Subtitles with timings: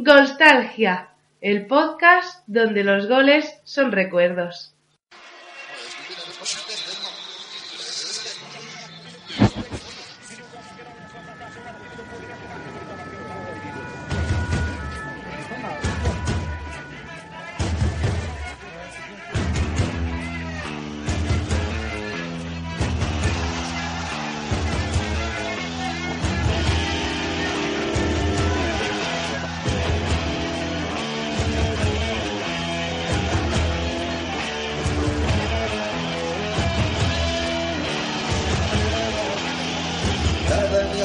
[0.00, 1.08] Golstalgia,
[1.40, 4.77] el podcast donde los goles son recuerdos.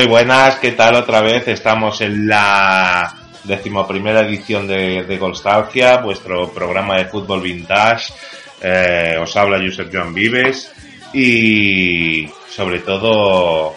[0.00, 1.46] Muy buenas, ¿qué tal otra vez?
[1.46, 8.14] Estamos en la decimoprimera edición de, de Golstalgia, vuestro programa de fútbol vintage.
[8.62, 10.72] Eh, os habla Josep Joan Vives
[11.12, 13.74] y sobre todo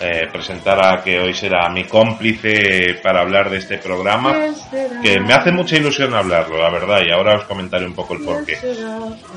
[0.00, 4.34] eh, presentar a que hoy será mi cómplice para hablar de este programa,
[5.00, 8.24] que me hace mucha ilusión hablarlo, la verdad, y ahora os comentaré un poco el
[8.24, 8.58] porqué.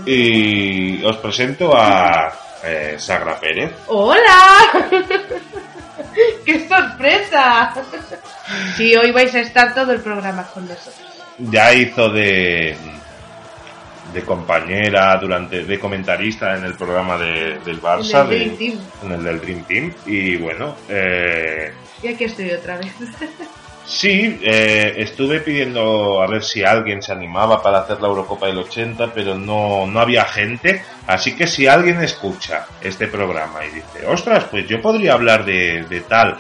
[0.07, 2.33] Y os presento a
[2.63, 3.73] eh, Sagra Pérez.
[3.85, 4.89] ¡Hola!
[6.45, 7.73] ¡Qué sorpresa!
[8.77, 10.95] Sí, hoy vais a estar todo el programa con nosotros.
[11.39, 12.77] ya hizo de
[14.13, 18.57] de compañera durante de comentarista en el programa de- del Barça En el de- Dream
[18.57, 18.79] Team.
[19.03, 22.93] en el del Dream Team y bueno eh, Y aquí estoy otra vez.
[23.87, 28.57] sí eh, estuve pidiendo a ver si alguien se animaba para hacer la Eurocopa del
[28.57, 30.83] 80 pero no no había gente.
[31.07, 35.83] Así que si alguien escucha este programa y dice ostras pues yo podría hablar de,
[35.83, 36.37] de tal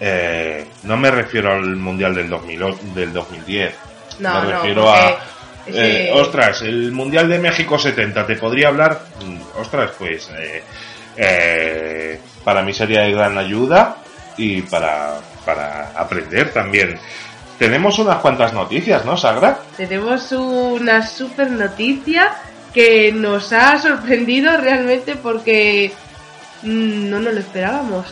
[0.00, 3.74] eh, no me refiero al mundial del 2000 o- del 2010
[4.18, 5.18] No, me no, refiero porque a
[5.64, 8.98] eh, ostras, el Mundial de México 70, ¿te podría hablar?
[9.24, 10.28] Mm, Ostras, pues
[11.16, 13.98] eh, para mí sería de gran ayuda
[14.36, 16.98] y para, para aprender también.
[17.58, 19.60] Tenemos unas cuantas noticias, ¿no, Sagra?
[19.76, 22.32] Tenemos una super noticia
[22.74, 25.92] que nos ha sorprendido realmente porque
[26.62, 28.06] mm, no nos lo esperábamos.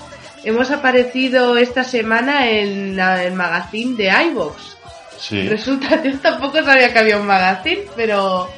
[0.45, 4.77] Hemos aparecido esta semana en la- el magazine de iVox.
[5.19, 5.49] Sí.
[5.49, 8.49] Resulta, yo tampoco sabía que había un magazine, pero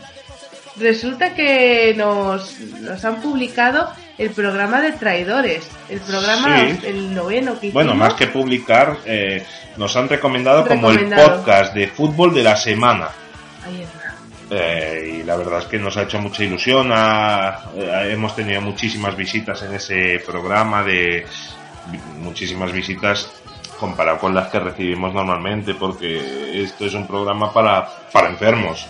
[0.77, 6.87] resulta que nos, nos han publicado el programa de traidores, el programa, Sí.
[6.87, 8.09] el noveno que Bueno, hicimos.
[8.09, 9.45] más que publicar, eh,
[9.77, 13.09] nos han recomendado como el podcast de fútbol de la semana.
[13.67, 14.15] Ahí está.
[14.51, 16.91] Eh, y la verdad es que nos ha hecho mucha ilusión.
[16.93, 21.27] ha- eh, hemos tenido muchísimas visitas en ese programa, de
[22.21, 23.31] muchísimas visitas
[23.81, 28.87] comparado con las que recibimos normalmente, porque esto es un programa para, para enfermos.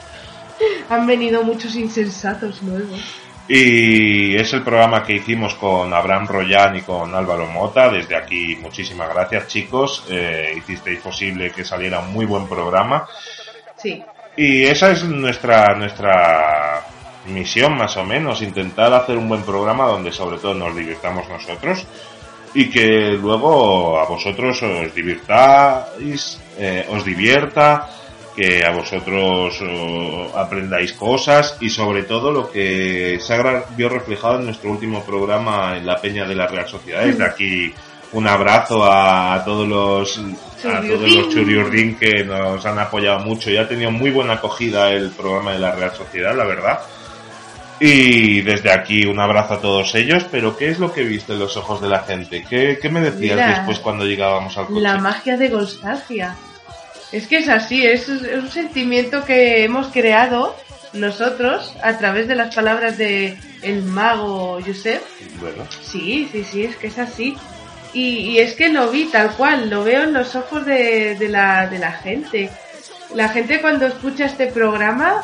[0.91, 3.01] Han venido muchos insensatos nuevos.
[3.49, 7.91] Y es el programa que hicimos con Abraham Royan y con Álvaro Mota.
[7.91, 10.05] Desde aquí, muchísimas gracias, chicos.
[10.09, 13.07] Eh, hicisteis posible que saliera un muy buen programa.
[13.77, 14.03] Sí.
[14.37, 16.85] Y esa es nuestra, nuestra
[17.27, 21.87] misión, más o menos, intentar hacer un buen programa donde sobre todo nos divirtamos nosotros
[22.55, 27.89] y que luego a vosotros os divirtáis, eh, os divierta,
[28.35, 34.39] que a vosotros eh, aprendáis cosas y sobre todo lo que se ha vio reflejado
[34.39, 37.05] en nuestro último programa en la Peña de la Real Sociedad.
[37.05, 37.75] Desde aquí
[38.13, 40.19] un abrazo a, todos los
[40.65, 44.91] a todos los churiurdín que nos han apoyado mucho y ha tenido muy buena acogida
[44.91, 46.81] el programa de la Real Sociedad, la verdad.
[47.81, 51.41] Y desde aquí un abrazo a todos ellos, pero ¿qué es lo que viste en
[51.41, 52.45] los ojos de la gente?
[52.49, 54.81] ¿Qué, qué me decías Mira, después cuando llegábamos al coche?
[54.81, 56.37] La magia de nostalgia.
[57.13, 60.57] Es que es así, es, es un sentimiento que hemos creado
[60.93, 65.03] nosotros, a través de las palabras de el mago Josep,
[65.41, 67.37] Bueno, Sí, sí, sí, es que es así.
[67.95, 71.29] Y, y es que lo vi tal cual, lo veo en los ojos de, de
[71.29, 72.51] la, de la gente.
[73.15, 75.23] La gente cuando escucha este programa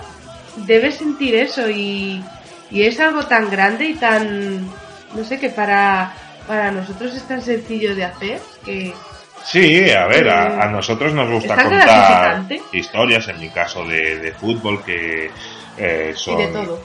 [0.66, 2.22] debe sentir eso y,
[2.70, 4.66] y es algo tan grande y tan,
[5.14, 6.12] no sé, que para,
[6.46, 8.92] para nosotros es tan sencillo de hacer que
[9.50, 14.18] Sí, a ver, Eh, a, a nosotros nos gusta contar historias, en mi caso de,
[14.18, 15.30] de fútbol, que
[15.78, 16.38] eh, y son...
[16.38, 16.80] de todo.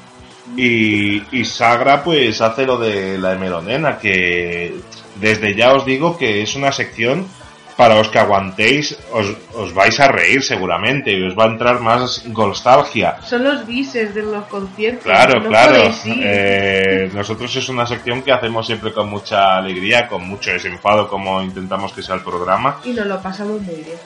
[0.57, 4.75] Y, y Sagra pues hace lo de la Emelonena, que
[5.15, 7.27] desde ya os digo que es una sección
[7.75, 11.79] para los que aguantéis, os, os vais a reír seguramente y os va a entrar
[11.79, 13.17] más nostalgia.
[13.23, 15.03] Son los bises de los conciertos.
[15.03, 15.91] Claro, no claro.
[16.05, 21.41] Eh, nosotros es una sección que hacemos siempre con mucha alegría, con mucho desenfado, como
[21.41, 22.79] intentamos que sea el programa.
[22.83, 23.97] Y nos lo pasamos muy bien.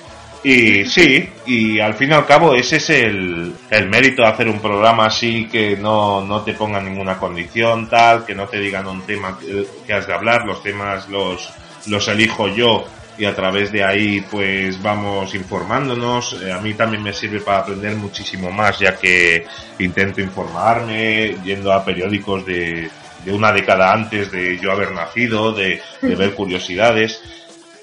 [0.44, 4.48] Y sí, y al fin y al cabo ese es el, el mérito de hacer
[4.48, 8.88] un programa así que no, no te pongan ninguna condición tal, que no te digan
[8.88, 11.50] un tema que, que has de hablar, los temas los,
[11.88, 12.86] los elijo yo
[13.18, 16.42] y a través de ahí pues vamos informándonos.
[16.42, 19.46] Eh, a mí también me sirve para aprender muchísimo más ya que
[19.80, 22.90] intento informarme yendo a periódicos de,
[23.26, 27.22] de una década antes de yo haber nacido, de, de ver curiosidades.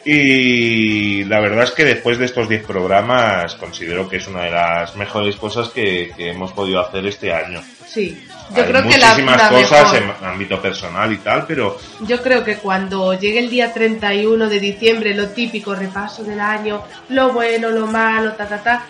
[0.04, 4.50] Y la verdad es que después de estos 10 programas considero que es una de
[4.50, 7.62] las mejores cosas que, que hemos podido hacer este año.
[7.86, 8.22] Sí.
[8.50, 10.14] Yo Hay creo que la, muchísimas la cosas mejor.
[10.20, 14.60] en ámbito personal y tal, pero Yo creo que cuando llegue el día 31 de
[14.60, 18.82] diciembre, lo típico, repaso del año, lo bueno, lo malo, ta, ta, ta,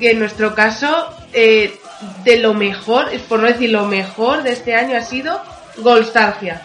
[0.00, 1.78] que en nuestro caso, eh,
[2.24, 5.40] de lo mejor, por no decir lo mejor de este año ha sido
[5.76, 6.62] Golstalgia.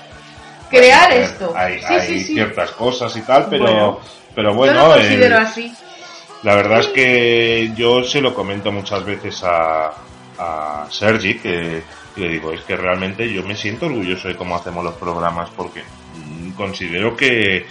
[0.70, 1.54] Crear a ver, esto.
[1.56, 2.34] Hay, sí, hay sí, sí.
[2.34, 4.00] ciertas cosas y tal, pero Bueno.
[4.34, 5.74] pero bueno, Yo lo considero el- así.
[6.44, 9.92] la verdad es que yo se lo comento muchas veces a,
[10.40, 11.84] a Sergi, que
[12.16, 15.84] le digo, es que realmente yo me siento orgulloso de cómo hacemos los programas, porque
[16.56, 17.66] considero que,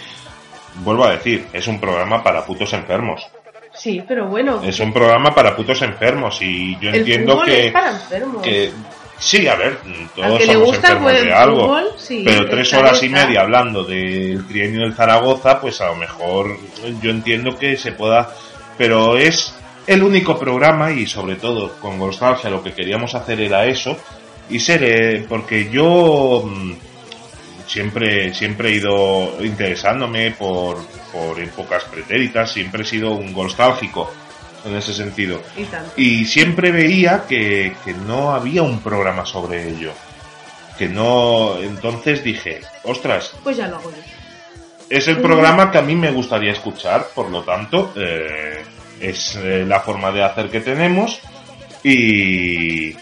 [0.83, 3.25] vuelvo a decir, es un programa para putos enfermos.
[3.73, 7.65] Sí, pero bueno, Es un programa para putos enfermos y yo el entiendo fútbol que,
[7.67, 8.43] es para enfermos.
[8.43, 8.71] que
[9.17, 9.79] sí, a ver,
[10.15, 14.45] todos somos gusta enfermos de algo, fútbol, sí, pero tres horas y media hablando del
[14.47, 16.55] trienio del Zaragoza, pues a lo mejor
[17.01, 18.29] yo entiendo que se pueda,
[18.77, 19.55] pero es
[19.87, 23.97] el único programa y sobre todo con Nostalgia lo que queríamos hacer era eso
[24.49, 26.73] y ser, eh, porque yo mm,
[27.67, 30.77] siempre siempre he ido interesándome por,
[31.11, 34.11] por épocas pretéritas, siempre he sido un nostálgico
[34.65, 35.41] en ese sentido.
[35.97, 39.91] Y siempre veía que, que no había un programa sobre ello.
[40.77, 41.57] Que no.
[41.59, 43.97] Entonces dije, ostras, Pues ya lo hago yo.
[44.89, 48.63] es el programa que a mí me gustaría escuchar, por lo tanto, eh,
[48.99, 51.19] es eh, la forma de hacer que tenemos.
[51.83, 52.93] Y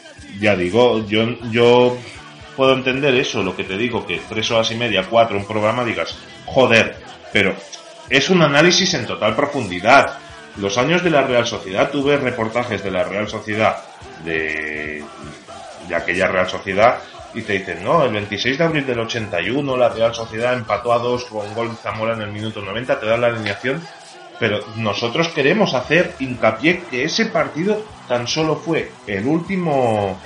[0.41, 1.97] ya digo, yo, yo
[2.57, 5.85] puedo entender eso, lo que te digo, que tres horas y media, cuatro, un programa,
[5.85, 6.97] digas, joder,
[7.31, 7.55] pero
[8.09, 10.17] es un análisis en total profundidad.
[10.57, 13.77] Los años de la Real Sociedad, tuve reportajes de la Real Sociedad,
[14.25, 15.03] de,
[15.87, 16.97] de aquella Real Sociedad,
[17.35, 20.97] y te dicen, no, el 26 de abril del 81 la Real Sociedad empató a
[20.97, 23.81] dos con gol Zamora en el minuto 90, te dan la alineación,
[24.39, 30.19] pero nosotros queremos hacer hincapié que ese partido tan solo fue el último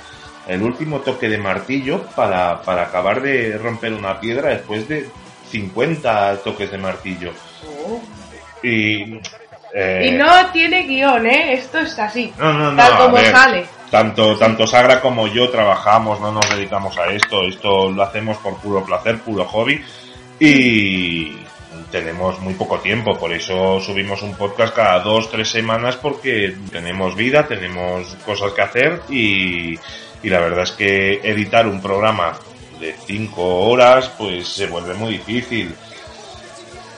[0.46, 5.08] el último toque de martillo para, para acabar de romper una piedra después de
[5.50, 7.32] 50 toques de martillo.
[7.84, 8.00] Oh.
[8.62, 9.20] Y,
[9.74, 11.54] eh, Y no tiene guion, ¿eh?
[11.54, 12.32] Esto es así.
[12.38, 13.66] no, no, no, tal como ver, sale.
[13.90, 18.56] Tanto, tanto Sagra como yo trabajamos, no nos dedicamos a esto, esto lo hacemos por
[18.56, 19.80] puro placer, puro hobby
[20.40, 21.36] y
[21.90, 27.14] tenemos muy poco tiempo, por eso subimos un podcast cada dos, tres semanas porque tenemos
[27.14, 29.78] vida, tenemos cosas que hacer y,
[30.26, 32.36] y la verdad es que editar un programa
[32.80, 35.72] de cinco horas pues se vuelve muy difícil.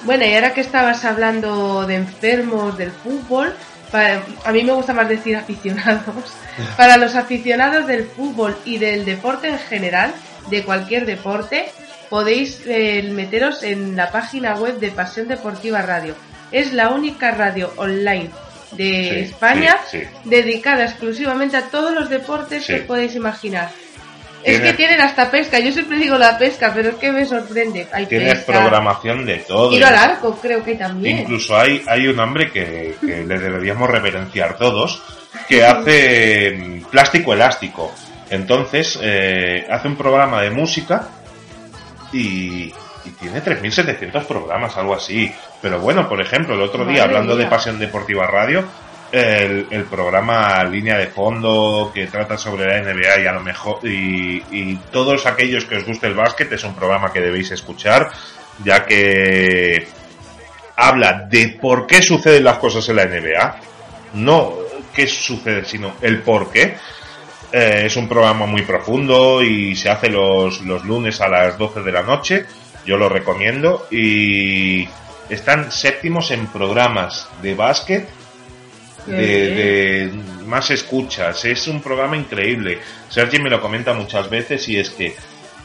[0.05, 3.53] Bueno, y ahora que estabas hablando de enfermos del fútbol,
[3.93, 6.33] a mí me gusta más decir aficionados.
[6.79, 10.15] Para los aficionados del fútbol y del deporte en general,
[10.49, 11.71] de cualquier deporte,
[12.09, 16.15] podéis eh, meteros en la página web de Pasión Deportiva Radio.
[16.51, 18.31] Es la única radio online
[18.73, 20.07] de Sí, España sí, sí.
[20.25, 23.71] dedicada exclusivamente a todos los deportes que podéis imaginar.
[24.45, 25.59] Es que tienen hasta pesca.
[25.59, 27.89] Yo siempre digo la pesca, pero es que me sorprende.
[27.93, 28.53] Hay Tienes pesca.
[28.61, 29.71] programación de todo.
[29.71, 31.19] Tiro al arco, creo que también.
[31.19, 35.03] Incluso hay, hay un hombre que, que le deberíamos reverenciar todos,
[35.49, 37.93] que hace mm, plástico elástico.
[38.31, 41.09] Entonces, eh, hace un programa de música
[42.13, 42.73] y,
[43.09, 45.33] y tiene 3.700 programas, algo así.
[45.63, 47.47] Pero bueno, por ejemplo, el otro día, hablando de.
[47.47, 48.65] Pasión Deportiva Radio,
[49.11, 53.79] el, el programa Línea de Fondo que trata sobre la NBA y a lo mejor
[53.83, 58.11] y, y todos aquellos que os guste el básquet es un programa que debéis escuchar
[58.63, 59.89] ya que
[60.77, 63.57] habla de por qué suceden las cosas en la NBA
[64.13, 64.53] no
[64.95, 66.77] qué sucede sino el por qué
[67.51, 71.81] Eh, es un programa muy profundo y se hace los, los lunes a las 12
[71.81, 72.45] de la noche
[72.89, 74.89] yo lo recomiendo y
[75.29, 78.09] están séptimos en programas de básquet
[79.07, 80.11] de, de
[80.47, 81.45] más escuchas.
[81.45, 82.79] Es un programa increíble.
[83.09, 85.15] Sergi me lo comenta muchas veces y es que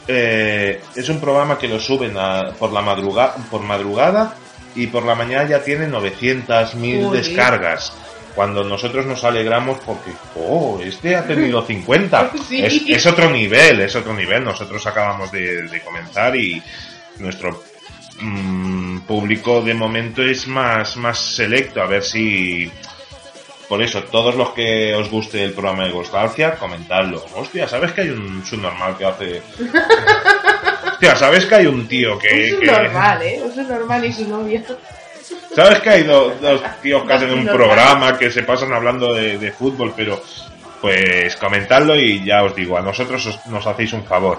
[0.06, 4.36] eh, es un programa que lo suben a- por la madruga, por madrugada
[4.74, 7.22] y por la mañana ya tiene 900 mil Joder.
[7.22, 7.92] descargas.
[8.34, 12.32] Cuando nosotros nos alegramos porque, oh, este ha tenido 50.
[12.48, 12.64] Sí.
[12.64, 14.42] es, es otro nivel, es otro nivel.
[14.44, 16.62] Nosotros acabamos de, de comenzar y
[17.18, 17.62] nuestro
[18.20, 21.80] mm, público de momento es más, más selecto.
[21.82, 22.70] A ver si
[23.68, 27.24] por eso, todos los que os guste el programa de Nostalgia, comentadlo.
[27.34, 29.42] Hostia, ¿sabes que hay un subnormal que hace...
[30.92, 32.48] Hostia, ¿sabes que hay un tío que...
[32.50, 33.42] Es que- normal, ¿eh?
[33.46, 34.62] Es normal y su novia.
[35.54, 39.38] ¿Sabes que hay do- dos tíos que hacen un programa que se pasan hablando de,
[39.38, 40.22] de fútbol, pero...
[40.80, 44.38] Pues comentadlo y ya os digo, a nosotros os- nos hacéis un favor.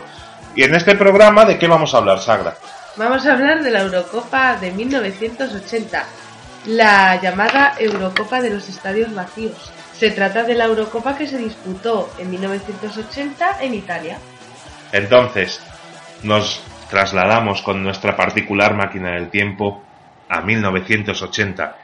[0.56, 2.56] Y en este programa, ¿de qué vamos a hablar, Sagra?
[2.96, 6.06] Vamos a hablar de la Eurocopa de 1980,
[6.68, 9.72] la llamada Eurocopa de los Estadios Vacíos.
[9.94, 14.18] Se trata de la Eurocopa que se disputó en 1980 en Italia.
[14.94, 15.62] Entonces,
[16.24, 19.84] nos trasladamos con nuestra particular máquina del tiempo
[20.30, 21.76] a 1980.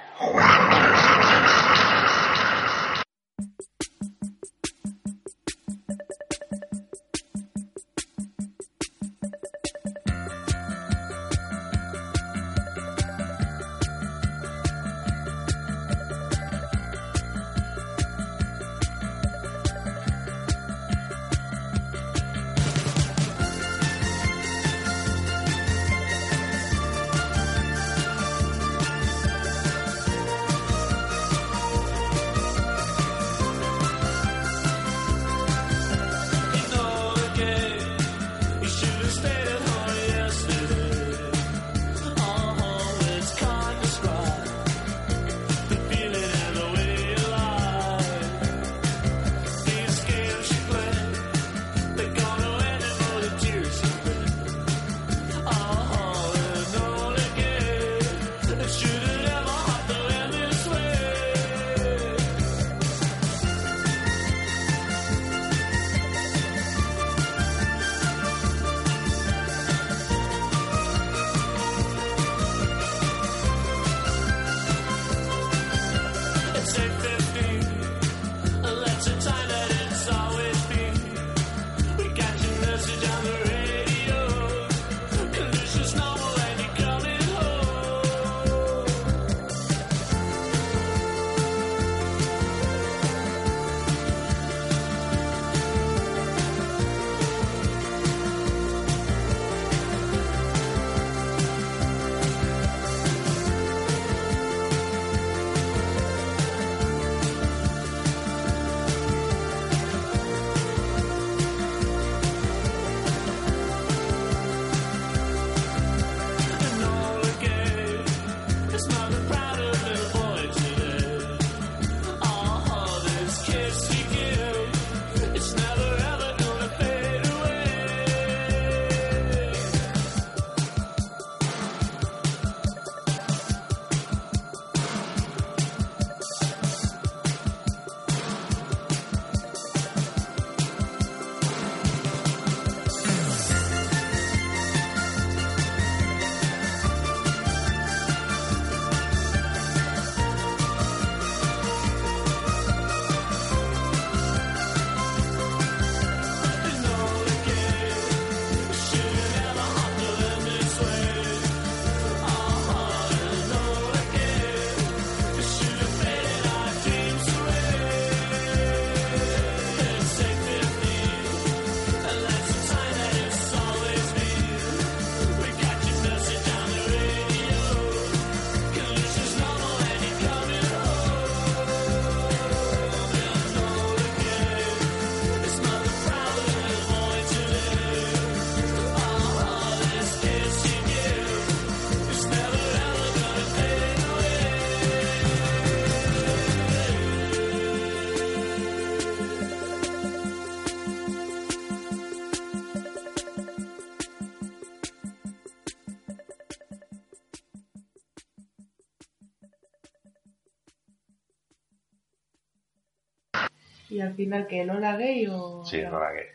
[214.47, 216.25] que no la gay o sí no la gay.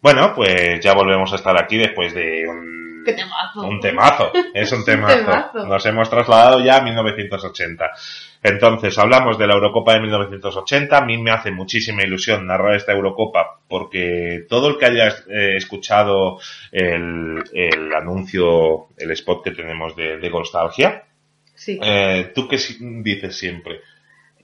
[0.00, 0.32] Bueno.
[0.34, 2.46] pues ya volvemos a estar aquí después de
[3.56, 4.32] un temazo.
[4.54, 5.66] es un temazo.
[5.66, 7.90] nos hemos trasladado ya a 1980
[8.42, 12.92] entonces hablamos de la Eurocopa de 1980 a mí me hace muchísima ilusión narrar esta
[12.92, 16.38] Eurocopa porque todo el que haya eh, escuchado
[16.70, 17.42] el,
[17.94, 21.04] anuncio el spot que tenemos de, de Nostalgia
[21.60, 23.82] Sí, eh, ¿tú qué dices siempre?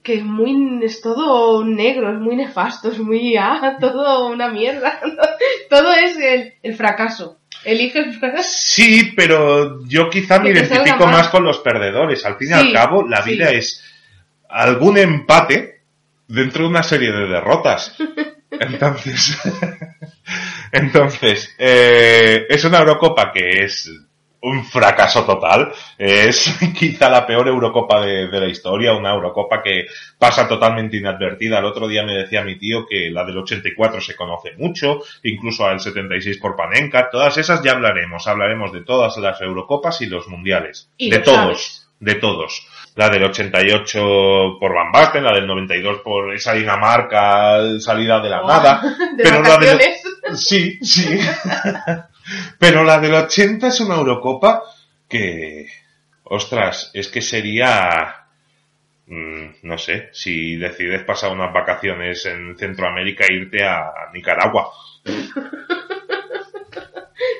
[0.03, 0.85] que es muy...
[0.85, 3.35] es todo negro, es muy nefasto, es muy...
[3.35, 5.01] ah, todo una mierda.
[5.69, 7.39] todo es el, el fracaso.
[7.65, 8.47] Elige el fracaso.
[8.47, 12.23] Sí, pero yo quizá me identifico más con los perdedores.
[12.23, 13.31] Al fin y Sí, al cabo, la sí.
[13.31, 13.83] vida es
[14.47, 15.81] algún empate
[16.27, 17.97] dentro de una serie de derrotas.
[18.51, 19.37] Entonces,
[20.71, 23.91] entonces, eh, es una Eurocopa que es
[24.41, 25.71] un fracaso total.
[25.97, 31.59] Es quizá la peor Eurocopa de, de la historia, una Eurocopa que pasa totalmente inadvertida.
[31.59, 35.65] El otro día me decía mi tío que la del 84 se conoce mucho, incluso
[35.65, 37.09] al 76 por Panenka.
[37.09, 38.27] Todas esas ya hablaremos.
[38.27, 40.89] Hablaremos de todas las Eurocopas y los mundiales.
[40.97, 41.37] Y de todos.
[41.37, 41.87] sabes.
[41.99, 42.67] De todos.
[42.97, 48.41] La del 88 por Van Basten, la del 92 por esa Dinamarca salida de la
[48.41, 48.81] Oh, nada.
[49.15, 49.79] De pero la del-.
[50.35, 51.19] Sí, sí.
[52.59, 54.63] Pero la del 80 es una Eurocopa
[55.07, 55.67] que,
[56.23, 58.25] ostras, es que sería,
[59.05, 64.69] mm, no sé, si decides pasar unas vacaciones en Centroamérica e irte a Nicaragua.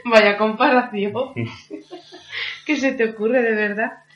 [0.05, 1.33] Vaya comparación.
[2.65, 4.06] ¿Qué se te ocurre de verdad?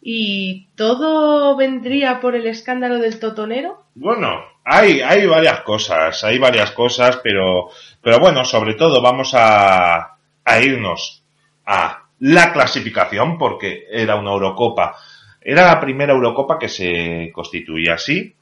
[0.00, 3.84] ¿Y todo vendría por el escándalo del totonero?
[3.94, 7.68] Bueno, hay, hay varias cosas, hay varias cosas, pero,
[8.02, 11.24] pero bueno, sobre todo vamos a, a irnos
[11.66, 14.96] a la clasificación, porque era una Eurocopa.
[15.40, 18.34] Era la primera Eurocopa que se constituía así.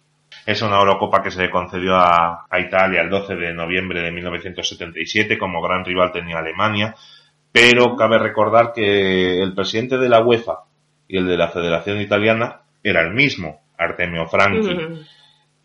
[0.45, 4.11] Es una Eurocopa que se le concedió a, a Italia el 12 de noviembre de
[4.13, 5.39] 1977.
[5.39, 6.95] Como gran rival tenía Alemania.
[7.53, 10.65] Pero cabe recordar que el presidente de la UEFA
[11.09, 15.05] y el de la Federación Italiana era el mismo, Artemio Franchi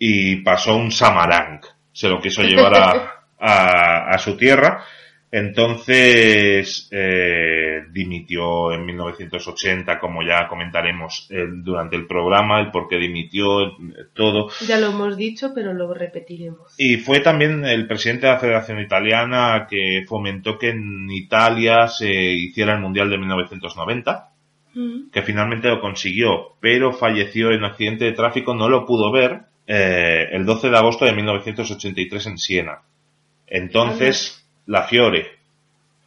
[0.04, 1.62] y pasó un Samarang.
[1.92, 4.84] Se lo quiso llevar a, a, a su tierra.
[5.34, 12.98] Entonces eh, dimitió en 1980, como ya comentaremos eh, durante el programa, el por qué
[12.98, 13.74] dimitió, eh,
[14.14, 14.50] todo.
[14.68, 16.74] Ya lo hemos dicho, pero lo repetiremos.
[16.80, 22.12] Y fue también el presidente de la Federación Italiana que fomentó que en Italia se
[22.12, 24.31] hiciera el Mundial de 1990 Mm.
[24.74, 30.30] Que finalmente lo consiguió, pero falleció en accidente de tráfico, no lo pudo ver eh,
[30.32, 32.82] el 12 de agosto de 1983 en Siena.
[33.48, 35.28] Entonces, la Fiore,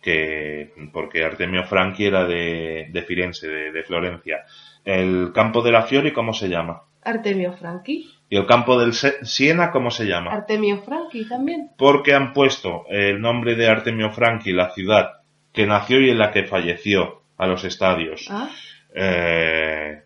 [0.02, 4.44] que porque Artemio Franchi era de, de Firenze, de, de Florencia,
[4.84, 6.82] el campo de la Fiore, ¿cómo se llama?
[7.02, 8.10] Artemio Franchi.
[8.30, 10.32] Y el campo del Siena, ¿cómo se llama?
[10.32, 11.70] Artemio Franchi también.
[11.76, 15.20] Porque han puesto el nombre de Artemio Franchi, la ciudad
[15.52, 18.26] que nació y en la que falleció, a los estadios.
[18.30, 18.48] Ah,
[18.96, 20.02] Eh,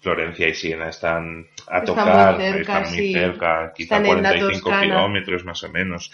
[0.00, 3.12] Florencia y Siena están a Están tocar, muy cerca, están muy sí.
[3.12, 4.82] cerca, quizá Están en la 45 Toscana.
[4.82, 6.10] kilómetros más o menos.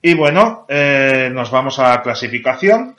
[0.00, 2.96] Y bueno, eh, nos vamos a la clasificación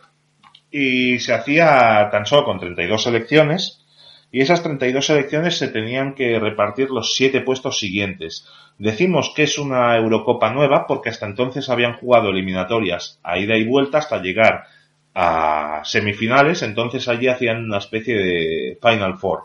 [0.69, 3.85] y se hacía tan solo con 32 selecciones
[4.31, 8.45] y esas 32 selecciones se tenían que repartir los siete puestos siguientes.
[8.77, 13.65] Decimos que es una Eurocopa nueva porque hasta entonces habían jugado eliminatorias a ida y
[13.65, 14.65] vuelta hasta llegar
[15.13, 19.43] a semifinales, entonces allí hacían una especie de Final Four.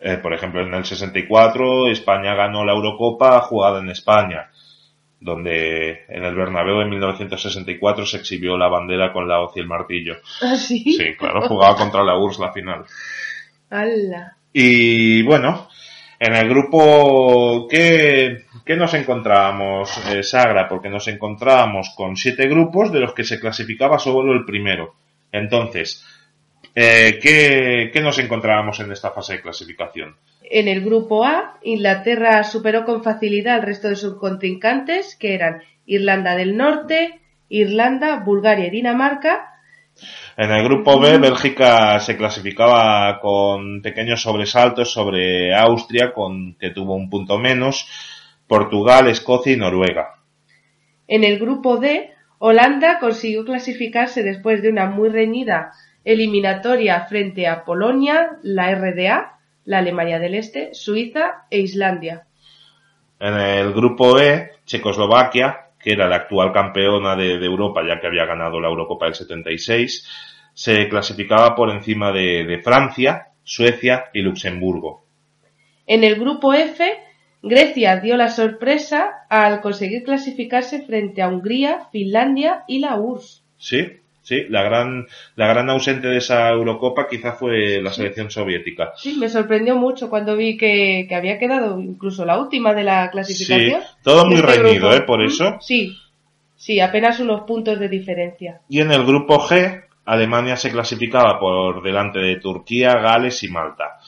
[0.00, 4.50] Eh, por ejemplo, en el 64 España ganó la Eurocopa jugada en España,
[5.20, 9.66] donde en el Bernabéu en 1964 se exhibió la bandera con la hoz y el
[9.66, 10.16] martillo.
[10.42, 10.82] ¿Ah, sí?
[10.92, 12.84] Sí, claro, jugaba contra la URSS la final.
[13.70, 14.36] ¡Hala!
[14.52, 15.68] Y bueno,
[16.24, 20.66] en el grupo, ¿qué, qué nos encontrábamos, eh, Sagra?
[20.66, 24.94] Porque nos encontrábamos con siete grupos de los que se clasificaba solo el primero.
[25.30, 26.02] Entonces,
[26.74, 30.16] eh, ¿qué, ¿qué nos encontrábamos en esta fase de clasificación?
[30.50, 35.62] En el grupo A, Inglaterra superó con facilidad al resto de sus contrincantes, que eran
[35.84, 39.53] Irlanda del Norte, Irlanda, Bulgaria y Dinamarca.
[40.36, 46.96] En el grupo B, Bélgica se clasificaba con pequeños sobresaltos sobre Austria, con que tuvo
[46.96, 47.86] un punto menos,
[48.48, 50.16] Portugal, Escocia y Noruega.
[51.06, 55.72] En el grupo D, Holanda consiguió clasificarse después de una muy reñida
[56.04, 62.26] eliminatoria frente a Polonia, la RDA, la Alemania del Este, Suiza e Islandia.
[63.20, 68.06] En el grupo E, Checoslovaquia, que era la actual campeona de, de Europa ya que
[68.06, 70.08] había ganado la Eurocopa del 76,
[70.54, 75.04] se clasificaba por encima de, de Francia Suecia y Luxemburgo.
[75.86, 76.82] En el grupo F,
[77.42, 83.44] Grecia dio la sorpresa al conseguir clasificarse frente a Hungría, Finlandia y la URSS.
[83.58, 85.06] Sí, sí, la gran,
[85.36, 88.90] la gran ausente de esa Eurocopa quizá fue la selección soviética.
[88.96, 93.08] Sí, me sorprendió mucho cuando vi que, que había quedado incluso la última de la
[93.12, 93.80] clasificación.
[93.80, 94.94] Sí, todo muy este reñido, grupo.
[94.96, 95.06] ¿eh?
[95.06, 95.58] Por eso.
[95.60, 95.96] Sí,
[96.56, 98.60] sí, apenas unos puntos de diferencia.
[98.68, 103.98] Y en el grupo G, Alemania se clasificaba por delante de Turquía, Gales y Malta.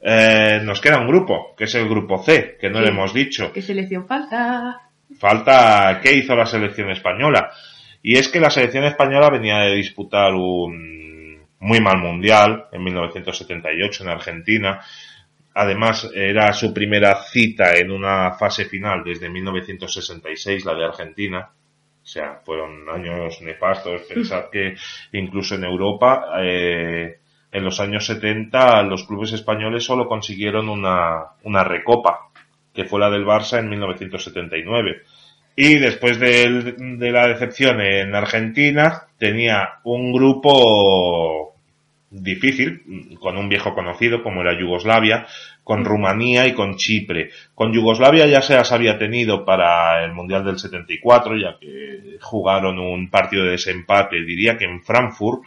[0.00, 2.84] Eh, nos queda un grupo, que es el grupo C, que no Sí.
[2.84, 3.52] le hemos dicho.
[3.52, 4.80] ¿Qué selección falta?
[5.18, 7.50] Falta qué hizo la selección española.
[8.02, 10.98] Y es que la selección española venía de disputar un
[11.60, 14.80] muy mal mundial en 1978 en Argentina.
[15.54, 21.50] Además, era su primera cita en una fase final desde 1966, la de Argentina.
[22.00, 24.02] O sea, fueron años nefastos.
[24.02, 24.76] Pensad que
[25.12, 27.18] incluso en Europa, eh,
[27.50, 32.30] en los años 70, los clubes españoles solo consiguieron una, una recopa,
[32.72, 35.02] que fue la del Barça en 1979.
[35.60, 41.56] Y después de, la decepción en Argentina, tenía un grupo
[42.10, 45.26] difícil, con un viejo conocido como era Yugoslavia,
[45.64, 47.30] con Rumanía y con Chipre.
[47.56, 52.78] Con Yugoslavia ya se las había tenido para el Mundial del 74, ya que jugaron
[52.78, 55.42] un partido de desempate, diría que en Frankfurt,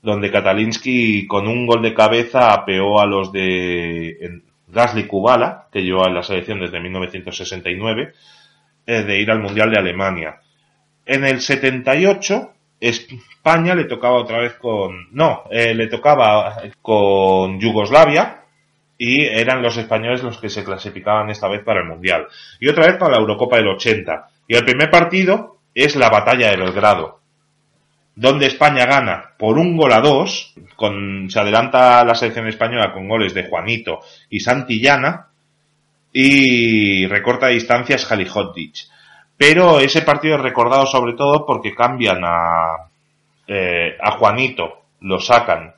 [0.00, 6.08] donde Katalinsky con un gol de cabeza apeó a los de Gasly Kubala, que llevaba
[6.08, 8.14] en la selección desde 1969, eh,
[8.86, 10.40] de ir al Mundial de Alemania.
[11.04, 15.08] En el 78, España le tocaba otra vez con...
[15.12, 18.42] No, eh, le tocaba con Yugoslavia
[18.98, 22.26] y eran los españoles los que se clasificaban esta vez para el Mundial.
[22.60, 24.28] Y otra vez para la Eurocopa del 80.
[24.46, 27.20] Y el primer partido es la batalla de Belgrado,
[28.14, 33.08] donde España gana por un gol a dos, con, se adelanta la selección española con
[33.08, 35.31] goles de Juanito y Santillana,
[36.12, 38.76] y recorta distancias Halihodzic.
[39.36, 42.90] Pero ese partido es recordado sobre todo porque cambian a,
[43.46, 45.74] eh, a Juanito, lo sacan,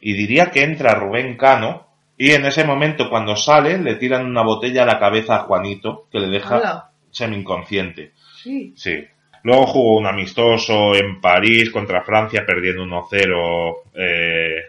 [0.00, 1.86] y diría que entra Rubén Cano,
[2.18, 6.06] y en ese momento cuando sale le tiran una botella a la cabeza a Juanito,
[6.10, 6.90] que le deja Hala.
[7.10, 8.12] semi-inconsciente.
[8.42, 8.72] Sí.
[8.76, 9.04] Sí.
[9.42, 14.60] Luego jugó un amistoso en París contra Francia, perdiendo 1-0 eh,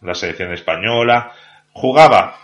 [0.00, 1.32] la selección española.
[1.72, 2.36] Jugaba,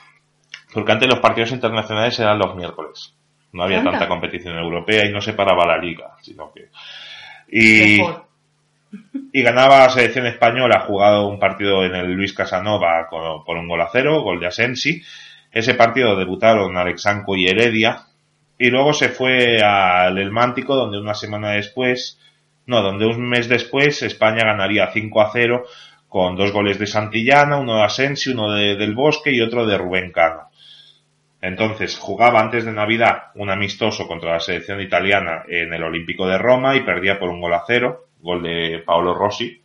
[0.75, 3.15] porque antes los partidos internacionales eran los miércoles.
[3.53, 3.93] No había Anda.
[3.93, 6.69] tanta competición europea y no se paraba la liga, sino que...
[7.49, 8.25] Y, Mejor.
[9.33, 13.69] y ganaba la selección española, jugado un partido en el Luis Casanova con- por un
[13.69, 15.01] gol a cero, gol de Asensi.
[15.53, 18.03] Ese partido debutaron Alexanco y Heredia.
[18.59, 22.19] Y luego se fue al El Mántico, donde una semana después,
[22.67, 25.65] no, donde un mes después España ganaría 5 a 0
[26.09, 29.77] con dos goles de Santillana, uno de Asensi, uno de, del Bosque y otro de
[29.79, 30.49] Rubén Cano.
[31.47, 36.39] Entonces jugaba antes de Navidad un amistoso contra la selección italiana en el Olímpico de
[36.39, 39.61] Roma y perdía por un gol a cero, gol de Paolo Rossi,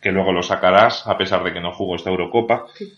[0.00, 2.64] que luego lo sacarás a pesar de que no jugó esta Eurocopa.
[2.72, 2.90] Sí.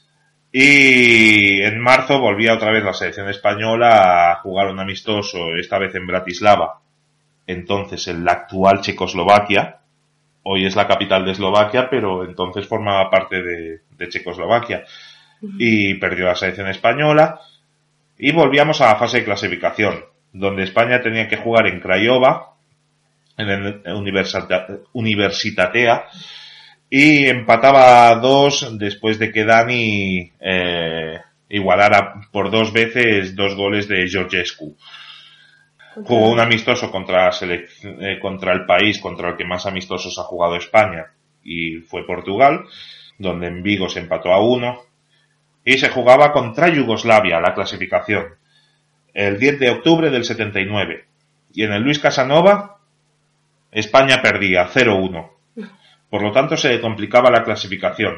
[0.53, 5.97] Y en marzo volvía otra vez la selección española a jugar un amistoso, esta vez
[5.97, 6.79] en Bratislava,
[7.45, 9.81] entonces en la actual Checoslovaquia.
[10.45, 14.85] Hoy es la capital de Eslovaquia, pero entonces formaba parte de, de Checoslovaquia.
[15.41, 17.41] Y perdió la selección española.
[18.19, 22.55] Y volvíamos a la fase de clasificación, donde España tenía que jugar en Craiova,
[23.37, 26.07] en el Universita- Universitatea,
[26.89, 31.19] y empataba a dos después de que Dani eh,
[31.49, 34.77] igualara por dos veces dos goles de Georgescu.
[35.95, 40.57] Jugó un amistoso contra, eh, contra el país contra el que más amistosos ha jugado
[40.57, 41.07] España
[41.43, 42.65] y fue Portugal,
[43.19, 44.83] donde en Vigo se empató a uno
[45.65, 48.25] y se jugaba contra Yugoslavia la clasificación
[49.13, 51.05] el 10 de octubre del 79
[51.53, 52.79] y en el Luis Casanova
[53.71, 55.35] España perdía 0-1
[56.15, 58.15] por lo tanto se complicaba la clasificación.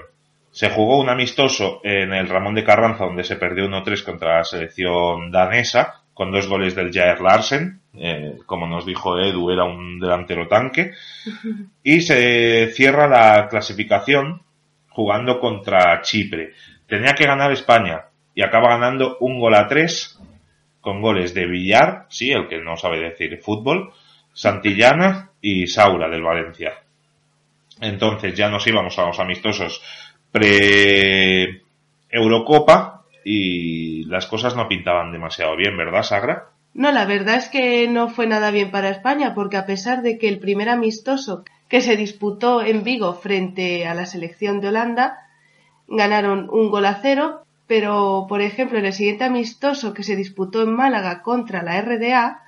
[0.50, 4.44] Se jugó un amistoso en el Ramón de Carranza donde se perdió 1-3 contra la
[4.44, 9.98] selección danesa con dos goles del Jair Larsen, eh, como nos dijo Edu, era un
[9.98, 10.92] delantero tanque,
[11.82, 14.42] y se cierra la clasificación
[14.90, 16.52] jugando contra Chipre.
[16.86, 20.18] Tenía que ganar España y acaba ganando un gol a tres
[20.80, 23.92] con goles de Villar, sí, el que no sabe decir fútbol,
[24.32, 26.74] Santillana y Saura del Valencia.
[27.80, 29.82] Entonces ya nos íbamos a los amistosos
[30.30, 36.50] pre-Eurocopa y las cosas no pintaban demasiado bien, ¿verdad, Sagra?
[36.74, 40.18] No, la verdad es que no fue nada bien para España, porque a pesar de
[40.18, 45.18] que el primer amistoso que se disputó en Vigo frente a la selección de Holanda
[45.88, 50.62] ganaron un gol a cero, pero por ejemplo en el siguiente amistoso que se disputó
[50.62, 52.42] en Málaga contra la RDA,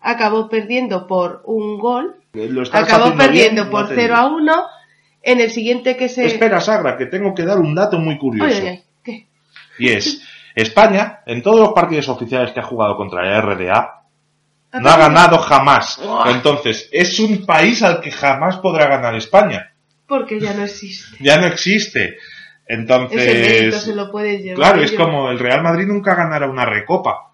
[0.00, 4.16] acabó perdiendo por un gol, Lo acabó perdiendo bien, por no te 0 digo.
[4.16, 4.64] a 1,
[5.22, 6.26] en el siguiente que se...
[6.26, 8.62] Espera, Sagra, que tengo que dar un dato muy curioso.
[9.02, 9.26] ¿qué?
[9.78, 10.22] Y es,
[10.54, 14.02] España, en todos los partidos oficiales que ha jugado contra la RDA,
[14.72, 16.00] no ha ganado jamás.
[16.26, 19.72] Entonces, es un país al que jamás podrá ganar España.
[20.06, 21.16] Porque ya no existe.
[21.20, 22.18] Ya no existe.
[22.72, 24.56] Entonces, Ese mérito se lo puedes llevar.
[24.56, 27.32] claro, es como el Real Madrid nunca ganará una recopa.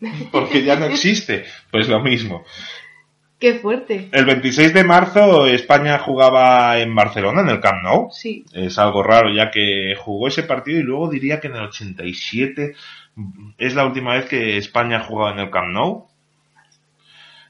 [0.32, 1.44] Porque ya no existe.
[1.70, 2.44] Pues lo mismo.
[3.38, 4.08] Qué fuerte.
[4.10, 8.08] El 26 de marzo España jugaba en Barcelona, en el Camp Nou.
[8.10, 8.44] Sí.
[8.52, 12.74] Es algo raro ya que jugó ese partido y luego diría que en el 87
[13.58, 16.08] es la última vez que España ha jugado en el Camp Nou.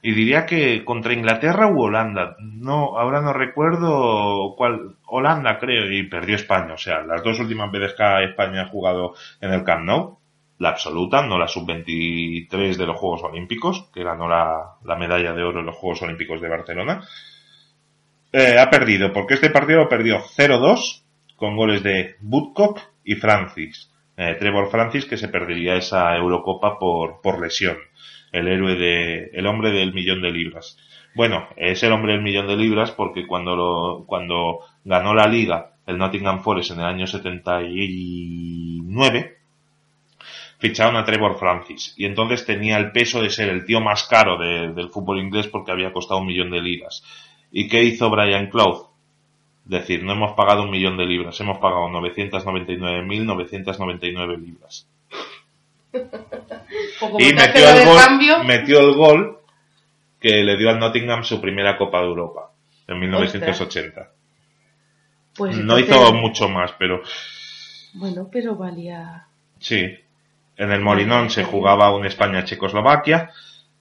[0.07, 2.37] Y diría que contra Inglaterra u Holanda.
[2.39, 4.97] No, ahora no recuerdo cuál.
[5.07, 6.75] Holanda creo y perdió España.
[6.75, 10.19] O sea, las dos últimas veces que España ha jugado en el Camp Nou.
[10.59, 15.43] La absoluta, no la sub-23 de los Juegos Olímpicos, que ganó la, la medalla de
[15.43, 17.01] oro en los Juegos Olímpicos de Barcelona.
[18.31, 21.03] Eh, ha perdido, porque este partido lo perdió 0-2
[21.37, 23.91] con goles de Woodcock y Francis.
[24.19, 27.79] Eh, Trevor Francis que se perdería esa Eurocopa por, por lesión.
[28.35, 30.77] El héroe de, el hombre del millón de libras.
[31.15, 35.71] Bueno, es el hombre del millón de libras porque cuando lo, cuando ganó la liga
[35.87, 39.37] el Nottingham Forest en el año 79,
[40.59, 44.37] ficharon a Trevor Francis y entonces tenía el peso de ser el tío más caro
[44.39, 47.05] de- del fútbol inglés porque había costado un millón de libras.
[47.53, 48.89] ¿Y qué hizo Brian Clough?
[49.65, 54.89] Decir, no hemos pagado un millón de libras, hemos pagado 999.999 libras.
[57.19, 58.45] Y metió el, gol, cambio.
[58.45, 59.39] metió el gol
[60.21, 62.51] que le dio al Nottingham su primera Copa de Europa
[62.89, 64.11] en 1980.
[65.37, 67.03] Pues no entonces- hizo mucho más, pero
[67.95, 69.27] Bueno, pero valía.
[69.59, 69.97] Sí.
[70.57, 73.31] En el Molinón se jugaba un España-Checoslovaquia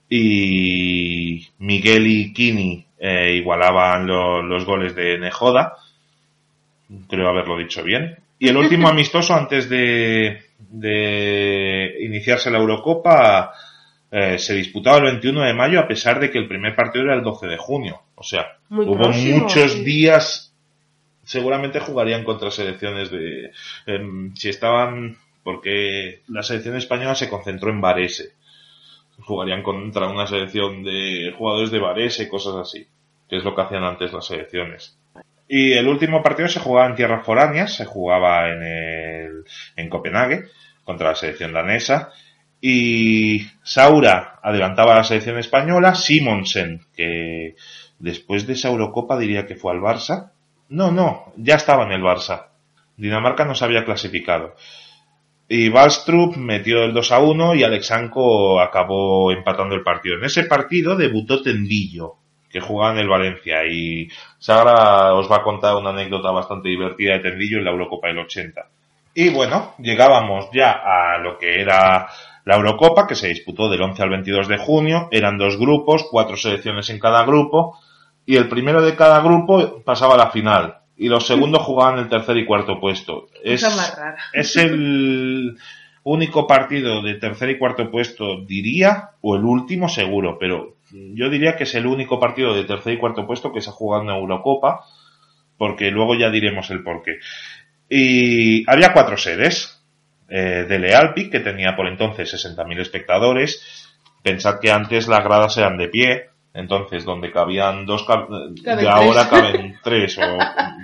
[0.10, 5.78] y Miguel y Kini eh, igualaban lo- los goles de Nejoda.
[7.10, 8.18] Creo haberlo dicho bien.
[8.44, 13.54] Y el último amistoso antes de, de iniciarse la Eurocopa
[14.12, 17.16] eh, se disputaba el 21 de mayo a pesar de que el primer partido era
[17.16, 18.02] el 12 de junio.
[18.16, 19.84] O sea, Muy hubo próximo, muchos sí.
[19.86, 20.54] días
[21.24, 23.52] seguramente jugarían contra selecciones de
[23.86, 28.34] em, si estaban porque la selección española se concentró en Varese
[29.22, 32.86] jugarían contra una selección de jugadores de Varese cosas así
[33.30, 34.98] que es lo que hacían antes las selecciones
[35.48, 39.44] y el último partido se jugaba en tierras foráneas se jugaba en el
[39.76, 40.46] en Copenhague
[40.84, 42.12] contra la selección danesa
[42.62, 47.56] y Saura adelantaba a la selección española Simonsen que
[48.00, 50.32] después de esa Eurocopa diría que fue al Barça
[50.74, 52.48] no, no, ya estaba en el Barça.
[52.98, 54.56] Dinamarca no se había clasificado.
[55.48, 60.18] Y Wallstrup metió el 2 a 1 y Alexanko acabó empatando el partido.
[60.18, 62.16] En ese partido debutó Tendillo,
[62.54, 63.66] que jugaba en el Valencia.
[63.66, 68.08] Y Sagra os va a contar una anécdota bastante divertida de Tendillo en la Eurocopa
[68.08, 68.62] del 80.
[69.16, 72.08] Y bueno, llegábamos ya a lo que era
[72.46, 75.08] la Eurocopa, que se disputó del 11 al 22 de junio.
[75.12, 77.78] Eran dos grupos, cuatro selecciones en cada grupo
[78.26, 82.10] y el primero de cada grupo pasaba a la final y los segundos jugaban el
[82.10, 83.28] tercer y cuarto puesto.
[83.44, 84.18] Es, Cosa más rara.
[84.32, 85.58] es el
[86.04, 91.56] único partido de tercer y cuarto puesto, diría, o el último seguro, pero yo diría
[91.56, 94.10] que es el único partido de tercer y cuarto puesto que se ha jugado en
[94.10, 94.82] Eurocopa,
[95.58, 97.20] porque luego ya diremos el porqué.
[97.90, 99.80] Y había cuatro sedes.
[100.30, 103.92] Eh, de Lealpi, que tenía por entonces 60.000 espectadores.
[104.24, 109.28] Pensad que antes las gradas eran de pie, entonces donde cabían dos, cab- de ahora
[109.30, 109.44] tres.
[109.44, 110.38] caben tres, o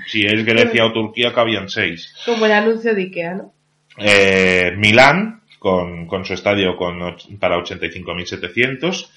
[0.08, 2.14] si es Grecia o Turquía cabían seis.
[2.26, 3.54] Como el anuncio de Ikea, ¿no?
[4.00, 7.00] Eh, Milán, con, con su estadio con,
[7.40, 9.10] para 85.700.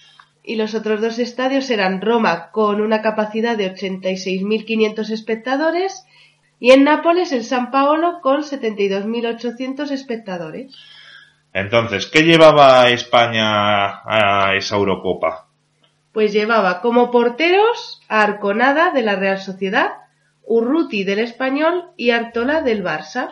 [0.45, 6.05] Y los otros dos estadios eran Roma con una capacidad de 86.500 espectadores
[6.59, 10.75] y en Nápoles el San Paolo con 72.800 espectadores.
[11.53, 15.49] Entonces, ¿qué llevaba España a esa Eurocopa?
[16.13, 19.91] Pues llevaba como porteros a Arconada de la Real Sociedad,
[20.45, 23.31] Urruti del Español y Artola del Barça.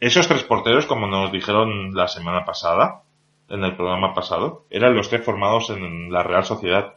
[0.00, 3.02] Esos tres porteros, como nos dijeron la semana pasada,
[3.48, 6.94] en el programa pasado, eran los tres formados en la Real Sociedad.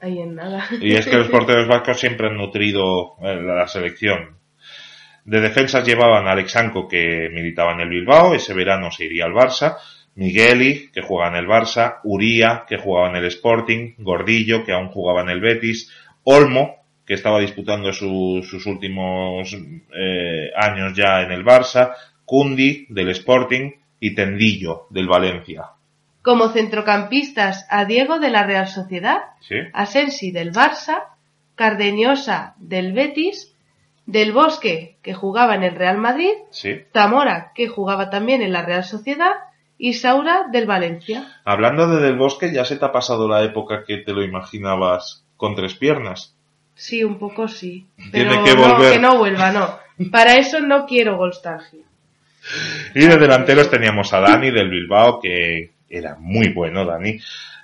[0.00, 0.64] Ahí en nada.
[0.80, 4.36] Y es que los porteros vascos siempre han nutrido eh, la selección.
[5.24, 9.32] De defensas llevaban a Alexanko, que militaba en el Bilbao, ese verano se iría al
[9.34, 9.76] Barça,
[10.14, 14.88] Migueli, que jugaba en el Barça, Uría, que jugaba en el Sporting, Gordillo, que aún
[14.88, 15.92] jugaba en el Betis,
[16.24, 16.76] Olmo,
[17.06, 19.54] que estaba disputando su- sus últimos
[19.94, 21.92] eh, años ya en el Barça,
[22.30, 25.70] Cundi del Sporting y Tendillo del Valencia.
[26.22, 29.56] Como centrocampistas a Diego de la Real Sociedad, ¿Sí?
[29.72, 31.06] Asensi del Barça,
[31.56, 33.52] Cardeñosa del Betis,
[34.06, 36.82] Del Bosque, que jugaba en el Real Madrid, Sí.
[36.92, 39.32] Zamora, que jugaba también en la Real Sociedad,
[39.76, 41.26] y Saura del Valencia.
[41.44, 45.24] Hablando de Del Bosque, ya se te ha pasado la época que te lo imaginabas
[45.36, 46.36] con tres piernas.
[46.76, 47.88] Sí, un poco sí.
[48.12, 48.92] Tiene Pero que no, volver.
[48.92, 49.78] que no vuelva, no.
[50.12, 51.80] Para eso no quiero Golstalgia.
[52.94, 57.18] Y de delanteros teníamos a Dani del Bilbao, que era muy bueno, Dani.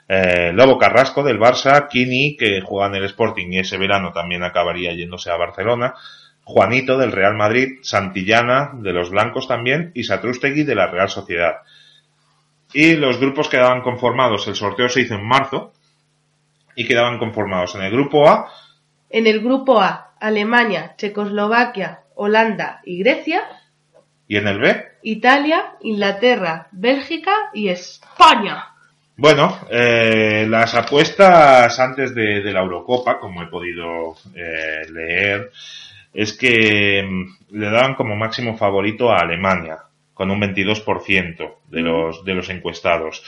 [0.08, 4.44] Eh, Lobo Carrasco del Barça, Kini, que juega en el Sporting y ese verano también
[4.44, 5.94] acabaría yéndose a Barcelona.
[6.44, 11.56] Juanito del Real Madrid, Santillana de los Blancos también y Satrústegui de la Real Sociedad.
[12.72, 15.72] Y los grupos quedaban conformados, el sorteo se hizo en marzo
[16.76, 18.48] y quedaban conformados en el grupo A,
[19.10, 23.42] En el grupo A, Alemania, Checoslovaquia, Holanda y Grecia.
[24.28, 28.72] Y en el B, Italia, Inglaterra, Bélgica y España.
[29.16, 35.50] Bueno, eh, las apuestas antes de, de la Eurocopa, como he podido eh, leer,
[36.12, 39.78] es que mm, le daban como máximo favorito a Alemania,
[40.12, 43.22] con un 22% de los, de los encuestados.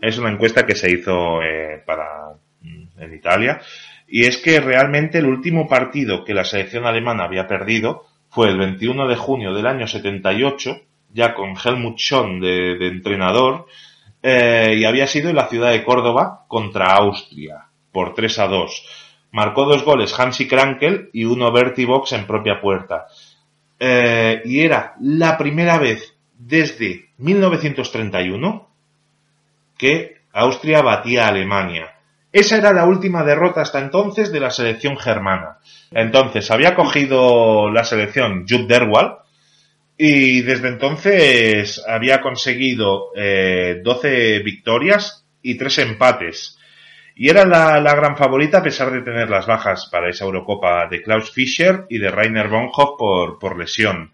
[0.00, 3.60] Es una encuesta que se hizo eh, para mm, en Italia.
[4.08, 8.56] Y es que realmente el último partido que la selección alemana había perdido fue el
[8.56, 10.80] 21 de junio del año 78,
[11.12, 13.66] ya con Helmut Schön de, entrenador,
[14.22, 18.86] eh, y había sido en la ciudad de Córdoba contra Austria, por 3 a 2.
[19.32, 23.06] Marcó dos goles Hansi Krankel y uno Bertie Box en propia puerta.
[23.78, 28.68] Eh, y era la primera vez desde 1931
[29.76, 31.91] que Austria batía a Alemania.
[32.32, 35.58] Esa era la última derrota hasta entonces de la selección germana.
[35.90, 39.18] Entonces había cogido la selección Jupp Derwal
[39.98, 46.58] y desde entonces había conseguido eh, 12 victorias y 3 empates.
[47.14, 50.88] Y era la, la gran favorita a pesar de tener las bajas para esa Eurocopa
[50.88, 54.12] de Klaus Fischer y de Rainer Bonhoff por, por lesión.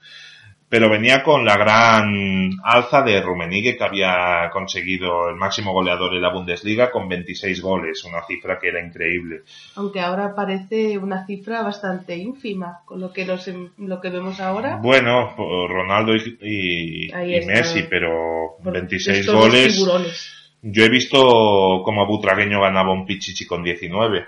[0.70, 6.20] Pero venía con la gran alza de Rummenigge que había conseguido el máximo goleador en
[6.20, 9.42] la Bundesliga con 26 goles, una cifra que era increíble.
[9.76, 14.76] Aunque ahora parece una cifra bastante ínfima con lo que, nos, lo que vemos ahora.
[14.76, 17.46] Bueno, por Ronaldo y, y- y.
[17.46, 19.44] Messi, pero por 26 estos dos
[19.86, 20.34] goles.
[20.60, 24.26] Yo he visto como Butragueño ganaba un Pichichi con 19.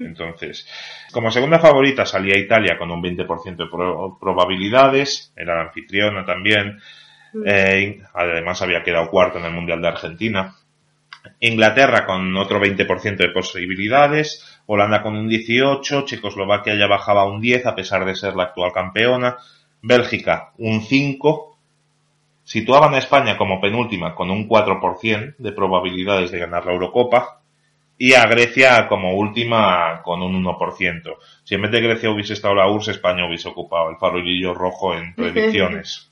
[0.00, 0.66] Entonces,
[1.12, 6.80] como segunda favorita salía Italia con un 20% de pro- probabilidades, era la anfitriona también.
[7.46, 10.56] Eh, además había quedado cuarto en el Mundial de Argentina.
[11.40, 17.66] Inglaterra con otro 20% de posibilidades, Holanda con un 18, Checoslovaquia ya bajaba un 10
[17.66, 19.36] a pesar de ser la actual campeona,
[19.82, 21.56] Bélgica un 5,
[22.44, 27.39] situaban a España como penúltima con un 4% de probabilidades de ganar la Eurocopa
[28.02, 31.16] y a Grecia como última con un 1%.
[31.44, 34.94] Si en vez de Grecia hubiese estado la URSS, España hubiese ocupado el farolillo rojo
[34.94, 36.10] en predicciones.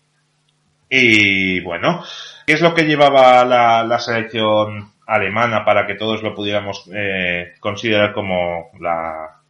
[0.91, 2.05] Y bueno,
[2.47, 7.55] ¿qué es lo que llevaba la, la selección alemana para que todos lo pudiéramos eh,
[7.59, 9.41] considerar como la,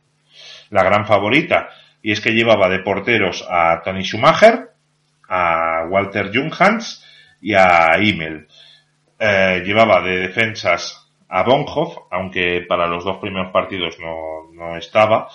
[0.71, 1.71] la gran favorita?
[2.03, 4.71] Y es que llevaba de porteros a Tony Schumacher,
[5.29, 7.05] a Walter Junghans
[7.41, 8.47] y a Immel.
[9.19, 15.29] Eh, llevaba de defensas a Bonhoff, aunque para los dos primeros partidos no, no estaba,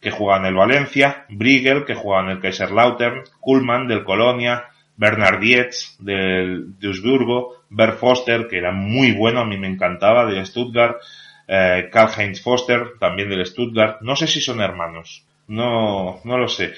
[0.00, 4.64] que jugaba en el Valencia, Briegel, que jugaba en el Kaiserslautern, Kuhlmann del Colonia,
[4.96, 10.44] Bernard Dietz del Duisburgo, Bert Foster, que era muy bueno, a mí me encantaba, de
[10.44, 10.98] Stuttgart,
[11.48, 16.72] eh, Karl-Heinz Foster, también del Stuttgart, no sé si son hermanos, no, no lo sé.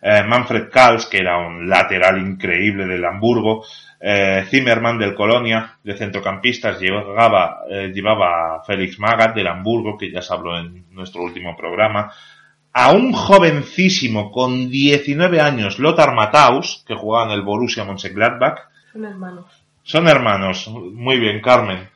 [0.00, 3.64] Eh, Manfred Kals, que era un lateral increíble del Hamburgo,
[4.00, 10.10] eh, Zimmermann del Colonia, de centrocampistas, llevaba, eh, llevaba a Félix Magath del Hamburgo, que
[10.10, 12.12] ya se habló en nuestro último programa,
[12.72, 18.58] a un jovencísimo con 19 años, Lothar Matthaus, que jugaba en el Borussia Mönchengladbach,
[18.92, 19.46] Son hermanos.
[19.82, 21.88] son hermanos, muy bien, Carmen.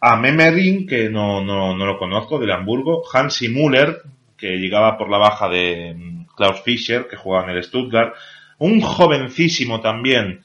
[0.00, 3.02] A Memerin, que no, no, no lo conozco, del Hamburgo.
[3.12, 4.02] Hansi Müller,
[4.36, 8.14] que llegaba por la baja de mm, Klaus Fischer, que jugaba en el Stuttgart.
[8.58, 10.44] Un jovencísimo también,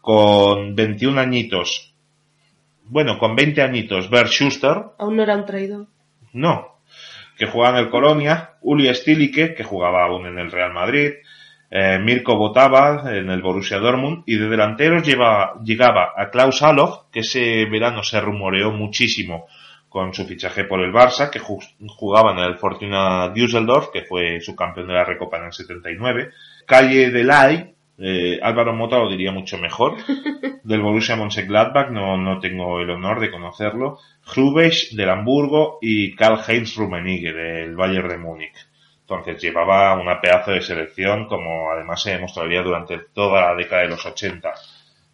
[0.00, 1.94] con 21 añitos.
[2.84, 4.76] Bueno, con 20 añitos, Bert Schuster.
[4.98, 5.86] Aún no era un traidor.
[6.32, 6.76] No.
[7.38, 8.54] Que jugaba en el Colonia.
[8.62, 11.12] Uli Stilike, que jugaba aún en el Real Madrid.
[11.72, 14.24] eh, Mirko Botava en el Borussia Dortmund.
[14.26, 19.46] Y de delanteros lleva- llegaba a Klaus Alof, que ese verano se rumoreó muchísimo
[19.88, 24.40] con su fichaje por el Barça, que ju- jugaba en el Fortuna Düsseldorf, que fue
[24.40, 26.30] su campeón de la Recopa en el 79.
[26.66, 29.96] Calle Delay, eh, Álvaro Mota lo diría mucho mejor,
[30.64, 33.98] del Borussia Mönchengladbach, no, no tengo el honor de conocerlo.
[34.24, 38.56] Hrubesch del Hamburgo y Karl-Heinz Rummenigge del Bayern de Múnich.
[39.02, 43.88] Entonces llevaba una pedazo de selección como además se demostraría durante toda la década de
[43.88, 44.54] los 80.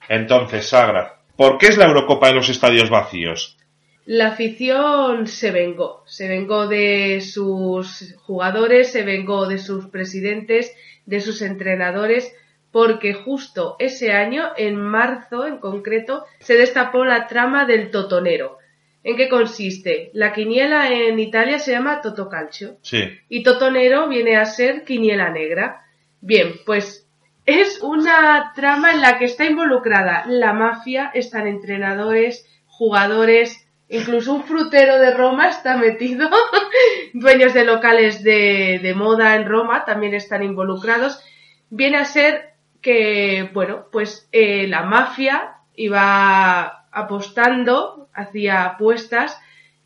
[0.08, 3.56] Entonces, Sagra, ¿por qué es la Eurocopa de los estadios vacíos?
[4.04, 10.76] La afición se vengó, se vengó de sus jugadores, se vengó de sus presidentes,
[11.06, 12.32] de sus entrenadores,
[12.76, 18.58] porque justo ese año, en marzo en concreto, se destapó la trama del totonero.
[19.02, 20.10] ¿En qué consiste?
[20.12, 25.86] La quiniela en Italia se llama Totocalcio Sí, y Totonero viene a ser Quiniela Negra.
[26.20, 27.08] Bien, pues
[27.46, 34.44] es una trama en la que está involucrada la mafia, están entrenadores, jugadores, incluso un
[34.44, 36.28] frutero de Roma está metido,
[37.14, 41.24] dueños de locales de, de moda en Roma también están involucrados.
[41.70, 42.55] Viene a ser
[42.86, 49.36] que, bueno, pues eh, la mafia iba apostando, hacía apuestas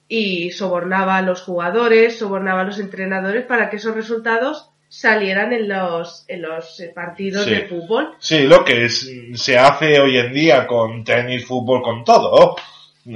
[0.07, 5.67] y sobornaba a los jugadores, sobornaba a los entrenadores para que esos resultados salieran en
[5.67, 7.51] los, en los eh, partidos Sí.
[7.53, 8.17] de fútbol.
[8.19, 12.57] sí, lo que es, se hace hoy en día con tenis, fútbol, con todo.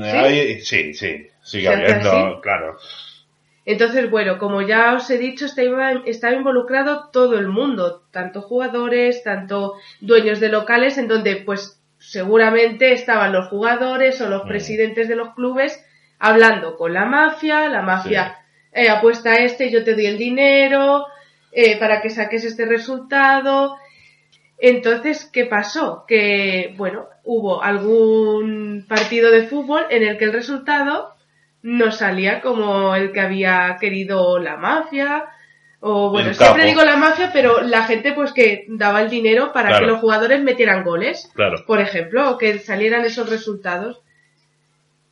[0.01, 2.79] Hay- sí, sí, sigue ¿Se hace habiendo, claro.
[3.67, 9.23] Entonces, bueno, como ya os he dicho, estaba, estaba involucrado todo el mundo, tanto jugadores,
[9.23, 14.49] tanto dueños de locales, en donde pues seguramente estaban los jugadores o los Mm.
[14.49, 15.83] presidentes de los clubes
[16.19, 18.39] hablando con la mafia, la mafia
[18.73, 21.07] eh, apuesta a este, yo te doy el dinero
[21.53, 23.77] eh, para que saques este resultado.
[24.59, 26.05] Entonces, ¿qué pasó?
[26.07, 31.14] Que, bueno, hubo algún partido de fútbol en el que el resultado
[31.65, 35.25] no salía como el que había querido la mafia.
[35.81, 36.69] O bueno, El siempre capo.
[36.69, 39.85] digo la mafia, pero la gente pues que daba el dinero para Claro.
[39.87, 41.65] que los jugadores metieran goles, Claro.
[41.67, 44.01] por ejemplo, o que salieran esos resultados.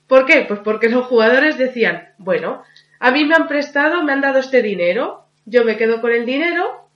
[0.07, 0.45] ¿Por qué?
[0.47, 2.63] Pues porque los jugadores decían, bueno,
[3.01, 6.27] a mí me han prestado, me han dado este dinero, yo me quedo con el
[6.27, 6.87] dinero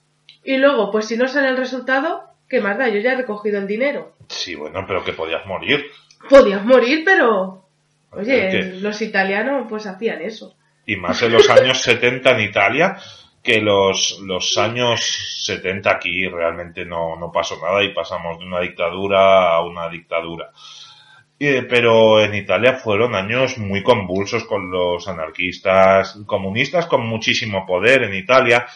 [0.44, 2.88] y luego, pues si no sale el resultado, ¿qué más da?
[2.88, 4.12] Yo ya he recogido el dinero.
[4.28, 5.84] Sí, bueno, pero que podías morir.
[6.28, 7.65] Podías morir, pero...
[8.16, 10.56] Oye, que- los italianos pues hacían eso.
[10.86, 12.96] y más en los años 70 en Italia,
[13.42, 15.00] que los, los años
[15.44, 20.50] 70 aquí realmente no, no pasó nada y pasamos de una dictadura a una dictadura.
[21.38, 28.04] Eh, pero en Italia fueron años muy convulsos con los anarquistas, comunistas con muchísimo poder
[28.04, 28.66] en Italia.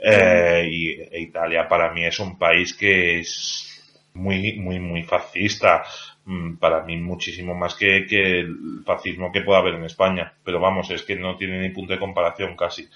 [0.00, 3.82] Eh, y e Italia para mí es un país que es
[4.14, 5.84] muy, muy, muy fascista.
[6.28, 10.30] Mm, Para mí muchísimo más que, que el fascismo que pueda haber en España.
[10.44, 12.86] Pero vamos, es que no tiene ni punto de comparación casi.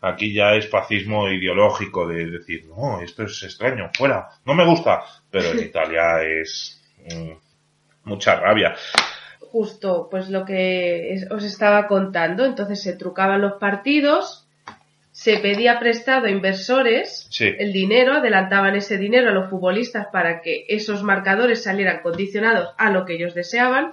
[0.00, 5.02] Aquí ya es fascismo ideológico de decir, no, esto es extraño, fuera, no me gusta.
[5.30, 7.32] Pero en Italia es mm,
[8.04, 8.74] mucha rabia.
[9.40, 12.46] Justo, pues lo que os estaba contando.
[12.46, 14.48] Entonces se trucaban los partidos,
[15.22, 17.44] se pedía prestado a inversores Sí.
[17.58, 22.88] el dinero, adelantaban ese dinero a los futbolistas para que esos marcadores salieran condicionados a
[22.90, 23.92] lo que ellos deseaban.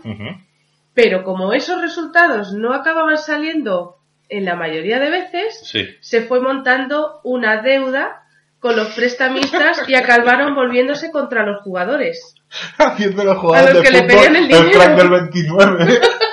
[0.93, 3.97] Pero como esos resultados no acababan saliendo
[4.29, 5.85] en la mayoría de veces, Sí.
[5.99, 8.23] se fue montando una deuda
[8.59, 12.35] con los prestamistas y acabaron volviéndose contra los jugadores.
[12.77, 14.71] Haciendo los A jugadores los de que le fútbol, pedían el dinero.
[14.71, 15.99] crack del 29.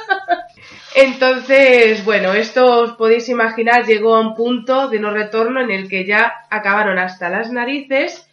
[0.95, 5.89] Entonces, bueno, esto os podéis imaginar, llegó a un punto de no retorno en el
[5.89, 8.29] que ya acabaron hasta las narices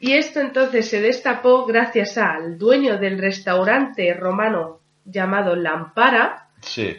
[0.00, 6.96] y esto entonces se destapó gracias al dueño del restaurante romano llamado Lampara Sí.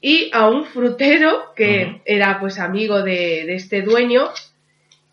[0.00, 4.30] y a un frutero que era pues amigo de, de este dueño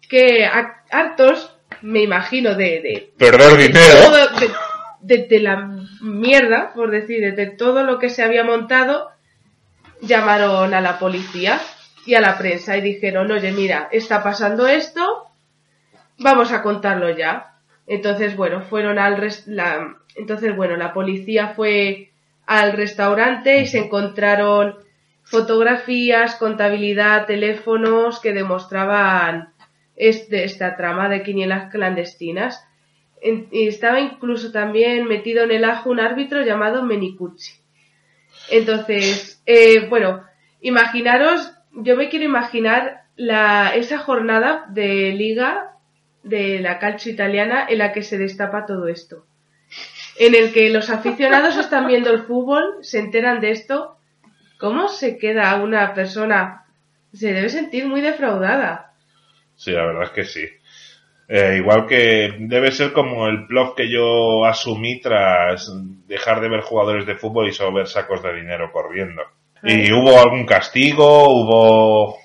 [0.10, 3.98] que a- hartos, me imagino, de, de Perder dinero.
[4.06, 5.70] todo- de, de- de la
[6.02, 9.10] mierda, por decir, de todo lo que se había montado,
[10.02, 11.60] llamaron a la policía
[12.06, 15.28] y a la prensa y dijeron, oye, mira, está pasando esto,
[16.18, 17.54] vamos a contarlo ya.
[17.86, 22.12] Entonces, bueno, fueron al res- la, entonces, bueno, la policía fue
[22.46, 24.76] al restaurante y se encontraron
[25.24, 29.50] fotografías, contabilidad, teléfonos que demostraban
[29.96, 32.64] este, esta trama de quinielas clandestinas.
[33.22, 37.54] En- y estaba incluso también metido en el ajo un árbitro llamado Menicucci.
[38.50, 40.24] Entonces, eh, bueno,
[40.62, 45.72] imaginaros, yo me quiero imaginar la, esa jornada de liga
[46.24, 49.26] de la calcio italiana en la que se destapa todo esto.
[50.20, 53.98] En el que los aficionados están viendo el fútbol, se enteran de esto
[54.58, 56.66] ¿Cómo se queda una persona?
[57.14, 58.94] Se debe sentir muy defraudada.
[59.56, 60.48] Sí, la verdad es que sí.
[61.30, 65.70] Eh, igual que debe ser como el plot que yo asumí tras
[66.08, 69.24] dejar de ver jugadores de fútbol y solo ver sacos de dinero corriendo.
[69.64, 71.28] ¿Y hubo algún castigo?
[71.30, 72.18] ¿Hubo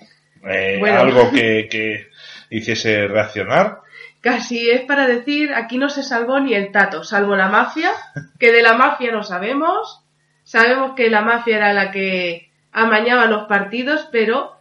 [0.48, 1.00] eh, Bueno.
[1.00, 2.06] algo que, que
[2.50, 3.78] hiciese reaccionar?
[4.20, 7.90] Casi es para decir, aquí no se salvó ni el tato, salvo la mafia,
[8.38, 10.00] que de la mafia no sabemos.
[10.44, 14.52] Sabemos que la mafia era la que amañaba los partidos, pero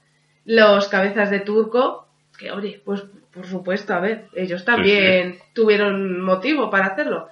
[0.46, 2.08] los cabezas de turco,
[2.40, 7.28] que oye, pues por supuesto, a ver, ellos también tuvieron motivo para hacerlo.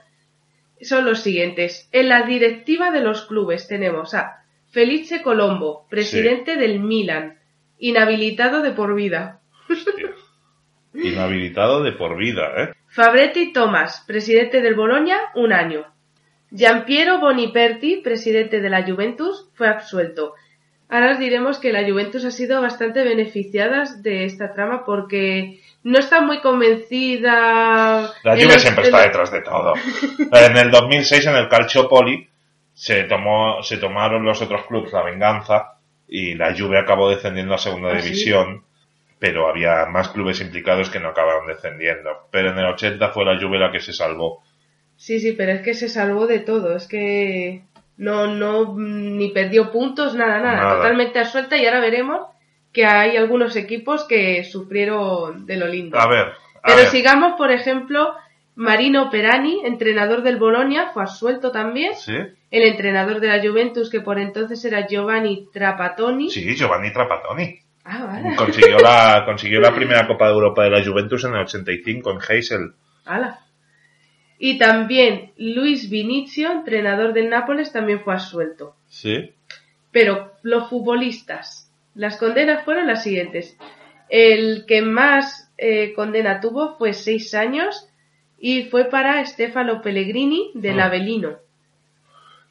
[0.81, 1.89] Son los siguientes.
[1.91, 7.39] En la directiva de los clubes tenemos a Felice Colombo, presidente del Milan,
[7.79, 9.41] inhabilitado de por vida.
[9.69, 10.11] Hostia.
[10.93, 12.73] Inhabilitado de por vida, ¿eh?
[12.87, 15.85] Fabretti Thomas, presidente del Bolonia, un año.
[16.51, 20.33] Giampiero Boniperti, presidente de la Juventus, fue absuelto.
[20.87, 25.99] Ahora os diremos que la Juventus ha sido bastante beneficiada de esta trama porque no
[25.99, 28.13] está muy convencida.
[28.23, 29.73] La Juve siempre está detrás de todo.
[30.31, 32.27] En el 2006, en el Calciopoli,
[32.73, 35.73] se, tomó, se tomaron los otros clubes la venganza
[36.07, 38.09] y la Juve acabó descendiendo a segunda ¿Ah, sí?
[38.09, 38.63] división,
[39.19, 42.27] pero había más clubes implicados que no acabaron descendiendo.
[42.31, 44.43] Pero en el 80 fue la Juve la que se salvó.
[44.97, 46.75] Sí, sí, pero es que se salvó de todo.
[46.75, 47.61] Es que
[47.97, 50.57] no, no, ni perdió puntos, nada, nada.
[50.57, 50.75] Nada.
[50.77, 52.27] Totalmente absuelta y ahora veremos
[52.71, 55.99] que hay algunos equipos que sufrieron de lo lindo.
[55.99, 56.87] A ver, a Pero ver.
[56.87, 58.13] sigamos, por ejemplo,
[58.55, 61.95] Marino Perani, entrenador del Bolonia, fue absuelto también.
[61.95, 62.13] ¿Sí?
[62.51, 66.29] El entrenador de la Juventus, que por entonces era Giovanni Trapattoni.
[66.29, 67.59] Sí, Giovanni Trapattoni.
[67.85, 68.35] Ah, vale.
[68.35, 72.17] Consiguió la, consiguió la primera Copa de Europa de la Juventus en el 85 en
[72.27, 72.73] Heysel.
[73.05, 73.39] Ala.
[74.37, 78.75] Y también Luis Vinicio, entrenador del Nápoles, también fue absuelto.
[78.87, 79.33] Sí.
[79.91, 83.57] Pero los futbolistas, las condenas fueron las siguientes.
[84.09, 87.87] El que más eh, condena tuvo fue seis años
[88.39, 90.85] y fue para Stefano Pellegrini del Ah.
[90.85, 91.37] Avellino.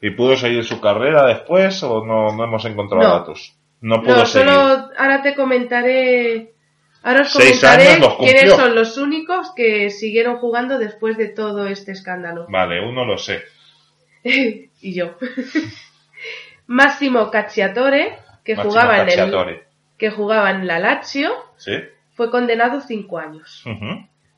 [0.01, 3.13] ¿Y pudo seguir su carrera después o no, no hemos encontrado No.
[3.19, 3.55] datos?
[3.81, 4.47] No pudo No, seguir.
[4.49, 6.53] solo ahora te comentaré.
[7.01, 11.91] Ahora os Seis comentaré quiénes son los únicos que siguieron jugando después de todo este
[11.93, 12.45] escándalo.
[12.49, 13.41] Vale, uno lo sé.
[14.23, 15.15] y yo.
[16.67, 18.19] Máximo Cacciatore,
[18.49, 19.59] que Máximo jugaba en el
[19.99, 21.73] que jugaba en la Lazio, ¿Sí?
[22.15, 23.63] fue condenado cinco años.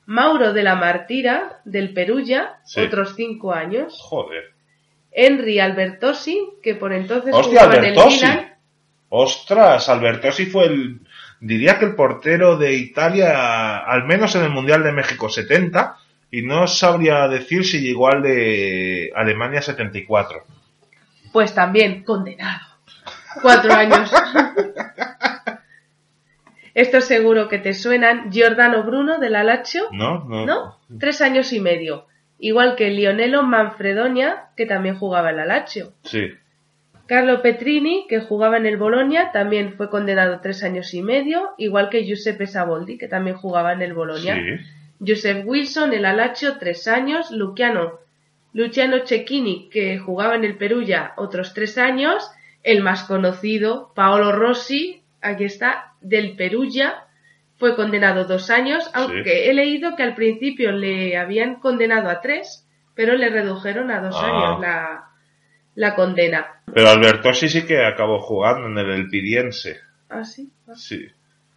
[0.04, 2.80] Mauro de la Martira, del Perugia, Sí.
[2.80, 3.96] otros cinco años.
[4.02, 4.50] Joder.
[5.10, 8.06] Henry Albertosi, que por entonces Hostia, jugaba en el.
[8.06, 8.54] Milan.
[9.08, 11.00] Ostras, Albertosi fue el,
[11.40, 15.96] diría que el portero de Italia, al menos en el Mundial de México 70,
[16.30, 20.44] y no sabría decir si llegó al de Alemania 74.
[21.32, 22.71] Pues también condenado.
[23.40, 24.12] Cuatro años.
[26.74, 28.30] Estos seguro que te suenan.
[28.30, 30.24] Giordano Bruno de la Lazio, ¿No?
[30.24, 30.46] No.
[30.46, 30.78] ¿no?
[30.98, 32.06] Tres años y medio.
[32.38, 35.92] Igual que Lionello Manfredonia, que también jugaba en la Lazio.
[36.04, 36.32] Sí.
[37.06, 41.90] Carlo Petrini, que jugaba en el Bolonia, también fue condenado tres años y medio, igual
[41.90, 44.34] que Giuseppe Saboldi, que también jugaba en el Bolonia.
[44.34, 44.64] Sí.
[45.06, 47.30] Joseph Wilson, el Alacho, tres años.
[47.30, 47.98] Luciano,
[48.54, 52.30] Luciano Cecchini, que jugaba en el Perugia, otros tres años.
[52.62, 57.04] El más conocido, Paolo Rossi, aquí está, del Perugia,
[57.56, 62.68] fue condenado dos años, aunque he leído que al principio le habían condenado a tres,
[62.94, 64.26] pero le redujeron a dos Ah.
[64.26, 65.04] años la,
[65.74, 66.62] la condena.
[66.72, 69.80] Pero Albertosi sí que acabó jugando en el Elpidiense.
[70.10, 70.50] ¿Ah, sí?
[70.74, 71.06] Sí.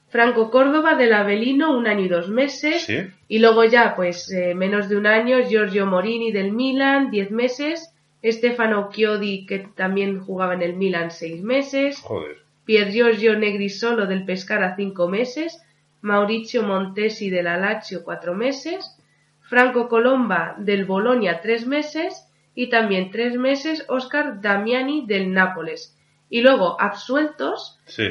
[0.10, 2.84] Franco Córdoba del Avelino, un año y dos meses.
[2.84, 2.98] Sí.
[3.28, 7.92] Y luego ya, pues eh, menos de un año, Giorgio Morini del Milan, 10 meses.
[8.26, 12.00] Stefano Chiodi, que también jugaba en el Milan, 6 meses.
[12.02, 12.38] Joder.
[12.66, 15.62] Pier Giorgio Negrisolo del Pescara, 5 meses.
[16.02, 18.98] Mauricio Montesi del Alacio, 4 meses.
[19.42, 22.28] Franco Colomba del Bolonia, 3 meses.
[22.56, 25.98] Y también 3 meses Oscar Damiani del Nápoles.
[26.30, 28.10] Y luego, absueltos, Sí.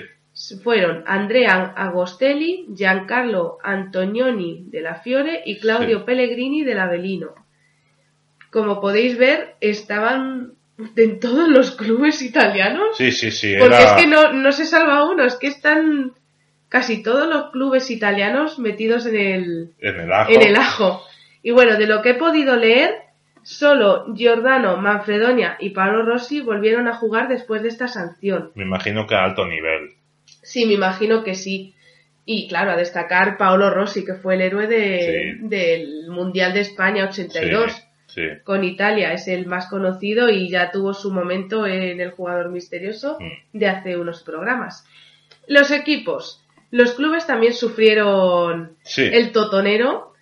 [0.63, 6.05] fueron Andrea Agostelli, Giancarlo Antonioni de la Fiore y Claudio Sí.
[6.05, 7.35] Pellegrini del Avellino.
[8.55, 10.53] Como podéis ver, estaban
[10.95, 12.97] en todos los clubes italianos.
[12.97, 13.55] Sí, sí, sí.
[13.59, 16.13] Porque era- es que no, no se salva uno, es que están
[16.69, 20.31] casi todos los clubes italianos metidos en el, En el ajo.
[20.31, 21.03] en el ajo.
[21.43, 22.95] Y bueno, de lo que he podido leer,
[23.43, 28.53] solo Giordano, Manfredonia y Paolo Rossi volvieron a jugar después de esta sanción.
[28.55, 29.91] Me imagino que a alto nivel.
[30.43, 31.75] Sí, me imagino que sí.
[32.25, 35.47] Y claro, a destacar Paolo Rossi, que fue el héroe de- Sí.
[35.49, 37.73] del Mundial de España 82.
[37.73, 37.83] Sí.
[38.15, 38.23] Sí.
[38.45, 43.17] con Italia es el más conocido y ya tuvo su momento en el jugador misterioso
[43.19, 43.59] Mm.
[43.59, 44.87] de hace unos programas.
[45.49, 46.41] Los equipos.
[46.71, 49.03] Los clubes también sufrieron Sí.
[49.03, 50.13] el totonero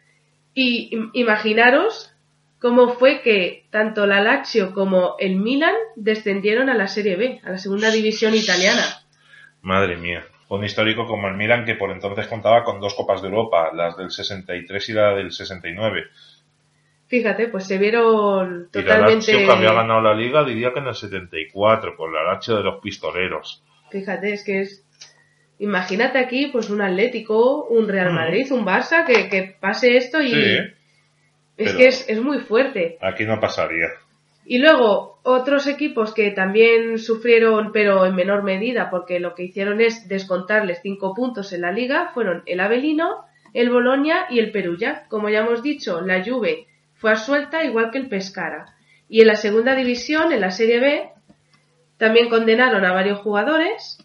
[0.55, 2.12] y im- imaginaros
[2.61, 7.51] cómo fue que tanto la Lazio como el Milan descendieron a la Serie B, a
[7.51, 8.82] la segunda división italiana.
[9.62, 10.24] Madre mía.
[10.49, 13.97] Un histórico como el Milan que por entonces contaba con dos Copas de Europa, las
[13.97, 16.05] del 63 y la del 69.
[17.12, 19.32] Fíjate, pues se vieron Y la totalmente...
[19.34, 22.62] Lazio que había ganado la liga diría que en el 74, con la Lazio de
[22.62, 23.62] los pistoleros.
[23.90, 24.82] Fíjate, es que es.
[25.58, 28.16] Imagínate aquí, pues un Atlético, un Real Ujú.
[28.16, 30.30] Madrid, un Barça, que, que pase esto y.
[30.30, 30.40] Sí,
[31.58, 32.96] es pero- que es, es muy fuerte.
[33.02, 33.88] aquí no pasaría.
[34.46, 39.82] Y luego, otros equipos que también sufrieron, pero en menor medida, porque lo que hicieron
[39.82, 45.02] es descontarles cinco puntos en la liga, fueron el Avelino, el Bolonia y el Perugia.
[45.10, 46.68] Como ya hemos dicho, la Juve
[47.03, 48.76] fue absuelta igual que el Pescara.
[49.09, 51.11] Y en la segunda división, en la Serie B,
[51.98, 53.98] también condenaron a varios jugadores,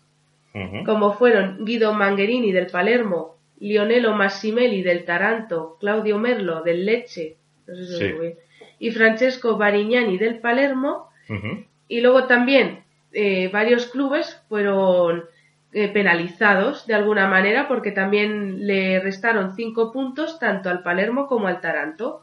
[0.83, 7.37] como fueron Guido Mangherini del Palermo, Lionello Massimeli del Taranto, Claudio Merlo del Lecce,
[7.67, 8.05] no sé si lo Sí.
[8.05, 8.35] digo bien,
[8.79, 11.09] y Francesco Barignani del Palermo,
[11.87, 12.83] y luego también
[13.13, 15.25] eh, varios clubes fueron
[15.73, 21.47] eh, penalizados de alguna manera porque también le restaron cinco puntos tanto al Palermo como
[21.47, 22.21] al Taranto.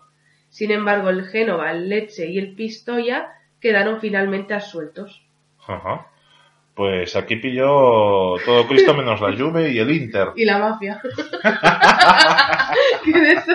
[0.55, 3.27] Sin embargo, el Génova, el Lecce y el Pistoia
[3.61, 5.27] quedaron finalmente absueltos.
[5.67, 6.07] Ajá.
[6.77, 10.29] Pues aquí pilló todo Cristo menos la Juve y el Inter.
[10.37, 11.03] Y la mafia.
[13.05, 13.51] De eso,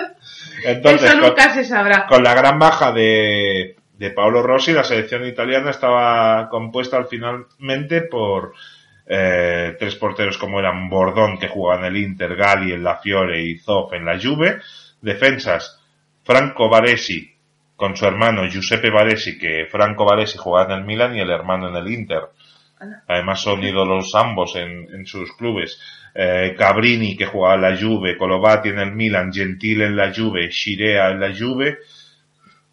[0.66, 2.06] Entonces, eso con, nunca se sabrá.
[2.06, 8.02] con la gran baja de, de Paolo Rossi, la selección italiana estaba compuesta al finalmente
[8.02, 8.52] por
[9.06, 13.42] eh, tres porteros como eran Bordón, que jugaba en el Inter, Gali en la Fiore
[13.42, 14.58] y Zoff en la Juve.
[15.00, 15.79] Defensas,
[16.30, 17.28] Franco Baresi
[17.74, 21.68] con su hermano Giuseppe Baresi, que Franco Baresi jugaba en el Milan y el hermano
[21.70, 22.20] en el Inter.
[23.08, 25.80] Además son ídolos ambos en, en sus clubes.
[26.14, 30.48] Eh, Cabrini, que jugaba en la Juve, Colovati en el Milan, Gentile en la Juve,
[30.50, 31.78] Shirea en la Juve,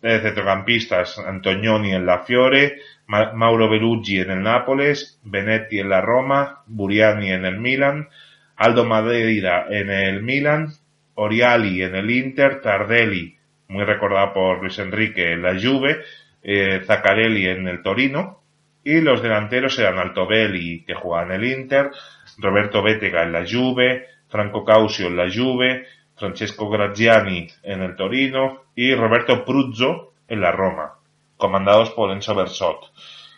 [0.04, 2.78] eh, centrocampistas, Antonioni en la Fiore,
[3.08, 8.08] Ma- Mauro Beluggi en el Nápoles, Benetti en la Roma, Buriani en el Milan,
[8.56, 10.74] Aldo Madeira en el Milan,
[11.16, 13.37] Oriali en el Inter, Tardelli,
[13.68, 16.02] muy recordado por Luis Enrique en la Juve,
[16.44, 18.42] eh, Zaccarelli en el Torino,
[18.84, 21.92] y los delanteros eran Altobelli, que jugaba en el Inter,
[22.38, 28.64] Roberto Bétega en la Juve, Franco Causio en la Juve, Francesco Graziani en el Torino
[28.76, 30.94] y Roberto Pruzzo en la Roma,
[31.38, 32.92] comandados por Enzo Bersot.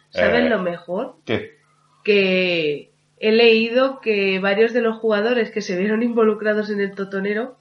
[0.10, 1.16] ¿Saben Eh, lo mejor?
[1.26, 1.58] ¿Qué?
[2.04, 7.58] Que he leído que varios de los jugadores que se vieron involucrados en el totonero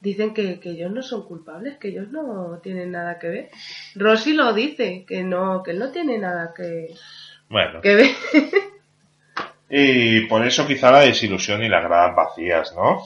[0.00, 3.48] dicen que, que ellos no son culpables, que ellos no tienen nada que ver.
[3.94, 6.94] Rossi lo dice, que no, que él no tiene nada que,
[7.48, 8.10] Bueno, que ver.
[9.70, 13.00] y por eso quizá la desilusión y las gradas vacías, ¿no?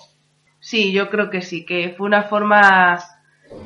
[0.61, 3.03] Sí, yo creo que sí, que fue una forma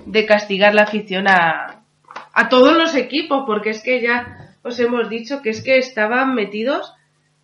[0.07, 1.83] de castigar la afición a,
[2.33, 6.35] a todos los equipos, porque es que ya os hemos dicho que es que estaban
[6.35, 6.93] metidos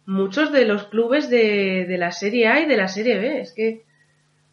[0.07, 3.41] muchos de los clubes de, de la Serie A y de la Serie B.
[3.41, 3.83] Es que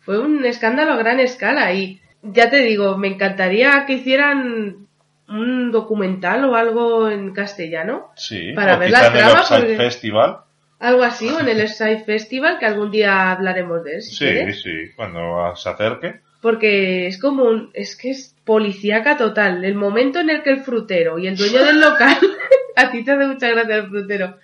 [0.10, 4.88] fue un escándalo a gran escala y ya te digo, me encantaría que hicieran
[5.28, 9.42] un documental o algo en castellano, Sí, Para o ver quizá la en el trama,
[9.42, 10.38] Offside porque- Festival.
[10.80, 14.02] algo así, o en el Side Festival, que algún día hablaremos de él.
[14.02, 14.62] Si Sí, quieres.
[14.64, 16.22] sí, cuando se acerque.
[16.42, 19.64] Porque es como un, es que es policíaca total.
[19.64, 22.18] El momento en el que el frutero y el dueño del local,
[22.76, 24.38] a ti te hace mucha gracia el frutero,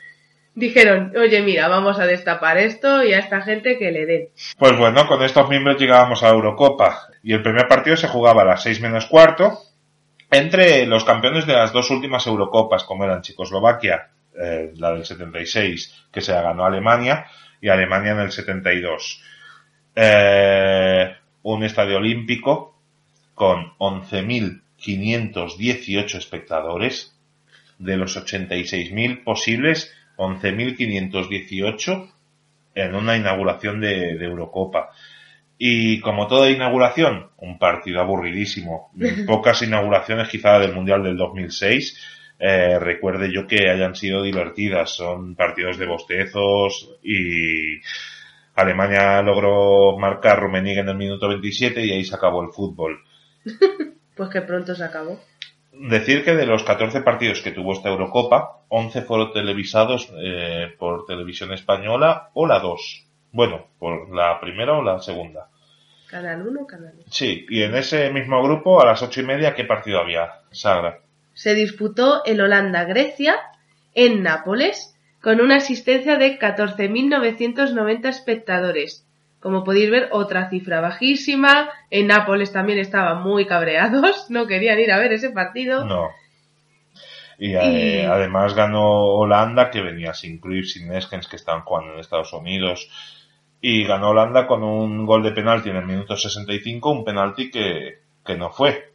[0.56, 4.30] dijeron, oye mira, vamos a destapar esto y a esta gente que le den.
[4.58, 8.42] Pues bueno, con estos miembros llegábamos a la Eurocopa y el primer partido se jugaba
[8.42, 9.60] a las 6 menos cuarto
[10.32, 16.08] entre los campeones de las dos últimas Eurocopas, como eran Checoslovaquia, eh, la del 76,
[16.12, 17.28] que se la ganó Alemania,
[17.62, 19.22] y Alemania en el 72.
[19.96, 22.76] Eh, un estadio olímpico
[23.34, 27.16] con 11.518 espectadores,
[27.78, 32.12] de los 86.000 posibles, 11.518
[32.76, 34.90] en una inauguración de, de Eurocopa.
[35.58, 38.92] Y como toda inauguración, un partido aburridísimo.
[39.28, 41.98] Pocas inauguraciones quizá del Mundial del 2006.
[42.40, 44.92] eh, recuerde yo que hayan sido divertidas.
[44.96, 47.80] Son partidos de bostezos y
[48.56, 53.00] Alemania logró marcar Rummenigge en el minuto 27 y ahí se acabó el fútbol.
[54.16, 55.20] Pues que pronto se acabó.
[55.78, 61.06] Decir que de los 14 partidos que tuvo esta Eurocopa, 11 fueron televisados eh, por
[61.06, 63.06] televisión española o la 2.
[63.32, 65.50] Bueno, por la primera o la segunda.
[66.10, 67.04] Canal 1, Canal 1.
[67.10, 71.00] Sí, y en ese mismo grupo, a las ocho y media, ¿qué partido había, Sagra?
[71.34, 73.36] Se disputó el Holanda-Grecia
[73.94, 79.05] en Nápoles con una asistencia de 14.990 espectadores.
[79.46, 81.70] Como podéis ver, otra cifra bajísima.
[81.92, 85.86] En Nápoles también estaban muy cabreados, no querían ir a ver ese partido.
[85.86, 86.10] No.
[87.38, 91.94] Y, eh, Y- además ganó Holanda, que venía sin Cruyff, sin Neskens, que estaban jugando
[91.94, 92.90] en Estados Unidos.
[93.62, 98.00] Y ganó Holanda con un gol de penalti en el minuto 65, un penalti que,
[98.26, 98.94] que no fue.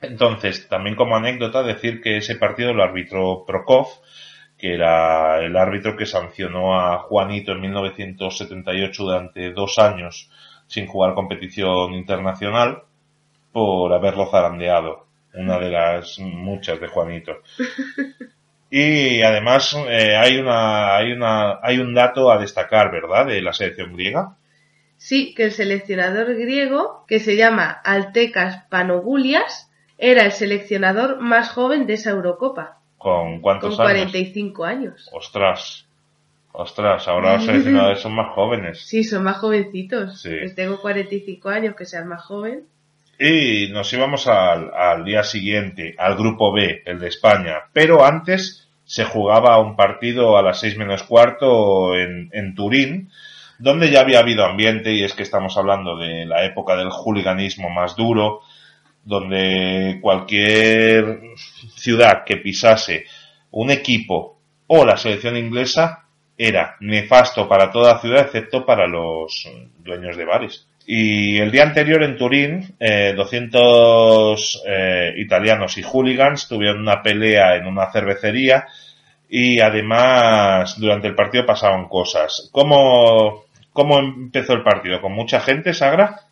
[0.00, 3.88] Entonces, también como anécdota, decir que ese partido lo arbitró Prokov,
[4.60, 10.30] que era el árbitro que sancionó a Juanito en 1978 durante dos años
[10.66, 12.82] sin jugar competición internacional
[13.52, 15.06] por haberlo zarandeado.
[15.32, 17.32] Una de las muchas de Juanito.
[18.72, 23.26] Y además eh, hay una hay una hay un dato a destacar, ¿verdad?
[23.26, 24.36] De la selección griega.
[24.96, 31.86] Sí, que el seleccionador griego, que se llama Altecas Panogoulias, era el seleccionador más joven
[31.86, 33.92] de esa Eurocopa, ¿Con con cuántos años?
[33.92, 35.08] 45 años.
[35.10, 35.86] Ostras.
[36.52, 38.86] Ostras, ahora los seleccionadores son más jóvenes.
[38.86, 40.20] Sí, son más jovencitos.
[40.20, 40.36] Sí.
[40.38, 42.64] Pues tengo 45 años, que sean más joven.
[43.18, 47.54] Y nos íbamos al, al día siguiente, al grupo B, el de España.
[47.72, 53.08] Pero antes se jugaba un partido a las seis menos cuarto en, en Turín,
[53.58, 57.70] donde ya había habido ambiente, y es que estamos hablando de la época del hooliganismo
[57.70, 58.42] más duro,
[59.04, 61.20] donde cualquier
[61.74, 63.06] ciudad que pisase
[63.52, 66.04] un equipo o la selección inglesa
[66.36, 69.48] era nefasto para toda ciudad excepto para los
[69.78, 70.66] dueños de bares.
[70.86, 77.56] Y el día anterior en Turín, eh, 200 eh, italianos y hooligans tuvieron una pelea
[77.56, 78.66] en una cervecería
[79.28, 82.48] y además durante el partido pasaron cosas.
[82.50, 85.00] ¿Cómo, cómo empezó el partido?
[85.00, 86.22] ¿Con mucha gente, Sagra?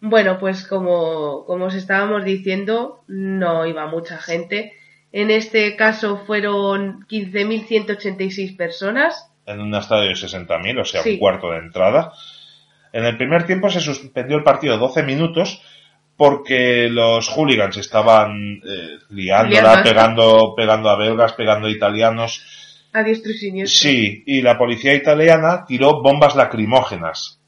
[0.00, 4.72] Bueno, pues como, como os estábamos diciendo, no iba mucha gente.
[5.12, 9.30] En este caso fueron 15.186 personas.
[9.46, 11.12] En un estadio de 60.000, o sea, Sí.
[11.14, 12.12] un cuarto de entrada.
[12.92, 15.62] En el primer tiempo se suspendió el partido 12 minutos
[16.16, 19.82] porque los hooligans estaban eh, liándola, Liando.
[19.90, 22.86] pegando, pegando a belgas, pegando a italianos.
[22.92, 23.90] A diestro y siniestro.
[23.90, 27.39] Sí, y la policía italiana tiró bombas lacrimógenas.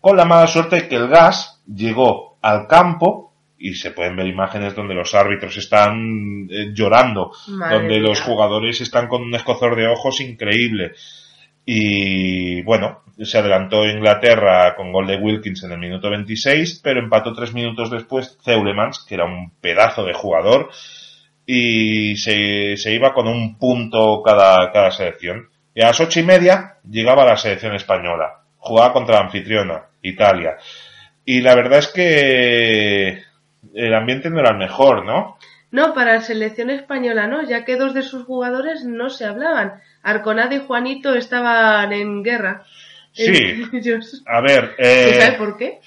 [0.00, 4.74] Con la mala suerte que el gas llegó al campo y se pueden ver imágenes
[4.74, 9.88] donde los árbitros están eh, llorando, Madre donde los jugadores están con un escozor de
[9.88, 10.92] ojos increíble.
[11.64, 17.34] Y bueno, se adelantó Inglaterra con gol de Wilkins en el minuto 26, pero empató
[17.34, 20.70] tres minutos después Zeulemans, que era un pedazo de jugador,
[21.44, 25.48] y se, se iba con un punto cada, cada selección.
[25.74, 28.44] Y a las ocho y media llegaba la selección española.
[28.58, 30.56] Jugaba contra la anfitriona, Italia.
[31.24, 33.22] Y la verdad es que
[33.74, 35.38] el ambiente no era el mejor, ¿no?
[35.70, 39.74] No, para la selección española no, ya que dos de sus jugadores no se hablaban.
[40.02, 42.64] Arconada y Juanito estaban en guerra.
[43.12, 43.64] Sí.
[43.72, 44.22] Ellos.
[44.26, 45.80] A ver, ¿Se eh, sabe por qué?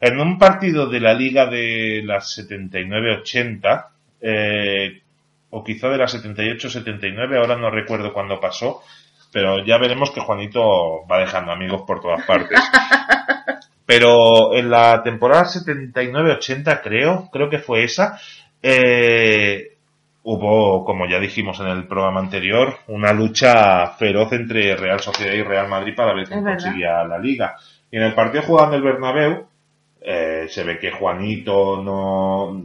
[0.00, 3.86] en un partido de la liga de las 79-80,
[4.20, 5.02] eh,
[5.50, 8.82] o quizá de las 78-79, ahora no recuerdo cuándo pasó,
[9.32, 12.58] pero ya veremos que Juanito va dejando amigos por todas partes.
[13.88, 18.20] Pero en la temporada 79-80 creo, creo que fue esa,
[18.62, 19.78] eh,
[20.24, 25.42] hubo, como ya dijimos en el programa anterior, una lucha feroz entre Real Sociedad y
[25.42, 27.56] Real Madrid para ver quién conseguía la liga.
[27.90, 29.46] Y en el partido jugando en el Bernabéu,
[30.02, 32.62] eh, se ve que Juanito no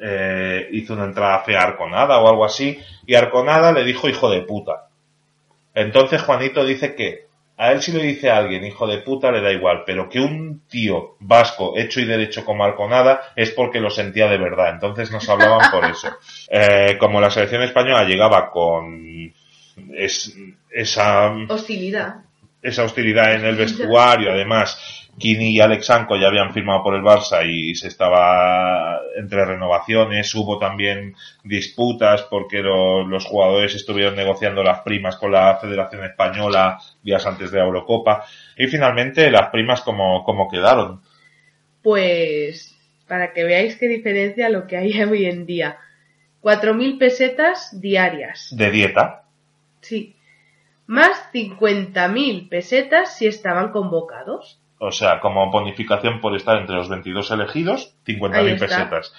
[0.00, 4.30] eh, hizo una entrada fea a Arconada o algo así, y Arconada le dijo hijo
[4.30, 4.88] de puta.
[5.74, 9.40] Entonces Juanito dice que a él si le dice a alguien hijo de puta le
[9.40, 13.90] da igual, pero que un tío vasco hecho y derecho como Arconada es porque lo
[13.90, 14.70] sentía de verdad.
[14.70, 16.08] Entonces nos hablaban por eso.
[16.54, 19.32] Eh, como la selección española llegaba con
[19.96, 20.36] es-
[20.70, 22.16] esa Hostilidad.
[22.60, 24.32] esa hostilidad en el vestuario.
[24.32, 30.34] Además, Kini y Alexanko ya habían firmado por el Barça y se estaba entre renovaciones.
[30.34, 36.78] Hubo también disputas porque lo- los jugadores estuvieron negociando las primas con la Federación Española
[37.02, 38.24] días antes de la Eurocopa.
[38.56, 41.02] Y finalmente las primas como, como quedaron.
[41.82, 45.76] Pues para que veáis qué diferencia lo que hay hoy en día.
[46.42, 48.48] 4.000 pesetas diarias.
[48.56, 49.24] De dieta.
[49.80, 50.16] Sí.
[50.86, 54.58] Más 50.000 pesetas si estaban convocados.
[54.84, 58.66] O sea, como bonificación por estar entre los 22 elegidos, Ahí 50.000 está.
[58.66, 59.14] pesetas.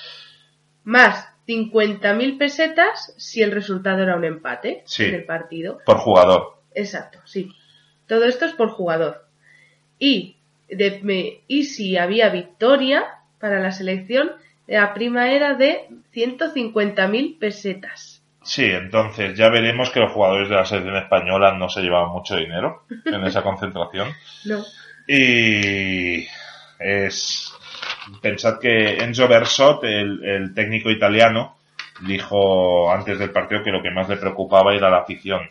[0.84, 5.06] Más 50.000 pesetas si el resultado era un empate Sí.
[5.06, 5.80] en el partido.
[5.86, 6.58] Por jugador.
[6.76, 7.56] Exacto, sí.
[8.08, 9.26] Todo esto es por jugador.
[10.00, 10.36] Y
[10.68, 13.06] de- me- y si había victoria
[13.40, 14.32] para la selección,
[14.68, 18.22] la prima era de 150.000 pesetas.
[18.44, 22.36] Sí, entonces ya veremos que los jugadores de la selección española no se llevaban mucho
[22.36, 24.10] dinero en esa concentración.
[24.44, 24.62] No.
[25.08, 26.28] Y
[26.80, 27.52] es.
[28.22, 31.58] Pensad que Enzo Bersot, el, el técnico italiano,
[32.02, 35.42] dijo antes del partido que lo que más le preocupaba era la afición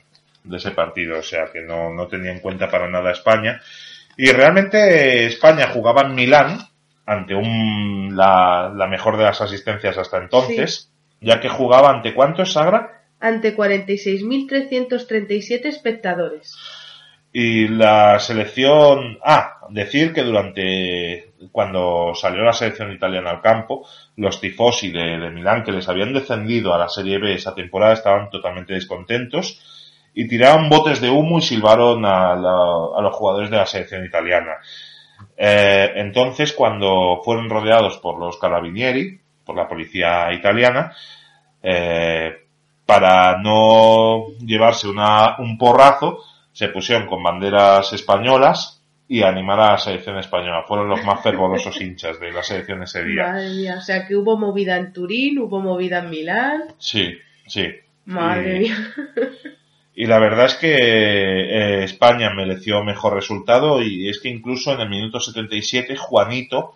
[0.45, 3.61] de ese partido, o sea que no, no tenía en cuenta para nada España.
[4.17, 6.59] Y realmente España jugaba en Milán
[7.07, 12.53] ante un, la, la mejor de las asistencias hasta entonces, ya que jugaba ante cuántos,
[12.53, 13.03] Sagra?
[13.21, 16.57] Ante 46.337 espectadores.
[17.33, 24.41] Y la selección, ah, decir que durante, cuando salió la selección italiana al campo, los
[24.41, 28.29] tifosi de, de Milán que les habían descendido a la Serie B esa temporada estaban
[28.29, 29.61] totalmente descontentos
[30.15, 34.59] y tiraron botes de humo y silbaron a, a los jugadores de la selección italiana.
[35.37, 40.93] Eh, entonces, cuando fueron rodeados por los carabinieri, por la policía italiana,
[41.63, 42.33] eh,
[42.85, 46.19] para no llevarse una, un porrazo,
[46.53, 50.65] se pusieron con banderas españolas y animar a la selección española.
[50.67, 53.25] Fueron los más fervorosos hinchas de la selección ese día.
[53.29, 56.63] Madre mía, o sea que hubo movida en Turín, hubo movida en Milán.
[56.79, 57.15] Sí,
[57.47, 57.67] sí.
[58.07, 58.77] Madre Y- mía.
[59.95, 64.81] Y la verdad es que eh, España mereció mejor resultado y es que incluso en
[64.81, 66.75] el minuto 77 Juanito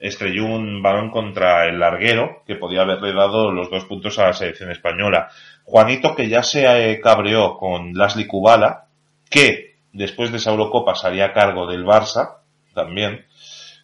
[0.00, 4.32] estrelló un balón contra el larguero que podía haberle dado los dos puntos a la
[4.32, 5.28] selección española.
[5.64, 8.86] Juanito que ya se eh, cabreó con Lasli Kubala,
[9.30, 12.36] que después de esa Eurocopa salía a cargo del Barça,
[12.74, 13.24] también,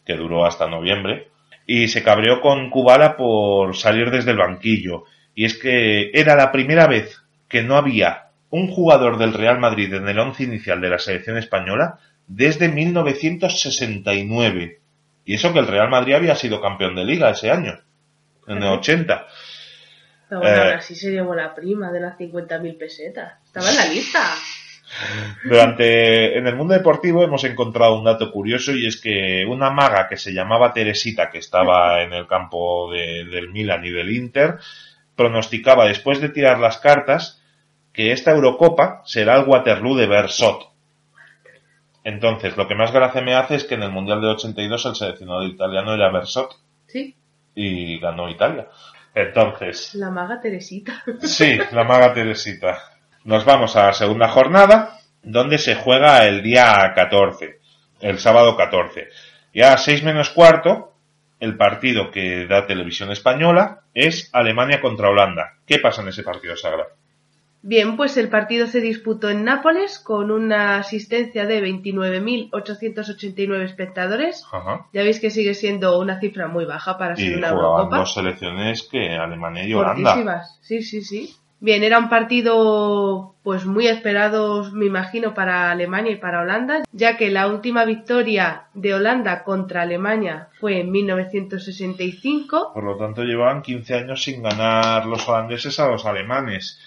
[0.05, 1.29] que duró hasta noviembre,
[1.67, 5.05] y se cabreó con Kubala por salir desde el banquillo.
[5.35, 9.93] Y es que era la primera vez que no había un jugador del Real Madrid
[9.95, 14.81] en el once inicial de la selección española desde 1969.
[15.25, 17.79] Y eso que el Real Madrid había sido campeón de liga ese año,
[18.49, 19.27] en el 80.
[20.29, 20.61] Pero bueno, Eh.
[20.61, 23.35] ahora sí se llevó la prima de las 50.000 pesetas.
[23.45, 24.21] Estaba en la lista.
[25.45, 30.09] Durante, en el mundo deportivo hemos encontrado un dato curioso y es que una maga
[30.09, 34.59] que se llamaba Teresita, que estaba en el campo de- del Milan y del Inter,
[35.17, 37.41] pronosticaba después de tirar las cartas
[37.93, 40.71] que esta Eurocopa será el Waterloo de Bersot.
[42.05, 44.95] Entonces, lo que más gracia me hace es que en el Mundial de 82 el
[44.95, 46.55] seleccionado italiano era Bersot
[46.87, 47.15] Sí,
[47.55, 48.69] y ganó Italia.
[49.15, 51.03] Entonces, la maga Teresita.
[51.23, 52.79] Sí, la maga Teresita.
[53.25, 57.59] Nos vamos a la segunda jornada, donde se juega el día 14,
[58.01, 59.09] el sábado 14.
[59.53, 60.95] Y a las 6 menos cuarto,
[61.39, 65.55] el partido que da Televisión Española es Alemania contra Holanda.
[65.67, 66.87] ¿Qué pasa en ese partido, Sagra?
[67.63, 74.47] Bien, pues el partido se disputó en Nápoles con una asistencia de 29.889 espectadores.
[74.51, 74.87] Ajá.
[74.95, 77.99] Ya veis que sigue siendo una cifra muy baja para ser Y una jugaban Eurocopa.
[77.99, 80.43] dos selecciones que Alemania y Holanda.
[80.63, 81.35] Sí, sí, sí.
[81.61, 87.17] Bien, era un partido pues muy esperado, me imagino, para Alemania y para Holanda, ya
[87.17, 92.73] que la última victoria de Holanda contra Alemania fue en 1965.
[92.73, 96.81] Por lo tanto, llevaban 15 años sin ganar los holandeses a los alemanes.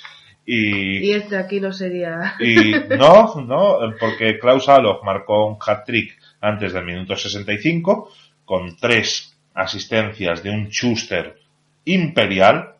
[0.45, 2.35] Y Y este aquí no sería.
[2.39, 8.09] Y no, no, porque Klaus Alof marcó un hat-trick antes del minuto 65
[8.43, 11.37] con tres asistencias de un Schuster
[11.85, 12.75] imperial.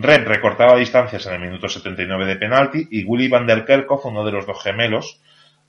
[0.00, 4.24] Red recortaba distancias en el minuto 79 de penalti y Willy van der Kerkhoff, uno
[4.24, 5.20] de los dos gemelos.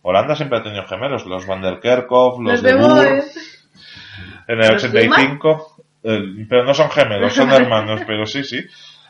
[0.03, 3.23] Holanda siempre ha tenido gemelos, los van der Kerkhoff, los Los de Boer, Boer.
[4.47, 8.63] en el ¿Los 85, eh, pero no son gemelos, son hermanos, pero sí, sí.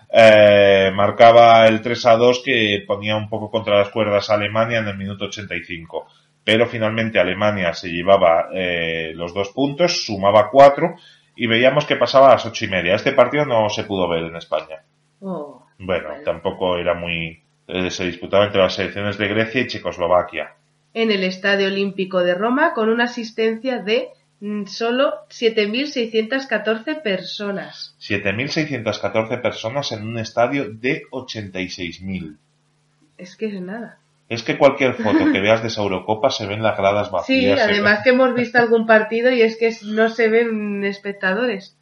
[0.10, 4.80] Eh, marcaba el 3 a 2 que ponía un poco contra las cuerdas a Alemania
[4.80, 6.08] en el minuto 85.
[6.46, 10.96] Pero finalmente Alemania se llevaba eh, los dos puntos, sumaba cuatro
[11.36, 12.96] y veíamos que pasaba a las ocho y media.
[12.96, 14.82] Este partido no se pudo ver en España.
[15.22, 16.24] Oh, Bueno, Bueno.
[16.24, 17.42] tampoco era muy...
[17.68, 20.54] eh, se disputaba entre las selecciones de Grecia y Checoslovaquia.
[20.94, 24.10] en el Estadio Olímpico de Roma con una asistencia de
[24.40, 27.96] mm, solo 7.614 personas.
[28.02, 32.38] 7.614 personas en un estadio de 86.000.
[33.18, 33.98] Es que es nada.
[34.30, 37.60] Es que cualquier foto que veas de esa Eurocopa se ven las gradas Sí, vacías.
[37.60, 41.76] se además que hemos visto algún partido y es que no se ven espectadores.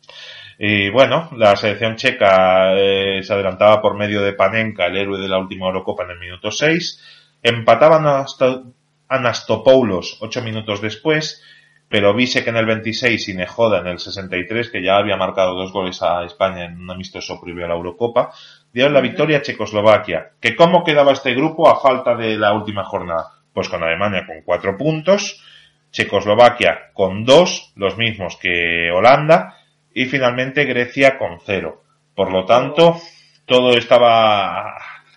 [0.60, 5.28] Y bueno, la selección checa eh, se adelantaba por medio de Panenka, el héroe de
[5.28, 7.38] la última Eurocopa, en el minuto 6.
[7.44, 8.64] Empataban hasta
[9.08, 11.44] Anastopoulos ocho minutos después,
[11.88, 15.72] pero Visek en el 26 y Nejoda en el 63, que ya había marcado dos
[15.72, 18.32] goles a España en un amistoso previo a la Eurocopa,
[18.74, 20.32] dieron la victoria a Checoslovaquia.
[20.42, 23.32] ¿Que cómo quedaba este grupo a falta de la última jornada?
[23.54, 25.42] Pues con Alemania con cuatro puntos,
[25.92, 29.57] Checoslovaquia con dos, los mismos que Holanda,
[29.98, 31.82] y finalmente Grecia con cero.
[32.14, 33.02] Por lo tanto,
[33.48, 34.76] todo estaba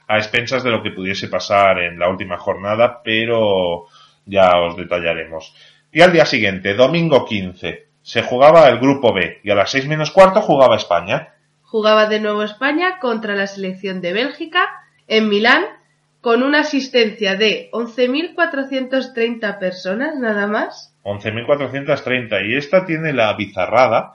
[0.09, 3.89] a expensas de lo que pudiese pasar en la última jornada, pero
[4.25, 5.55] ya os detallaremos.
[5.93, 9.87] Y al día siguiente, domingo 15, se jugaba el grupo B y a las 6
[9.87, 11.35] menos cuarto jugaba España.
[11.61, 14.67] Jugaba de nuevo España contra la selección de Bélgica
[15.07, 15.67] en Milán
[16.21, 20.95] con una asistencia de 11.430 personas nada más.
[21.05, 24.13] 11.430 y esta tiene la bizarrada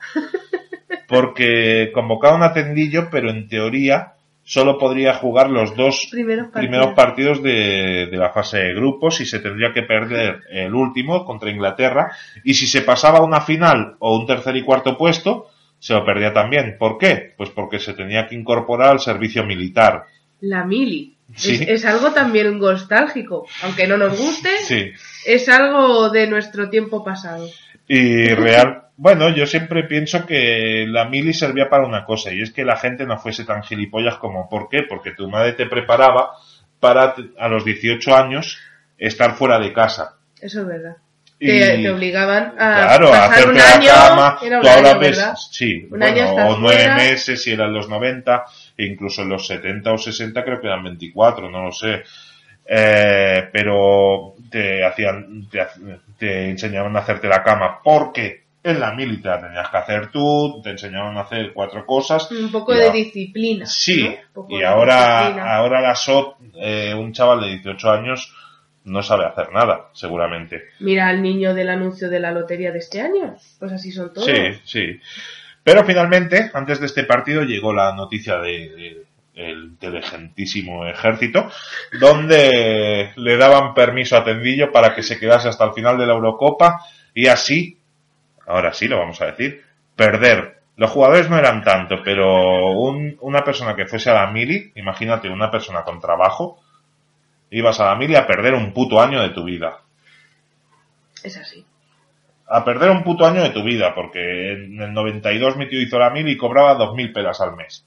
[1.07, 6.61] porque convocaba un atendillo pero en teoría solo podría jugar los dos Primeros partidos.
[6.67, 11.25] primeros partidos de, de la fase de grupos y se tendría que perder el último
[11.25, 12.11] contra Inglaterra
[12.43, 15.47] y si se pasaba a una final o un tercer y cuarto puesto
[15.79, 16.77] se lo perdía también.
[16.79, 17.33] ¿Por qué?
[17.37, 20.05] Pues porque se tenía que incorporar al servicio militar.
[20.41, 21.14] La mili.
[21.35, 21.55] Sí.
[21.55, 23.47] Es, es algo también nostálgico.
[23.63, 24.91] Aunque no nos guste, Sí.
[25.25, 27.47] es algo de nuestro tiempo pasado.
[27.87, 32.51] Y real, bueno, yo siempre pienso que la mili servía para una cosa y es
[32.51, 34.83] que la gente no fuese tan gilipollas como ¿por qué?
[34.87, 36.31] Porque tu madre te preparaba
[36.79, 38.57] para a los 18 años
[38.97, 40.15] estar fuera de casa.
[40.41, 40.97] Eso es verdad.
[41.39, 43.87] Y- Te, te obligaban a Claro, a pasar hacerte un la año.
[43.89, 46.95] cama, era un año, sí, Un bueno, año o nueve fuera.
[46.95, 48.45] meses si eran los 90,
[48.77, 52.03] e incluso en los 70 o 60 creo que eran 24, no lo sé.
[52.67, 55.47] Eh, pero te hacían,
[56.17, 60.71] te, enseñaban a hacerte la cama porque en la militar tenías que hacer tú, te
[60.71, 62.31] enseñaban a hacer cuatro cosas.
[62.31, 63.67] Un poco de a- disciplina.
[63.67, 64.15] Sí,
[64.49, 65.55] y ahora, disciplina.
[65.55, 68.33] ahora la SOT, eh, un chaval de 18 años,
[68.85, 70.63] no sabe hacer nada, seguramente.
[70.79, 73.35] Mira al niño del anuncio de la lotería de este año.
[73.59, 74.25] Pues así son todos.
[74.25, 74.99] Sí, sí.
[75.65, 79.03] Pero finalmente, antes de este partido, llegó la noticia de,
[79.33, 81.49] el inteligentísimo ejército,
[81.99, 86.13] donde le daban permiso a Tendillo para que se quedase hasta el final de la
[86.13, 86.79] Eurocopa
[87.15, 87.79] y así,
[88.45, 89.63] ahora sí lo vamos a decir,
[89.95, 90.61] perder.
[90.77, 95.29] Los jugadores no eran tanto, pero un- una persona que fuese a la mili, imagínate
[95.29, 96.61] una persona con trabajo,
[97.49, 99.79] ibas a la mili a perder un puto año de tu vida
[101.23, 101.65] Es así.
[102.47, 105.97] A perder un puto año de tu vida, porque en el 92 mi tío hizo
[105.97, 107.85] la mil y cobraba 2.000 pelas al mes.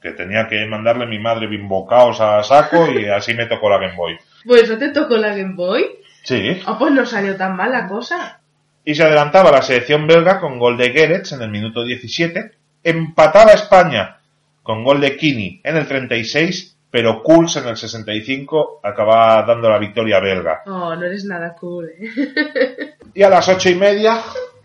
[0.00, 3.96] Que tenía que mandarle mi madre bimbocaos a saco y así me tocó la Game
[3.96, 4.16] Boy.
[4.46, 5.84] Pues no te tocó la Game Boy.
[6.22, 6.60] Sí.
[6.66, 8.40] Ah, pues no salió tan mal la cosa.
[8.84, 12.52] Y se adelantaba la selección belga con gol de Gerets en el minuto 17.
[12.84, 14.18] Empataba España
[14.62, 19.78] con gol de Kini en el 36, pero Kuls en el 65 acababa dando la
[19.78, 20.62] victoria belga.
[20.66, 22.94] Oh, no eres nada cool, ¿eh?
[23.14, 24.18] Y a las ocho y media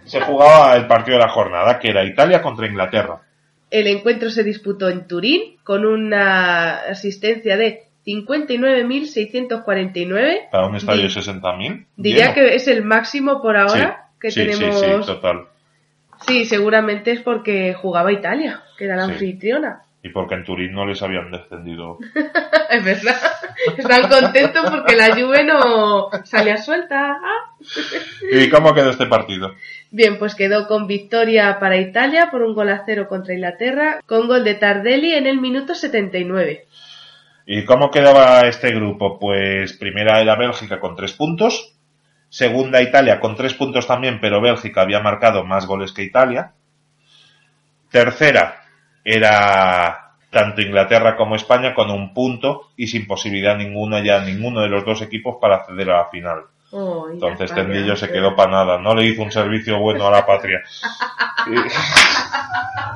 [0.06, 3.22] se jugaba el partido de la jornada, que era Italia contra Inglaterra.
[3.72, 10.50] El encuentro se disputó en Turín con una asistencia de 59.649.
[10.52, 11.86] Para un estadio de Di- 60.000.
[11.96, 14.80] Diría que es el máximo por ahora Sí, que sí, sí, tenemos.
[14.80, 15.46] Sí, total.
[16.28, 19.12] Sí, seguramente es porque jugaba Italia, que era la Sí.
[19.14, 19.82] anfitriona.
[20.06, 21.98] Y porque en Turín no les habían descendido.
[22.70, 23.16] es verdad.
[23.78, 27.22] Están contentos porque la Juve no salía suelta.
[28.30, 29.56] ¿Y cómo quedó este partido?
[29.92, 34.28] Bien, pues quedó con victoria para Italia por un gol a cero contra Inglaterra, con
[34.28, 36.66] gol de Tardelli en el minuto 79.
[37.46, 39.18] ¿Y cómo quedaba este grupo?
[39.18, 41.78] Pues primera era Bélgica con tres puntos.
[42.28, 46.52] Segunda Italia con tres puntos también, pero Bélgica había marcado más goles que Italia.
[47.90, 48.63] Tercera
[49.04, 54.70] era tanto Inglaterra como España con un punto y sin posibilidad ninguna ya ninguno de
[54.70, 56.42] los dos equipos para acceder a la final.
[56.72, 60.26] Oh, Entonces Tendillo se quedó para nada, no le hizo un servicio bueno a la
[60.26, 60.62] patria.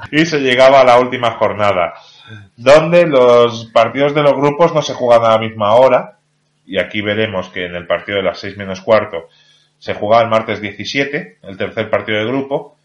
[0.09, 1.95] Y, y se llegaba a la última jornada,
[2.55, 6.17] donde los partidos de los grupos no se juegan a la misma hora,
[6.65, 9.27] y aquí veremos que en el partido de las 6 menos cuarto
[9.79, 12.76] se jugaba el martes 17, el tercer partido de grupo,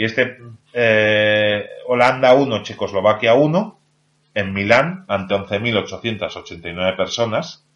[0.00, 0.38] y este
[0.72, 3.78] eh, Holanda 1, Checoslovaquia 1,
[4.32, 7.66] en Milán, ante 11.889 personas,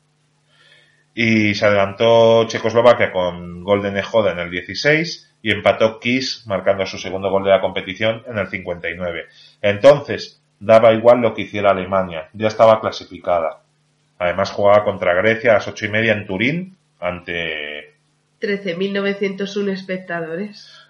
[1.14, 6.96] y se adelantó Checoslovaquia con gol de en el 16 y empató Kiss marcando su
[6.96, 9.26] segundo gol de la competición en el 59.
[9.60, 13.60] Entonces, daba igual lo que hiciera Alemania, ya estaba clasificada.
[14.18, 17.92] Además jugaba contra Grecia a las ocho y media en Turín ante...
[18.40, 20.83] 13.901 espectadores.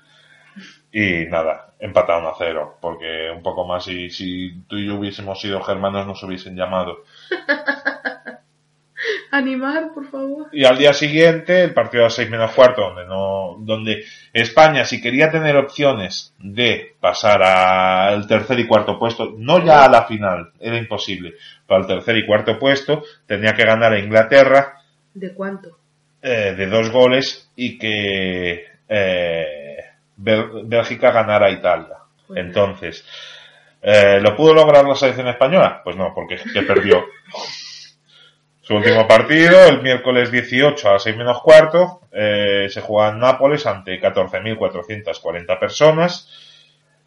[0.96, 5.40] Y nada, empataron a cero, porque un poco más y si tú y yo hubiésemos
[5.40, 6.98] sido germanos nos hubiesen llamado.
[9.32, 10.46] Animar, por favor.
[10.52, 14.84] Y al día siguiente, el partido a las 6 menos cuarto, donde no, donde España,
[14.84, 20.04] si quería tener opciones de pasar al tercer y cuarto puesto, no ya a la
[20.04, 21.34] final, era imposible.
[21.66, 24.74] Para el tercer y cuarto puesto, tenía que ganar a Inglaterra
[25.12, 25.76] ¿De cuánto?
[26.22, 29.76] eh, de dos goles y que eh,
[30.16, 31.96] Bélgica ganara a Italia.
[32.34, 33.04] Entonces,
[33.82, 35.80] eh, ¿lo pudo lograr la selección española?
[35.82, 37.04] Pues no, porque que perdió.
[38.60, 43.18] Su último partido, el miércoles 18 a las 6 menos cuarto, eh, se juega en
[43.18, 46.30] Nápoles ante 14.440 personas.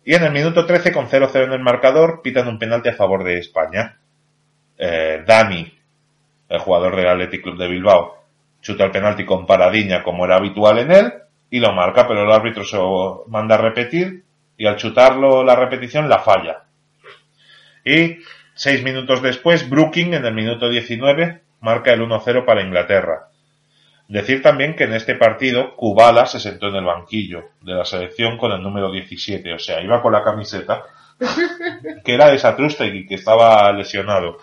[0.05, 3.24] Y en el minuto 13, con 0-0 en el marcador, pitan un penalti a favor
[3.24, 3.97] de España.
[4.78, 5.80] Eh, Dani,
[6.47, 8.24] el jugador del Athletic Club de Bilbao,
[8.62, 11.14] chuta el penalti con paradiña como era habitual en él
[11.50, 14.24] y lo marca, pero el árbitro se lo manda a repetir
[14.58, 16.64] y al chutarlo la repetición la falla.
[17.86, 18.18] Y
[18.54, 23.30] seis minutos después, Brooking en el minuto 19 marca el 1-0 para Inglaterra.
[24.08, 28.38] Decir también que en este partido Kubala se sentó en el banquillo de la selección
[28.38, 30.84] con el número 17, o sea, iba con la camiseta
[32.06, 34.38] que era de Satrustegui, que estaba lesionado.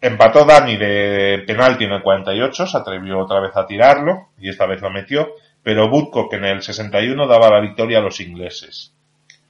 [0.00, 4.66] Empató Dani de penalti en el 48, se atrevió otra vez a tirarlo y esta
[4.66, 5.30] vez lo metió,
[5.68, 8.94] pero Woodcock en el 61 daba la victoria a los ingleses.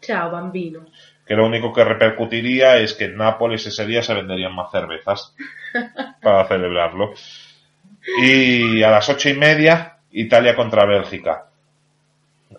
[0.01, 0.87] Chao, bambino.
[1.25, 5.33] Que lo único que repercutiría es que en Nápoles ese día se venderían más cervezas
[6.21, 7.12] para celebrarlo.
[8.21, 11.47] Y a las ocho y media, Italia contra Bélgica.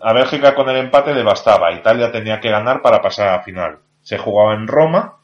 [0.00, 3.42] A Bélgica con el empate le bastaba, Italia tenía que ganar para pasar a la
[3.42, 3.80] final.
[4.00, 5.18] Se jugaba en Roma,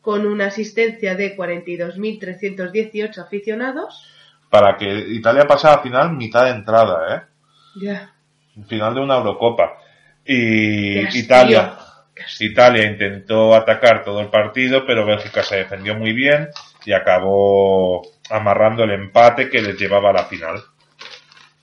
[0.00, 4.08] Con una asistencia de 42.318 aficionados.
[4.48, 7.33] para que Italia pasara a final mitad de entrada, ¿eh?
[8.68, 9.78] Final de una Eurocopa.
[10.24, 11.18] Y.
[11.18, 11.76] Italia,
[12.40, 16.48] Italia intentó atacar todo el partido, pero Bélgica se defendió muy bien
[16.84, 20.62] y acabó amarrando el empate que les llevaba a la final.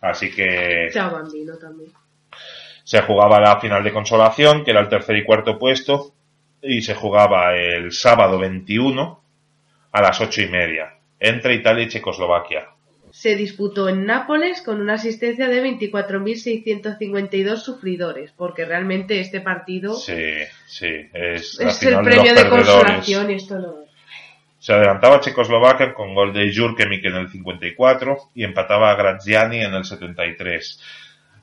[0.02, 1.92] Así que Chao, bambino también.
[2.84, 6.14] se jugaba la final de consolación, que era el tercer y cuarto puesto,
[6.62, 9.24] y se jugaba el sábado 21
[9.92, 12.68] a las ocho y media entre Italia y Checoslovaquia.
[13.12, 20.14] Se disputó en Nápoles con una asistencia de 24.652 sufridores, porque realmente este partido Sí,
[20.66, 23.82] sí, es, el de premio los de consolación y esto no.
[24.62, 29.74] Se adelantaba Checoslovaquia con gol de Jurkemik en el 54 y empataba a Graziani en
[29.74, 30.80] el 73.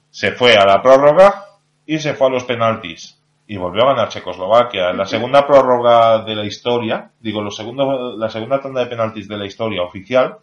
[0.08, 1.44] Se fue a la prórroga
[1.84, 3.20] y se fue a los penaltis.
[3.48, 4.92] Y volvió a ganar Checoslovaquia.
[4.92, 9.36] La segunda prórroga de la historia, digo, lo segundo, la segunda tanda de penaltis de
[9.36, 10.38] la historia oficial,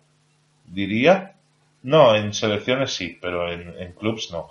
[0.68, 1.34] diría.
[1.84, 4.50] No, en selecciones sí, pero en, en clubs no.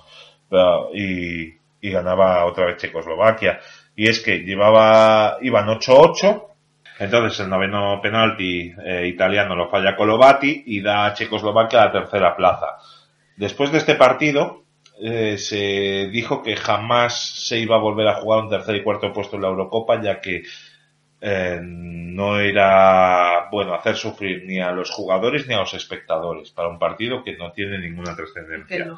[0.94, 3.60] Y, y ganaba otra vez Checoslovaquia.
[3.96, 6.54] Y es que llevaba, iban 8-8
[6.98, 12.36] entonces el noveno penalti eh, italiano lo falla Colovati y da a Checoslovaquia la tercera
[12.36, 12.76] plaza.
[13.36, 14.62] Después de este partido
[15.00, 19.12] eh, se dijo que jamás se iba a volver a jugar un tercer y cuarto
[19.12, 20.44] puesto en la Eurocopa ya que
[21.26, 26.68] eh, no era bueno hacer sufrir ni a los jugadores ni a los espectadores para
[26.68, 28.92] un partido que no tiene ninguna trascendencia.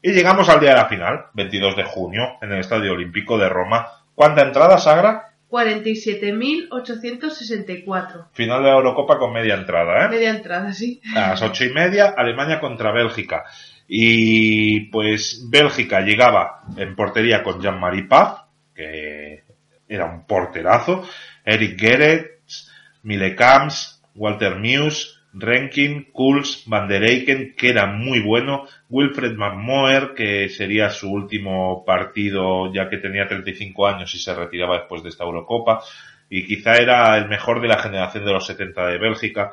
[0.00, 3.50] Y llegamos al día de la final, 22 de junio, en el Estadio Olímpico de
[3.50, 3.86] Roma.
[4.14, 5.34] ¿Cuánta entrada, Sagra?
[5.50, 8.28] 47.864.
[8.32, 10.08] Final de la Eurocopa con media entrada, ¿eh?
[10.08, 11.02] Media entrada, sí.
[11.14, 13.44] A las ocho y media, Alemania contra Bélgica.
[13.86, 18.44] Y pues Bélgica llegaba en portería con Jean-Marie Paf,
[18.74, 19.44] que
[19.88, 21.02] era un porterazo,
[21.48, 22.70] Eric Gerets,
[23.04, 30.14] Mile Camps, Walter Muse, Renkin, Kuls, Van der Eycken, que era muy bueno, Wilfred McMoer,
[30.14, 35.08] que sería su último partido ya que tenía 35 años y se retiraba después de
[35.08, 35.80] esta Eurocopa,
[36.28, 39.52] y quizá era el mejor de la generación de los 70 de Bélgica,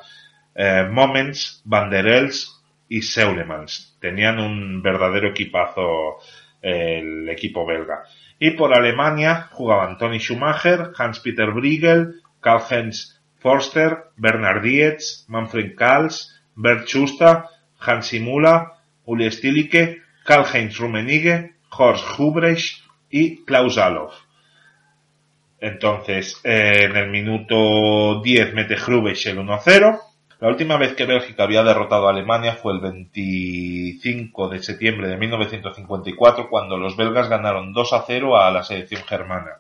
[0.53, 3.97] eh, Moments, Van der Els y Seulemans.
[4.01, 6.17] Tenían un verdadero equipazo
[6.61, 8.03] eh, el equipo belga.
[8.40, 16.88] Y por Alemania jugaban Tony Schumacher, Hans-Peter Briegel, Karl-Heinz Forster, Bernard Dietz, Manfred Kals, Bert
[16.88, 17.45] Schuster,
[17.80, 18.72] Hansi Müller,
[19.06, 24.14] Uli Stilicke, Karl-Heinz Rummenigge, Horst Hubrecht y Klaus Alof.
[25.60, 29.99] Entonces, eh, en el minuto 10 mete Hrubesch el 1-0.
[30.45, 35.17] La última vez que Bélgica había derrotado a Alemania fue el 25 de septiembre de
[35.17, 39.53] 1954, cuando los belgas ganaron 2-0 a la selección germana.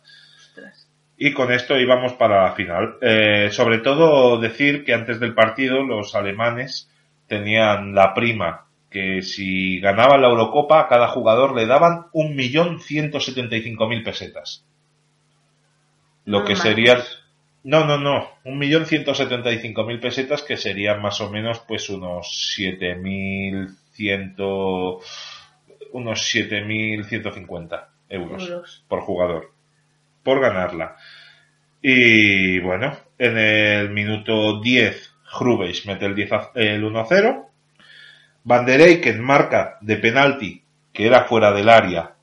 [1.17, 2.97] Y con esto íbamos para la final.
[3.01, 6.87] Eh, sobre todo decir que antes del partido los alemanes
[7.25, 14.63] tenían la prima que si ganaban la Eurocopa a cada jugador le daban 1.175.000 pesetas.
[16.25, 17.24] Lo No que manches.
[17.65, 18.29] No, no, no.
[18.45, 25.01] 1.175.000 pesetas que serían más o menos pues unos 7.100...
[25.91, 28.83] unos 7.150 euros Euros.
[28.87, 29.51] por jugador.
[30.23, 30.95] Por ganarla.
[31.81, 37.45] Y bueno, en el minuto 10, Hrubesch mete el, 10 a- el 1-0.
[38.43, 40.61] Van der Eyck marca de penalti,
[40.93, 42.13] que era fuera del área,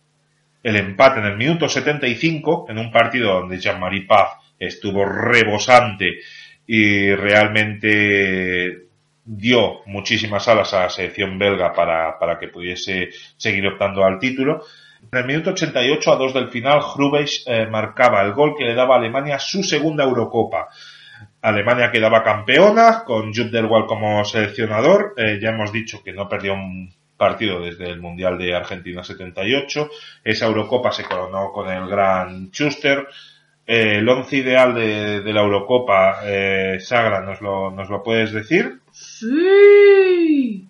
[0.62, 4.34] el empate en el minuto 75, en un partido donde Jean-Marie Paf
[4.66, 6.20] estuvo rebosante
[6.66, 8.86] y realmente
[9.24, 14.64] dio muchísimas alas a la selección belga para, para que pudiese seguir optando al título.
[15.10, 18.74] En el minuto 88 a 2 del final, Hrubes eh, marcaba el gol que le
[18.74, 20.68] daba a Alemania su segunda Eurocopa.
[21.42, 25.14] Alemania quedaba campeona con Jupp Derwal como seleccionador.
[25.16, 29.90] Eh, ya hemos dicho que no perdió un partido desde el Mundial de Argentina 78.
[30.24, 33.06] Esa Eurocopa se coronó con el gran Schuster.
[33.66, 38.32] Eh, el once ideal de, de la Eurocopa, eh, Sagra, ¿nos lo, ¿nos lo puedes
[38.32, 38.80] decir?
[38.90, 40.68] Sí.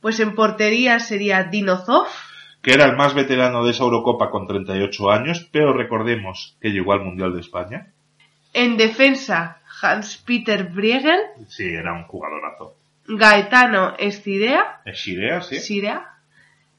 [0.00, 2.06] Pues en portería sería Dinozov.
[2.60, 6.92] Que era el más veterano de esa Eurocopa con 38 años, pero recordemos que llegó
[6.92, 7.92] al Mundial de España.
[8.52, 11.20] En defensa, Hans-Peter Briegel.
[11.48, 12.76] Sí, era un jugadorazo.
[13.06, 14.80] Gaetano Escidea.
[14.84, 15.58] ¿Es Shirea, sí?
[15.58, 16.06] Sirea.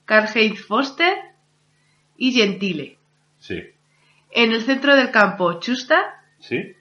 [0.06, 1.16] Karl-Heinz Foster.
[2.18, 2.98] Y Gentile.
[3.40, 3.62] Sí.
[4.36, 6.22] En el centro del campo, Chusta.
[6.40, 6.76] ¿Sí?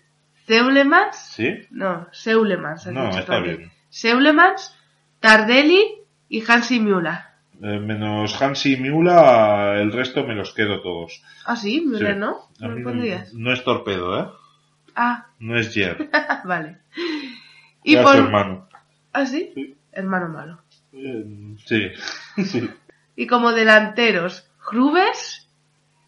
[0.47, 1.17] Zeulemans.
[1.17, 1.67] ¿Sí?
[1.71, 2.87] No, Seulemans.
[2.87, 3.57] No, está también.
[3.59, 3.73] bien.
[3.89, 4.77] Seulemans,
[5.21, 5.83] Tardelli
[6.29, 7.19] y Hansi Müller.
[7.63, 11.23] Eh, menos Hansi y Miula, el resto me los quedo todos.
[11.47, 12.05] Ah, sí, Sí.
[12.17, 12.49] ¿no?
[12.59, 13.33] ¿No lo pondrías?
[13.33, 14.29] no es torpedo, ¿eh?
[14.97, 16.11] Ah, No es Jer.
[16.45, 16.79] vale.
[17.85, 18.17] Y por...
[18.17, 18.69] su hermano.
[19.13, 19.53] ¿Ah, sí?
[19.55, 19.77] Sí.
[19.93, 20.61] Hermano malo.
[20.93, 21.25] Eh,
[21.65, 21.89] sí.
[22.45, 22.69] sí.
[23.15, 25.49] Y como delanteros, Grubes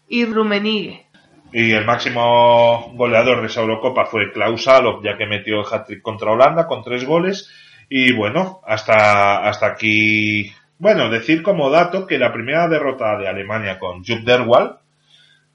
[0.09, 1.06] y Rummenigge.
[1.51, 6.01] Y el máximo goleador de esa Eurocopa fue Klaus Alop, ya que metió el hat-trick
[6.01, 7.49] contra Holanda con tres goles.
[7.89, 10.51] Y bueno, hasta, hasta aquí.
[10.77, 14.79] Bueno, decir como dato que la primera derrota de Alemania con Jupp Derwal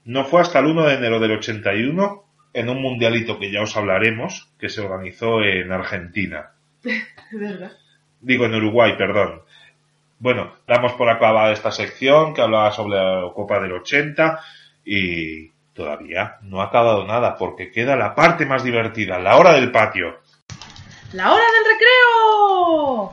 [0.05, 3.75] no fue hasta el 1 de enero del 81 en un mundialito que ya os
[3.77, 6.51] hablaremos, que se organizó en Argentina.
[7.31, 7.71] ¿Verdad?
[8.19, 9.41] Digo, en Uruguay, perdón.
[10.19, 14.39] Bueno, damos por acabada esta sección que hablaba sobre la Copa del 80
[14.85, 19.71] y todavía no ha acabado nada porque queda la parte más divertida, la hora del
[19.71, 20.19] patio.
[21.13, 23.11] ¡La hora del recreo!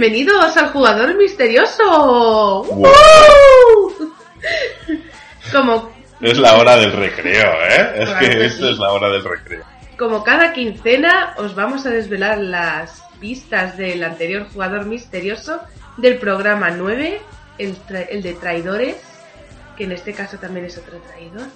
[0.00, 2.64] Bienvenidos al jugador misterioso.
[2.64, 2.90] Wow.
[5.52, 7.92] Como, Es la hora del recreo, ¿eh?
[7.96, 8.72] Es Claro que que esto sí.
[8.72, 9.62] es la hora del recreo.
[9.98, 15.60] como cada quincena, os vamos a desvelar las pistas del anterior jugador misterioso
[15.98, 17.20] del programa 9,
[17.58, 17.76] el,
[18.08, 18.96] el de traidores,
[19.76, 21.46] que en este caso también es otro traidor.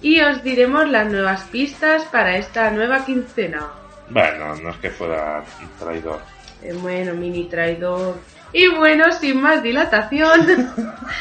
[0.00, 3.68] Y os diremos las nuevas pistas para esta nueva quincena.
[4.08, 5.44] Bueno, no es que fuera
[5.78, 6.20] traidor.
[6.64, 8.18] Eh, bueno, mini traidor.
[8.52, 10.72] Y bueno, sin más dilatación,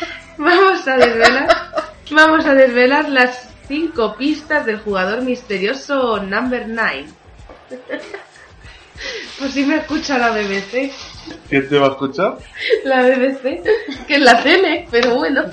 [0.38, 1.48] vamos a desvelar,
[2.12, 7.06] vamos a desvelar las cinco pistas del jugador misterioso number 9.
[9.38, 10.90] Pues si me escucha la BBC,
[11.50, 12.38] ¿Quién te va a escuchar?
[12.86, 13.62] la BBC,
[14.08, 15.44] que es la tele, pero bueno.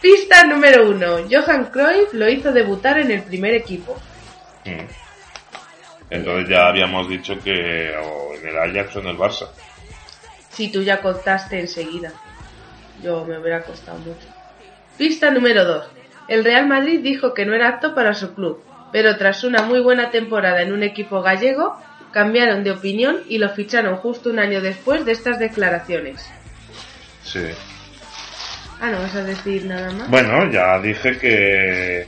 [0.00, 1.18] Pista número uno.
[1.30, 3.96] Johan Cruyff lo hizo debutar en el primer equipo.
[4.64, 5.03] Mm.
[6.10, 9.48] Entonces ya habíamos dicho que o en el Ajax o en el Barça.
[10.50, 12.12] Si tú ya contaste enseguida.
[13.02, 14.26] Yo me hubiera costado mucho.
[14.96, 15.84] Pista número 2.
[16.28, 18.62] El Real Madrid dijo que no era apto para su club,
[18.92, 21.76] pero tras una muy buena temporada en un equipo gallego,
[22.12, 26.30] cambiaron de opinión y lo ficharon justo un año después de estas declaraciones.
[27.24, 27.44] Sí.
[28.80, 30.08] Ah, no vas a decir nada más.
[30.08, 32.06] Bueno, ya dije que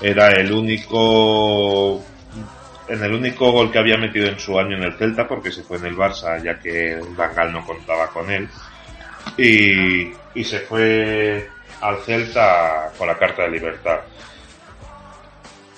[0.00, 2.04] era el único
[2.88, 5.62] en el único gol que había metido en su año en el Celta, porque se
[5.62, 8.48] fue en el Barça, ya que el Bangal no contaba con él.
[9.36, 11.48] Y, y se fue
[11.80, 14.00] al Celta con la carta de libertad.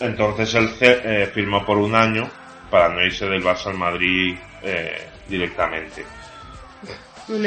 [0.00, 2.28] Entonces él eh, firmó por un año
[2.70, 6.04] para no irse del Barça al Madrid eh, directamente.
[7.28, 7.46] Un,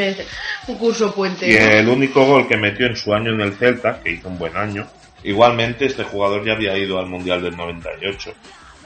[0.68, 1.50] un curso puente.
[1.50, 4.38] Y el único gol que metió en su año en el Celta, que hizo un
[4.38, 4.88] buen año,
[5.24, 8.34] igualmente este jugador ya había ido al Mundial del 98,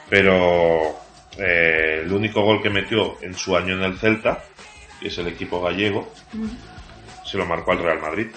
[0.10, 0.96] pero
[1.38, 4.44] eh, el único gol que metió en su año en el Celta,
[5.00, 6.12] que es el equipo gallego,
[7.24, 8.28] se lo marcó al Real Madrid.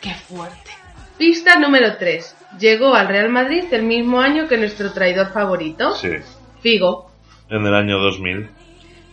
[0.00, 0.70] ¡Qué fuerte!
[1.18, 2.36] Pista número 3.
[2.58, 6.08] Llegó al Real Madrid el mismo año que nuestro traidor favorito, Sí,
[6.60, 7.10] Figo.
[7.48, 8.50] en el año 2000.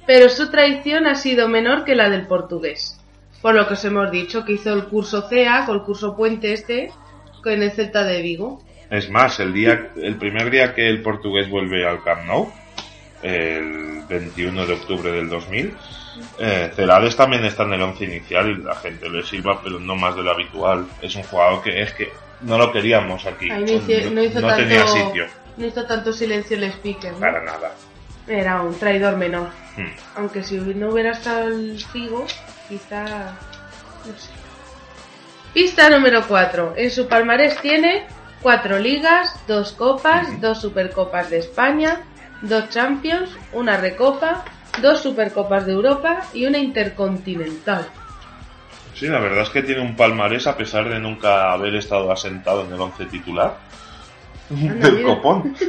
[0.08, 3.00] pero su traición ha sido menor que la del portugués.
[3.44, 6.52] Por lo que os hemos dicho que hizo el curso CEA, con el curso puente
[6.52, 6.92] este,
[7.44, 8.62] con el Celta de Vigo.
[8.90, 12.52] Es más, el día, el primer día que el portugués vuelve al Camp Nou,
[13.22, 15.76] el 21 de octubre del 2000,
[16.40, 19.96] eh, Celades también está en el once inicial y la gente le sirva, pero no
[19.96, 20.88] más de lo habitual.
[21.02, 22.12] Es un jugador que es que
[22.42, 23.50] no lo queríamos aquí.
[23.50, 23.60] No,
[24.24, 25.28] hizo no tanto, tenía sitio
[25.60, 27.14] no hizo tanto silencio el speaker.
[27.14, 27.20] ¿no?
[27.20, 27.74] para nada.
[28.28, 29.50] Era un traidor menor.
[29.76, 29.92] Hmm.
[30.16, 32.26] Aunque si no hubiera estado el Figo,
[32.68, 33.04] quizá...
[34.06, 34.30] No sé.
[35.54, 36.76] Pista número 4.
[36.78, 38.06] En su palmarés tiene
[38.42, 42.02] cuatro ligas, dos copas, dos supercopas de España,
[42.42, 44.44] dos Champions, una recopa,
[44.82, 47.86] dos supercopas de Europa y una intercontinental.
[48.96, 52.66] Sí, la verdad es que tiene un palmarés a pesar de nunca haber estado asentado
[52.66, 53.58] en el once titular
[54.52, 55.56] Anda, del copón.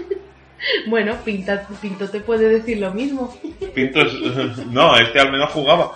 [0.88, 3.34] Bueno, Pinta, Pinto te puede decir lo mismo.
[3.74, 4.12] Pinto es-
[4.66, 5.92] no, este al menos jugaba.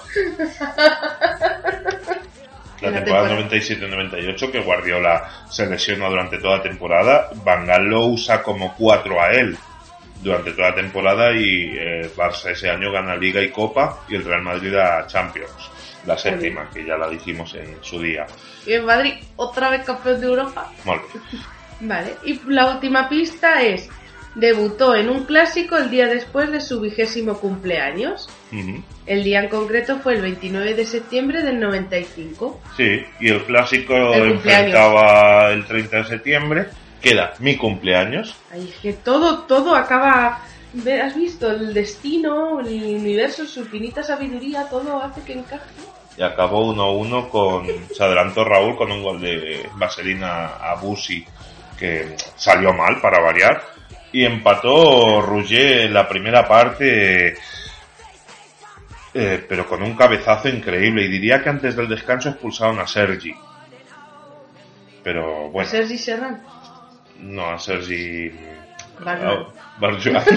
[2.90, 3.50] La temporada temporada.
[3.50, 9.20] 97-98 que Guardiola se lesiona durante toda la temporada, Van Gaal lo usa como cuatro
[9.20, 9.56] a él
[10.22, 14.24] durante toda la temporada y eh, Barça ese año gana Liga y Copa y el
[14.24, 15.70] Real Madrid la Champions,
[16.06, 18.26] la séptima, que ya la dijimos en su día.
[18.66, 20.70] Y en Madrid, otra vez campeón de Europa.
[20.84, 21.00] Bé.
[21.80, 23.90] Vale, y la última pista es,
[24.34, 28.28] debutó en un clásico el día después de su vigésimo cumpleaños.
[29.06, 32.60] El día en concreto fue el 29 de septiembre del 95.
[32.76, 36.66] Sí, y el clásico El enfrentaba el 30 de septiembre,
[37.00, 38.36] que era mi cumpleaños.
[38.52, 40.40] Ay, es que todo, todo acaba...
[41.02, 41.52] ¿Has visto?
[41.52, 45.70] El destino, el universo, su infinita sabiduría, todo hace que encaje.
[46.16, 47.66] Y acabó 1-1 con.
[47.94, 51.24] Se adelantó Raúl con un gol de Vaselina a Busi
[51.78, 53.62] que salió mal para variar.
[54.14, 57.36] Y empató Rouget en la primera parte.
[59.12, 61.02] eh, pero con un cabezazo increíble.
[61.04, 63.34] Y diría que antes del descanso expulsaron a Sergi.
[65.02, 66.42] Pero bueno, Sergi Serrán.
[67.20, 68.30] no a Sergi.
[69.00, 69.46] Barjuan.
[69.78, 70.22] Barjuan.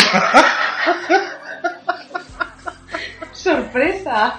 [3.32, 4.36] ¡Sorpresa!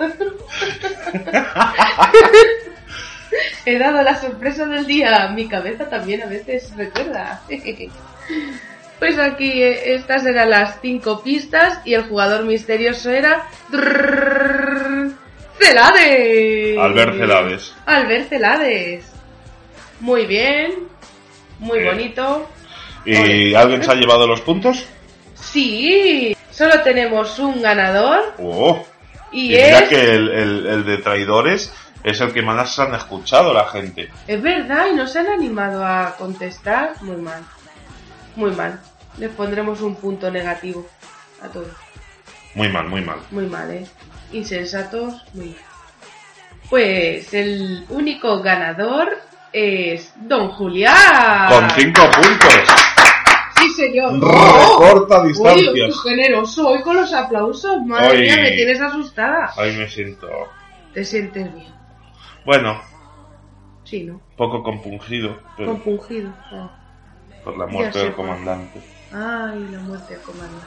[3.64, 5.28] He dado la sorpresa del día.
[5.28, 7.40] Mi cabeza también a veces recuerda.
[8.98, 13.46] Pues aquí eh, estas eran las cinco pistas y el jugador misterioso era...
[15.60, 16.78] ¡Celades!
[16.78, 17.74] Albert Celades.
[17.86, 19.04] Albert Celades.
[20.00, 20.74] Muy bien.
[21.58, 21.90] Muy Bien.
[21.94, 22.48] bonito.
[23.04, 24.86] ¿Y alguien se ha llevado los puntos?
[25.34, 26.36] Sí.
[26.50, 28.84] Solo tenemos un ganador Oh.
[29.32, 29.88] y, Y mira es...
[29.88, 31.72] que el, el- el de traidores
[32.04, 34.08] es el que más han escuchado la gente.
[34.28, 36.92] Es verdad, y no se han animado a contestar.
[37.02, 37.42] Muy mal.
[38.36, 38.80] Muy mal.
[39.18, 40.86] Les pondremos un punto negativo
[41.42, 41.68] a todos.
[42.54, 43.18] Muy mal, muy mal.
[43.30, 43.86] Muy mal, ¿eh?
[44.32, 45.56] Insensatos, muy mal.
[46.70, 49.08] Pues el único ganador
[49.52, 51.48] es Don Julián.
[51.48, 52.54] Con cinco puntos.
[53.58, 54.12] Sí, señor.
[54.20, 55.72] Recorta Uy, distancias.
[55.74, 57.80] qué generoso hoy con los aplausos.
[57.84, 59.50] Madre Hoy- mía, me tienes asustada.
[59.56, 60.28] Ahí me siento.
[60.94, 61.74] Te sientes bien.
[62.44, 62.80] Bueno,
[63.84, 64.20] Sí, ¿no?
[64.36, 66.30] poco compungido pero Compungido.
[66.52, 66.70] Ah.
[67.42, 68.80] por la muerte del comandante.
[69.12, 70.66] Ay, la muerte del comandante.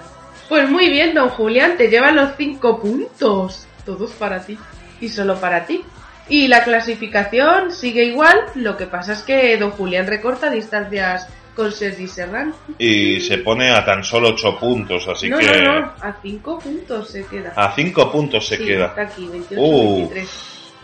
[0.49, 3.68] Pues muy bien, don Julián, te llevan los cinco puntos.
[3.85, 4.57] Todos para ti.
[4.99, 5.84] Y solo para ti.
[6.30, 11.72] Y la clasificación sigue igual, lo que pasa es que don Julián recorta distancias con
[11.72, 12.53] Sergi Serrán.
[12.77, 16.57] Y se pone a tan solo ocho puntos, así no, que no, no, a cinco
[16.59, 17.51] puntos se queda.
[17.55, 18.85] a cinco puntos se Sí, queda.
[18.88, 19.97] Está aquí, 28, Uh.
[20.09, 20.30] 23.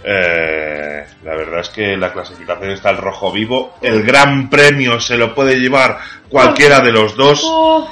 [0.04, 3.78] Eh, la verdad es que la clasificación está al rojo vivo.
[3.82, 5.98] El gran premio se lo puede llevar
[6.30, 7.42] cualquiera de los dos.
[7.44, 7.90] Oh,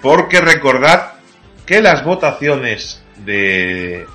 [0.00, 1.12] Porque recordad
[1.66, 4.06] que las votaciones de,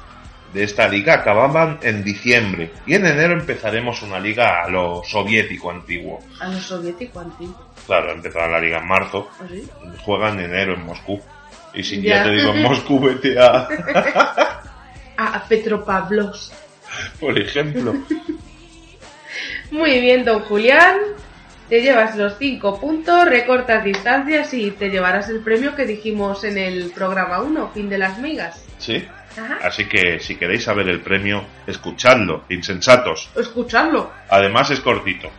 [0.54, 2.72] de esta liga acababan en diciembre.
[2.86, 6.20] Y en enero empezaremos una liga a lo soviético antiguo.
[6.40, 7.58] a los soviéticos antiguos.
[7.86, 9.30] Claro, empezará la liga en marzo.
[9.40, 9.70] ¿Ah, sí?
[10.04, 11.22] Juega en enero en Moscú.
[11.74, 12.18] Y si Ya.
[12.18, 13.68] ya te digo en Moscú, vete A,
[15.18, 16.54] a Petropavlovsk.
[17.20, 17.96] por ejemplo.
[19.72, 20.98] Muy bien, don Julián.
[21.70, 26.58] Te llevas los 5 puntos, recortas distancias y te llevarás el premio que dijimos en
[26.58, 28.64] el programa 1, fin de las migas.
[28.78, 29.06] ¿Sí?
[29.38, 29.60] Ajá.
[29.64, 33.30] Así que si queréis saber el premio, escuchadlo, insensatos.
[33.36, 34.12] Escucharlo.
[34.30, 35.30] Además es cortito.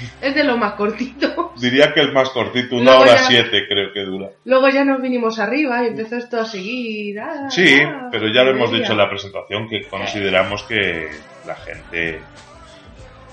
[0.22, 1.52] Es de lo más cortito.
[1.56, 4.28] Diría que el más cortito, una Luego hora ya- siete creo que dura.
[4.44, 7.18] Luego ya nos vinimos arriba y empezó esto a seguir.
[7.20, 11.10] ah, Sí, ah, pero ya lo hemos dicho en la presentación que consideramos que
[11.46, 12.20] la gente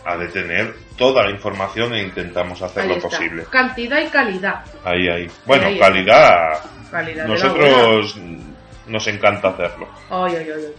[0.06, 3.10] ha de tener toda la información e intentamos hacer Ahí lo está.
[3.10, 3.44] posible.
[3.50, 4.64] Cantidad y calidad.
[4.86, 5.28] Ahí, ahí.
[5.46, 6.60] Bueno, Ahí, calidad.
[6.90, 7.44] Calidad de la buena.
[7.68, 8.20] Nosotros
[8.88, 9.90] nos encanta hacerlo.
[10.10, 10.74] Ay, ay, ay, ay.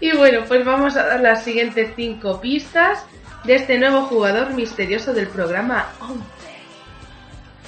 [0.00, 3.04] Y bueno, pues vamos a dar las siguientes cinco pistas
[3.44, 6.22] de este nuevo jugador misterioso del programa 11.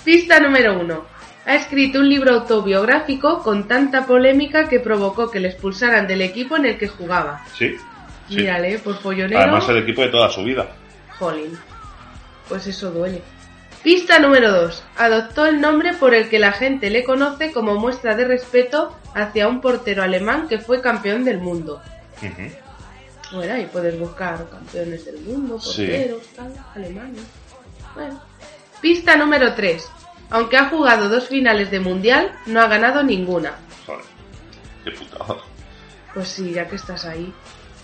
[0.04, 1.04] Pista número uno.
[1.46, 6.56] Ha escrito un libro autobiográfico con tanta polémica que provocó que le expulsaran del equipo
[6.56, 7.44] en el que jugaba.
[7.54, 7.76] Sí.
[8.28, 8.36] sí.
[8.36, 9.40] Mírale, por follonero.
[9.40, 10.68] Además el equipo de toda su vida.
[11.18, 11.58] Jolín.
[12.48, 13.22] Pues eso duele.
[13.82, 14.84] Pista número 2.
[14.98, 19.48] Adoptó el nombre por el que la gente le conoce como muestra de respeto hacia
[19.48, 21.80] un portero alemán que fue campeón del mundo.
[23.32, 25.86] Bueno, ahí puedes buscar campeones del mundo, Sí.
[25.86, 27.22] porteros, tal, alemanes.
[27.94, 28.20] Bueno.
[28.80, 29.88] Pista número 3.
[30.30, 33.54] Aunque ha jugado dos finales de mundial, no ha ganado ninguna.
[33.86, 34.04] Joder.
[34.84, 35.36] Qué putada.
[36.14, 37.32] Pues sí, ya que estás ahí,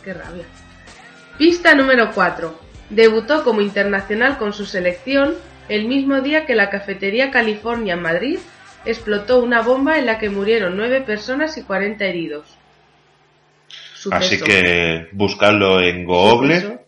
[0.05, 0.45] qué rabia.
[1.39, 2.59] Pista número 4.
[2.91, 5.35] Debutó como internacional con su selección
[5.69, 8.39] el mismo día que la cafetería California en Madrid
[8.85, 12.56] explotó una bomba en la que murieron 9 personas y 40 heridos.
[14.11, 16.81] Así que buscarlo en Google,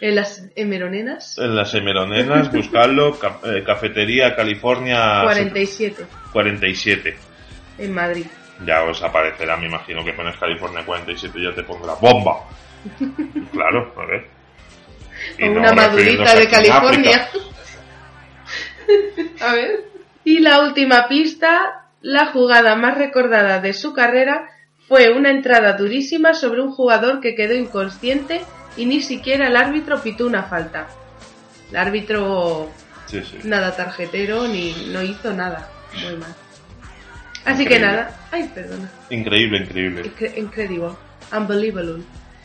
[0.00, 1.36] en las hemeronenas.
[1.38, 7.16] en las Emeronenas, buscarlo, ca- eh, Cafetería California 47 47.
[7.78, 8.26] en Madrid.
[8.66, 12.40] Ya os aparecerá, me imagino que pones California 47 y ya te pondrá bomba.
[13.52, 14.26] claro, a ver.
[15.38, 17.28] Y O no una madurita de California.
[19.40, 19.84] A ver.
[20.24, 24.48] Y la última pista, la jugada más recordada de su carrera
[24.90, 28.40] fue una entrada durísima sobre un jugador que quedó inconsciente
[28.76, 30.88] y ni siquiera el árbitro pitó una falta.
[31.70, 32.68] El árbitro
[33.06, 33.38] Sí, sí.
[33.44, 35.68] nada tarjetero ni no hizo nada.
[36.02, 36.34] Muy mal.
[37.44, 37.86] Así que Increíble.
[37.86, 38.18] nada.
[38.32, 38.90] Ay, perdona.
[39.10, 40.02] Increíble, increíble.
[40.04, 40.90] Incre- Incredible.
[41.36, 42.02] Unbelievable.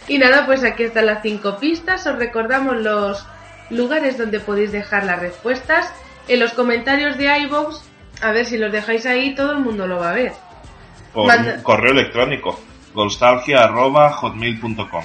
[0.07, 2.05] Y nada, pues aquí están las cinco pistas.
[2.05, 3.25] Os recordamos los
[3.71, 5.91] lugares donde podéis dejar las respuestas.
[6.27, 7.81] En los comentarios de iVoox,
[8.21, 10.33] a ver si los dejáis ahí, todo el mundo lo va a ver.
[11.15, 12.59] Por Manda- correo electrónico,
[12.93, 15.03] golstalgia.hotmail.com.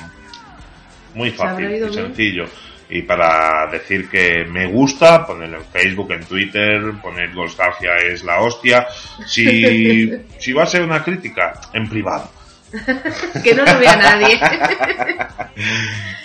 [1.15, 2.45] Muy ¿Se habrá fácil y sencillo.
[2.89, 8.41] Y para decir que me gusta, ponerlo en Facebook, en Twitter, poner Golstalgia es la
[8.41, 8.89] hostia.
[9.27, 10.11] Si,
[10.41, 12.29] si va a ser una crítica, en privado.
[13.43, 14.39] Que no lo vea nadie.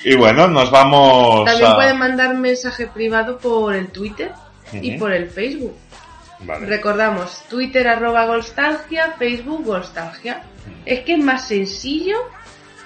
[0.03, 1.76] Y bueno, nos vamos También a...
[1.76, 4.32] pueden mandar mensaje privado por el Twitter
[4.72, 5.76] y por el Facebook.
[6.40, 6.66] Vale.
[6.66, 10.44] Recordamos, Twitter arroba Golstalgia, Facebook Golstalgia.
[10.86, 12.18] Es que es más sencillo.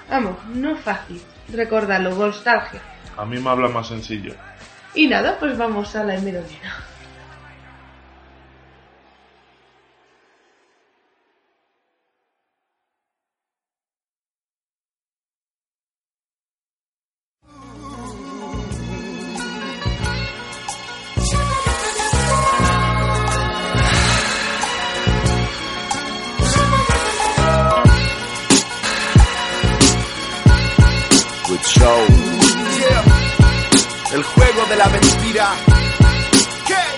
[0.08, 1.20] Vamos, no es fácil.
[1.52, 2.80] Recordarlo, Golstalgia.
[3.16, 4.34] A mí me habla más sencillo.
[4.94, 6.89] Y nada, pues vamos a la hemeroteca.
[35.30, 35.70] Mentira.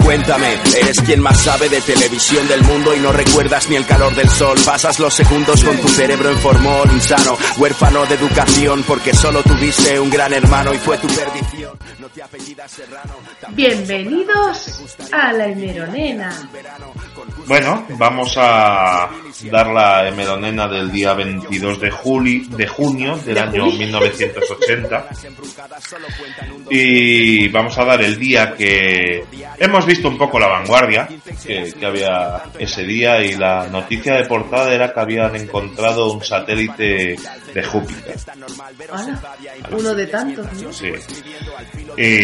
[0.02, 4.14] Cuéntame, eres quien más sabe de televisión del mundo y no recuerdas ni el calor
[4.14, 4.58] del sol.
[4.64, 9.98] Pasas los segundos con tu cerebro en formol insano, huérfano de educación porque solo tuviste
[10.00, 11.78] un gran hermano y fue tu perdición.
[12.00, 13.14] No te apellidas Serrano.
[13.50, 14.82] Bienvenidos
[15.12, 16.50] a la hemeronena.
[17.46, 19.08] Bueno, vamos a
[19.50, 23.78] dar la hemeronena del día 22 de, juli, de junio del De año juli.
[23.78, 25.08] 1980.
[26.70, 29.24] Y vamos a dar el día que
[29.58, 31.08] hemos visto un poco la vanguardia
[31.44, 36.24] que, que había ese día y la noticia de portada era que habían encontrado un
[36.24, 37.16] satélite
[37.54, 38.16] de Júpiter.
[38.90, 39.20] Hola.
[39.70, 40.72] Uno de tantos, ¿no?
[40.72, 40.86] Sí.
[40.86, 40.92] Y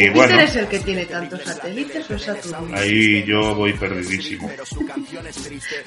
[0.08, 2.76] ¿Júpiter bueno, es el que tiene tantos satélites o es Saturno?
[2.76, 4.50] ahí yo voy perdidísimo.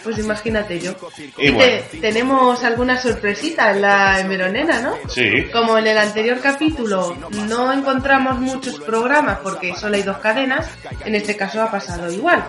[0.04, 0.94] Pues imagínate yo.
[1.38, 1.82] Y Y bueno.
[1.92, 4.96] te- tenemos alguna sorpresita en la hemeronena, ¿no?
[5.10, 7.16] Sí, Como en el anterior capítulo
[7.48, 10.68] no encontramos muchos programas porque solo hay dos cadenas,
[11.06, 12.44] en este caso ha pasado igual.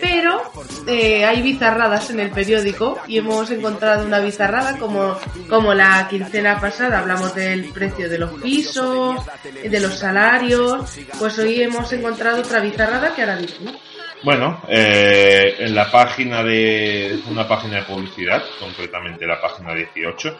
[0.00, 0.42] Pero
[0.86, 5.16] eh, hay bizarradas en el periódico y hemos encontrado una bizarrada como,
[5.48, 11.62] como la quincena pasada hablamos del precio de los pisos, de los salarios, pues hoy
[11.62, 13.72] hemos encontrado otra bizarrada que ahora ¿no?
[14.22, 20.36] Bueno, eh, en la página de una página de publicidad, concretamente la página 18,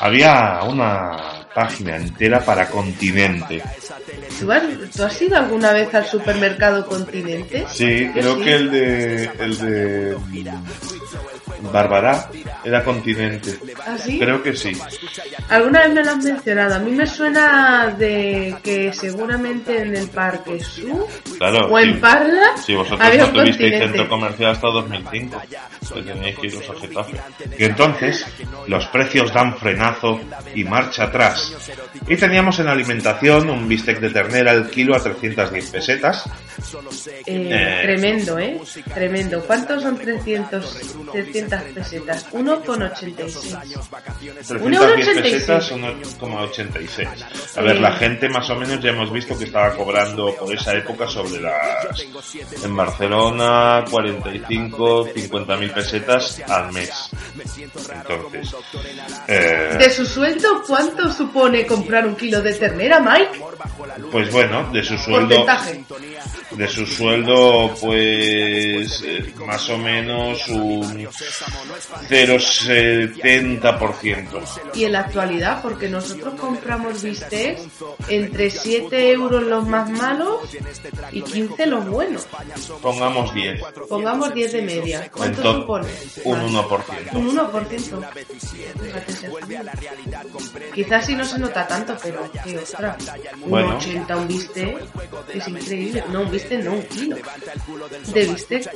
[0.00, 1.16] había una
[1.54, 3.62] página entera para continente.
[4.38, 4.62] ¿Tú has,
[4.94, 7.64] tú has ido alguna vez al supermercado Continente?
[7.68, 8.42] Sí, creo sí.
[8.42, 10.16] que el de el de
[11.72, 12.28] Barbará
[12.64, 13.58] era continente.
[13.86, 14.18] ¿Ah, sí?
[14.18, 14.72] Creo que sí.
[15.48, 16.74] Alguna vez me lo han mencionado.
[16.74, 21.06] A mí me suena de que seguramente en el Parque Sur
[21.38, 21.68] Claro.
[21.68, 22.00] o en sí.
[22.00, 25.42] Parla Si vosotros había no tuvisteis centro comercial hasta 2005,
[25.88, 27.16] pues tenéis que iros a Getafe.
[27.58, 28.26] Y entonces,
[28.66, 30.20] los precios dan frenazo
[30.54, 31.54] y marcha atrás.
[32.06, 36.24] Y teníamos en alimentación un bistec de ternera al kilo a 310 pesetas.
[37.26, 37.80] Eh, Eh.
[37.82, 38.60] Tremendo, ¿eh?
[38.94, 39.42] Tremendo.
[39.46, 40.80] ¿Cuántos son 300,
[41.12, 42.26] 300 pesetas?
[42.32, 43.88] 1,86.
[44.48, 45.22] 310 1,86.
[45.22, 47.08] pesetas, 1,86.
[47.56, 50.74] A ver, la gente más o menos ya hemos visto que estaba cobrando por esa
[50.76, 52.04] época sobre las...
[52.64, 57.10] En Barcelona, 45, 50 mil pesetas al mes.
[57.58, 58.54] Entonces...
[59.26, 63.40] eh, De su sueldo, ¿cuánto supone comprar un kilo de ternera, Mike?
[64.12, 65.84] Pues bueno, de su sueldo, Porcentaje.
[66.52, 71.08] de su sueldo, pues eh, más o menos un
[72.08, 74.42] 0,70%.
[74.74, 77.62] Y en la actualidad, porque nosotros compramos bistecs
[78.08, 80.40] entre 7 euros los más malos
[81.12, 82.26] y 15 los buenos.
[82.82, 85.10] Pongamos 10, Pongamos 10 de media.
[85.10, 85.88] ¿Cuánto Entonces, supone?
[86.24, 86.64] un Más.
[86.64, 87.12] 1%.
[87.14, 88.00] Un 1%.
[88.82, 89.28] Fíjate, se-
[90.74, 92.96] Quizás si no se nota tanto, pero qué otra.
[93.42, 93.76] Un Bueno.
[93.76, 94.76] 80 un bistec
[95.34, 96.04] es increíble.
[96.10, 97.16] No, un bistec no, un kilo.
[98.12, 98.70] De bistec.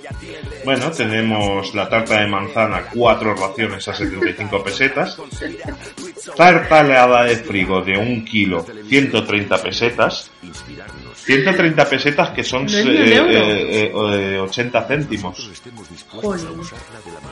[0.64, 2.51] Bueno, tenemos la tarta de manzana,
[2.92, 5.16] cuatro raciones a 75 pesetas.
[6.36, 10.30] Tarta helada de frigo de un kilo, 130 pesetas.
[11.14, 14.12] 130 pesetas que son No es ni un eh, euro.
[14.12, 15.38] eh, eh, 80 céntimos.
[15.38, 15.78] Es No.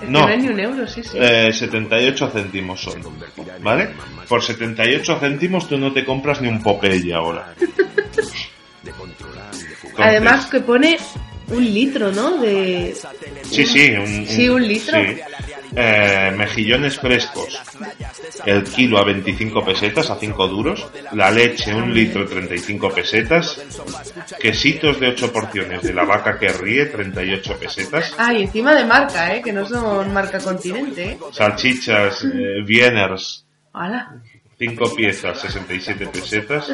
[0.01, 1.11] que no es ni un euro, sí, sí.
[1.21, 3.03] Eh, 78 céntimos son.
[3.63, 3.91] ¿Vale?
[4.29, 7.55] Por 78 céntimos tú no te compras ni un Popeye ahora.
[7.61, 8.49] Entonces,
[9.99, 10.97] Además que pone
[11.51, 12.39] un litro, ¿no?
[12.39, 12.95] De...
[13.43, 14.99] Sí, sí, un, Sí, un litro.
[14.99, 15.21] sí.
[15.77, 17.57] Eh, mejillones frescos,
[18.45, 20.85] el kilo a 25 pesetas, a 5 duros.
[21.13, 23.63] La leche, un litro, 35 pesetas.
[24.41, 28.15] Quesitos de 8 porciones de la vaca que ríe, 38 pesetas.
[28.19, 29.43] Ah, y encima de marca, ¿eh?
[29.43, 31.19] Que no son marca continente, ¿eh?
[31.33, 34.21] Salchichas, eh, Wieners, ¡Hala!
[34.61, 36.69] 5 piezas, 67 pesetas.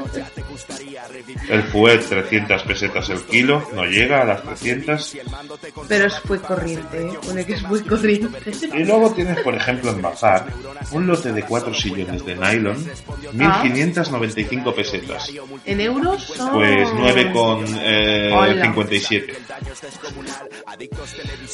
[1.48, 5.16] El fuet, 300 pesetas el kilo, no llega a las 300.
[5.86, 7.12] Pero es muy corriente, ¿eh?
[7.24, 8.40] Pone que es muy corriente.
[8.74, 10.46] Y luego tienes, por ejemplo, en Bazar,
[10.90, 12.84] un lote de 4 sillones de nylon,
[13.32, 15.30] 1595 pesetas.
[15.64, 16.54] En euros son...
[16.54, 19.32] Pues 9,57.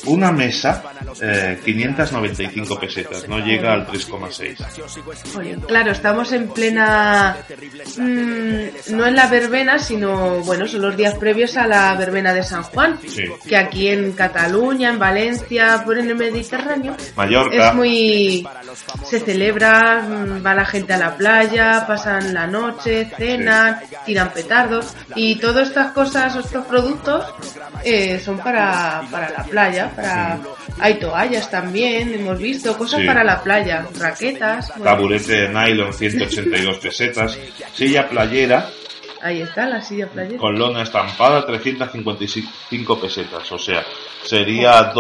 [0.07, 0.83] Una mesa,
[1.21, 4.57] eh, 595 pesetas, no llega al 3,6.
[5.35, 7.37] Jolín, Claro, estamos en plena...
[7.99, 12.45] mm, no en la verbena, sino, bueno, son los días previos a la verbena de
[12.45, 13.01] San Juan.
[13.05, 13.25] Sí.
[13.49, 18.47] Que aquí en Cataluña, en Valencia, por en el Mediterráneo, Mallorca, es muy...
[19.05, 24.95] Se celebra, mm, va la gente a la playa, pasan la noche, cenan, tiran petardos
[25.17, 27.27] y todas estas cosas, estos productos
[27.85, 30.39] eh, son para, para la playa, para...
[30.79, 34.69] Hay toallas también, hemos visto, cosas para la playa, raquetas.
[34.77, 37.39] bueno, taburete de nylon, 182 pesetas,
[37.75, 38.69] silla playera
[39.23, 40.39] ahí está la silla playera.
[40.39, 43.85] con lona estampada, 355 pesetas, o sea,
[44.23, 44.93] sería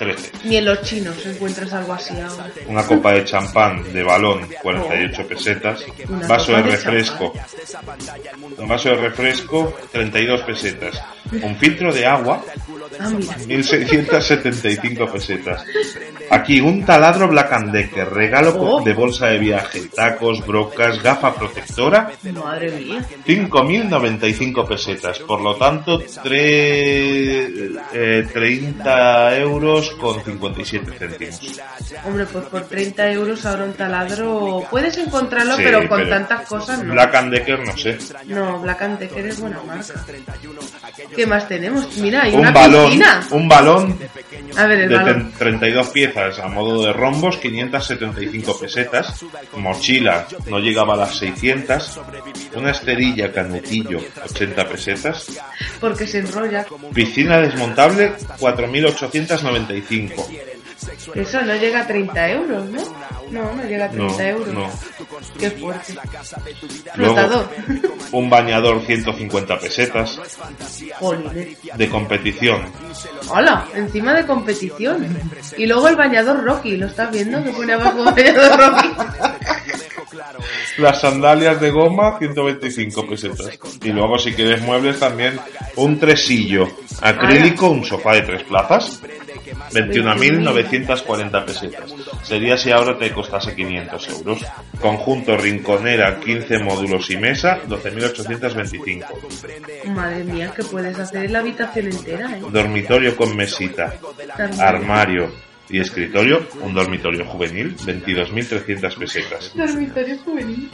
[0.00, 0.30] 2,13.
[0.44, 2.46] Ni en los chinos encuentras algo así ahora.
[2.66, 5.84] Una copa de champán de balón, 48 pesetas.
[6.08, 7.32] Una Vaso de refresco.
[8.58, 11.00] Un vaso de refresco, 32 pesetas.
[11.42, 12.42] Un filtro de agua,
[12.98, 13.36] Ah, mira.
[13.46, 15.64] 1675 pesetas.
[16.30, 18.82] Aquí un taladro Black and Decker, regalo Oh.
[18.82, 23.04] de bolsa de viaje, tacos, brocas, gafa protectora, Madre mía.
[23.26, 25.18] 5.095 pesetas.
[25.20, 31.40] Por lo tanto, tre- eh, 30 euros con 57 céntimos.
[32.06, 36.46] Hombre, pues por 30 euros ahora un taladro puedes encontrarlo, Sí, pero con pero tantas
[36.46, 36.92] cosas no.
[36.92, 37.98] Black and Decker, no sé.
[38.26, 39.94] No, Black and Decker es buena marca.
[41.14, 41.96] ¿Qué más tenemos?
[41.98, 43.26] Mira, hay Un una balón, piscina.
[43.30, 43.98] un balón
[44.56, 45.32] A ver, el de balón.
[45.32, 49.24] tre- 32 piezas a modo de rombos, 575 pesetas.
[49.56, 52.00] Mochila no llegaba a las 600.
[52.54, 55.26] Una esterilla canutillo, 80 pesetas.
[55.80, 56.66] Porque se enrolla.
[56.92, 59.79] Piscina desmontable, 4.895.
[61.14, 62.80] Eso no llega a 30 euros, ¿no?
[63.30, 64.54] No, no llega a 30 No, euros.
[64.54, 64.70] no.
[65.38, 65.94] Qué fuerte.
[66.96, 67.48] Luego, Flotador.
[68.12, 70.20] un bañador, 150 pesetas.
[70.98, 71.56] Jolines.
[71.76, 72.62] De competición.
[73.28, 75.06] Hola, encima de competición.
[75.56, 77.42] Y luego el bañador Rocky, ¿lo estás viendo?
[77.44, 78.88] Que pone abajo bañador Rocky.
[80.78, 83.58] Las sandalias de goma, 125 pesetas.
[83.82, 85.38] Y luego, si quieres muebles, también
[85.76, 86.68] un tresillo
[87.00, 89.00] acrílico, un sofá de tres plazas,
[89.72, 91.94] 21.940 pesetas.
[92.22, 94.44] Sería si ahora te costase 500 euros.
[94.80, 99.04] Conjunto rinconera, 15 módulos y mesa, 12.825.
[99.86, 102.42] Madre mía, que puedes hacer en la habitación entera, ¿eh?
[102.50, 103.94] Dormitorio con mesita,
[104.36, 104.60] También.
[104.60, 109.52] armario y escritorio, un dormitorio juvenil, 22.300 pesetas.
[109.54, 110.70] Dormitorio juvenil.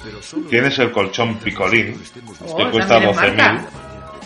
[0.48, 2.01] Tienes el colchón picolín,
[2.47, 3.36] Oh, te cuesta también es 12.000.
[3.36, 3.68] marca.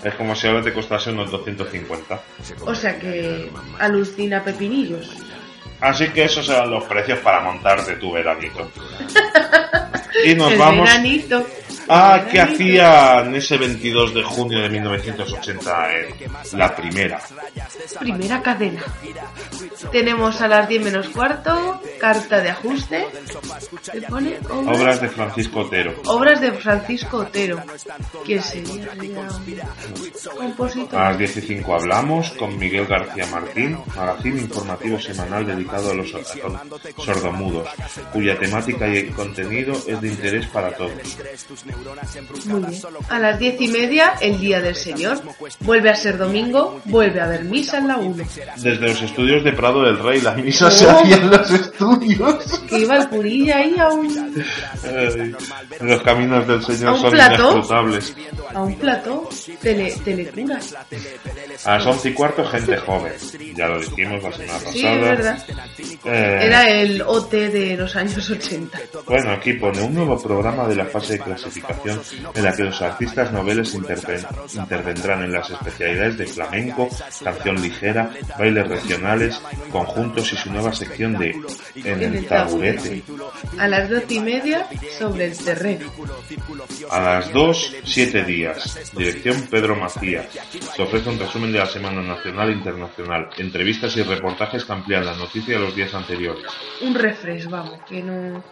[0.04, 2.20] Es como si ahora te costase unos 250.
[2.62, 5.10] O sea que alucina pepinillos.
[5.80, 8.70] Así que esos eran los precios para montarte tu veranito.
[10.24, 11.46] Y nos el vamos veranito.
[11.92, 17.20] A El qué hacían ese 22 de junio de 1980 en la primera.
[17.98, 18.82] Primera cadena.
[19.90, 23.06] Tenemos a las 10 menos cuarto, carta de ajuste.
[23.92, 24.38] ¿Qué pone?
[24.48, 25.94] Obras, Obras de Francisco Otero.
[26.06, 27.62] obras de Francisco Otero.
[28.24, 28.88] ¿Quién sería?
[30.36, 30.98] Compositor.
[30.98, 36.14] A las 15 hablamos con Miguel García Martín, magazine informativo semanal dedicado a los
[37.04, 37.68] sordomudos,
[38.12, 40.92] cuya temática y contenido es de interés para todos.
[42.46, 42.82] Muy bien.
[43.08, 45.20] A las 10 y media, el Día del Señor.
[45.60, 48.24] Vuelve a ser domingo, vuelve a haber misa en la 1.
[48.56, 50.90] Desde los estudios de Prado del Rey, la misa se Oh.
[50.90, 52.60] hacía en los estudios.
[52.70, 54.08] Que iba el curilla ahí a un,
[55.80, 57.42] los caminos del ¿A Señor son plató?
[57.52, 58.16] inescrutables.
[58.54, 59.28] a un plató.
[59.60, 60.58] Tele, telecura.
[61.64, 63.12] A las 11 y cuarto, gente joven.
[63.56, 64.72] Ya lo dijimos la semana pasada.
[64.72, 65.44] Sí, es verdad.
[66.04, 68.78] Eh, Era el OT de los años 80.
[69.06, 71.69] Bueno, aquí pone un nuevo programa de la fase de clasificación
[72.34, 76.88] en la que los artistas noveles interven- intervendrán en las especialidades de flamenco,
[77.22, 79.40] canción ligera, bailes regionales,
[79.70, 81.34] conjuntos y su nueva sección de
[81.84, 83.02] En el taburete.
[83.58, 84.66] A las doce y media,
[84.98, 85.90] sobre el terreno.
[86.90, 88.90] A las 2, 7 días.
[88.96, 90.26] Dirección Pedro Macías.
[90.76, 95.04] Se ofrece un resumen de la Semana Nacional e Internacional, entrevistas y reportajes que amplían
[95.06, 96.44] la noticia de los días anteriores.
[96.82, 98.42] Un refresh, vamos, que no...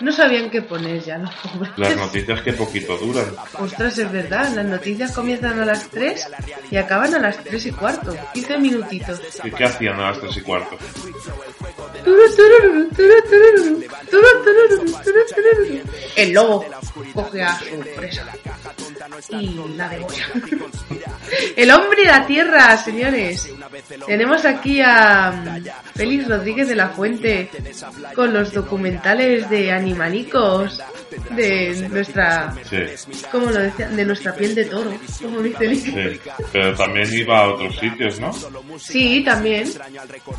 [0.00, 1.72] No sabían qué poner ya, los pobres.
[1.76, 3.26] Las noticias que poquito duran.
[3.58, 6.28] Ostras, es verdad, las noticias comienzan a las 3
[6.70, 8.16] y acaban a las 3 y cuarto.
[8.34, 9.20] 15 minutitos.
[9.42, 10.78] ¿Y qué hacían a las 3 y cuarto?
[16.16, 16.64] El lobo
[17.14, 18.26] coge a su presa
[19.30, 20.26] y la degolla.
[21.56, 23.50] El hombre y la tierra, señores.
[24.06, 25.60] Tenemos aquí a
[25.94, 27.50] Félix Rodríguez de la Fuente
[28.14, 30.82] con los documentales de animalicos
[31.30, 32.76] de nuestra, Sí,
[33.30, 36.20] como lo decía, de nuestra piel de toro, como dice sí.
[36.52, 38.32] Pero también iba a otros sitios, ¿no?
[38.78, 39.68] Sí, también.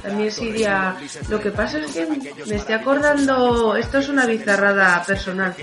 [0.02, 0.96] También se iría.
[1.30, 3.76] Lo que pasa es que me estoy acordando.
[3.76, 5.56] Esto es una bizarrada personal.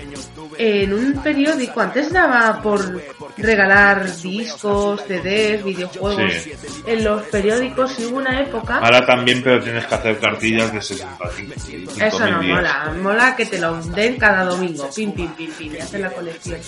[0.58, 3.00] En un periódico, antes daba por
[3.36, 6.32] regalar discos, CDs, videojuegos.
[6.32, 6.52] Sí.
[6.86, 8.78] En los periódicos hubo una época.
[8.78, 12.56] Ahora también, pero tienes que hacer cartillas de 65 Eso no días.
[12.56, 16.10] mola, mola que te lo den cada domingo, pim, pim, pim, pim, y hacen la
[16.10, 16.58] colección.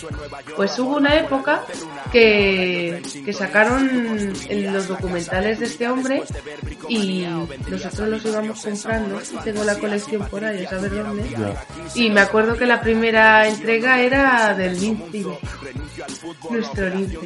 [0.55, 1.65] Pues hubo una época
[2.13, 6.23] que, que sacaron los documentales de este hombre
[6.89, 7.27] y
[7.69, 11.25] nosotros los íbamos comprando y tengo la colección por ahí, a saber dónde.
[11.95, 15.25] Y me acuerdo que la primera entrega era del Lince,
[16.51, 17.19] nuestro Lince.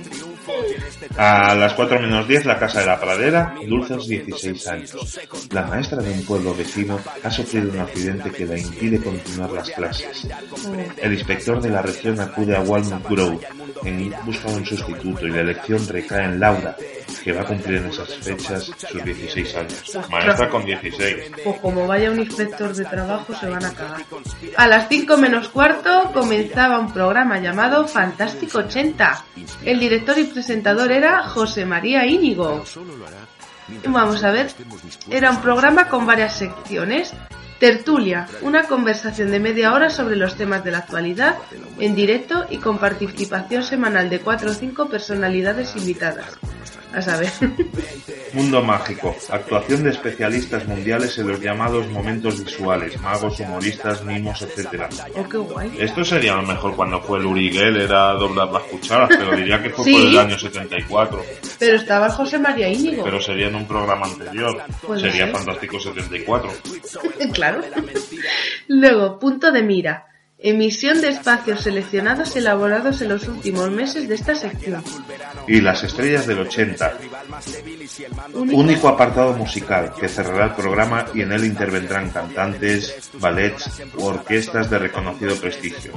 [1.16, 5.20] A las 4 menos 10, la Casa de la Pradera, Dulces 16 años.
[5.50, 9.70] La maestra de un pueblo vecino ha sufrido un accidente que le impide continuar las
[9.70, 10.28] clases.
[10.96, 13.40] El inspector de la región acude a Walnut Grove
[13.84, 16.76] en busca de un sustituto y la elección recae en Laura,
[17.22, 19.98] que va a cumplir en esas fechas sus 16 años.
[20.10, 21.32] Maestra con 16.
[21.44, 24.02] Pues como vaya un inspector de trabajo se van a cagar.
[24.56, 29.24] A las 5 menos cuarto comenzaba un programa llamado Fantástico 80.
[29.64, 32.64] El director y presentador era José María Íñigo.
[33.86, 34.50] Vamos a ver,
[35.10, 37.12] era un programa con varias secciones.
[37.62, 41.36] Tertulia, una conversación de media hora sobre los temas de la actualidad,
[41.78, 46.26] en directo y con participación semanal de 4 o 5 personalidades invitadas.
[46.92, 47.30] A saber.
[48.32, 49.14] Mundo mágico.
[49.30, 54.84] Actuación de especialistas mundiales en los llamados momentos visuales, magos, humoristas, mimos, etc.
[55.16, 55.72] Oh, qué guay.
[55.78, 59.62] Esto sería a lo mejor cuando fue el Uriguel, era doblar las cucharas, pero diría
[59.62, 59.92] que fue Sí.
[59.92, 61.22] por el año 74.
[61.58, 63.04] Pero estaba José María Íñigo.
[63.04, 64.62] Pero sería en un programa anterior.
[64.86, 65.34] Puede sería ser.
[65.36, 66.50] Fantástico 74.
[67.32, 67.60] claro.
[68.68, 70.06] Luego, punto de mira.
[70.44, 74.82] Emisión de espacios seleccionados elaborados en los últimos meses de esta sección.
[75.46, 76.98] Y las estrellas del 80.
[78.34, 84.68] Único apartado musical que cerrará el programa y en él intervendrán cantantes, ballets u orquestas
[84.68, 85.92] de reconocido prestigio.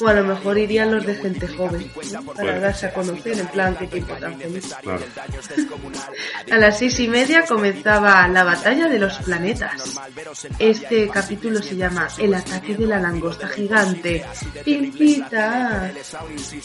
[0.00, 1.90] O a lo mejor irían los de gente joven,
[2.26, 2.60] para Bueno.
[2.60, 4.74] darse a conocer en plan que tiempo tan feliz.
[4.82, 5.00] Claro.
[6.50, 9.98] A las seis y media comenzaba la batalla de los planetas.
[10.58, 14.24] Este capítulo se llama El ataque de la langosta gigante.
[14.64, 15.92] Pincitas.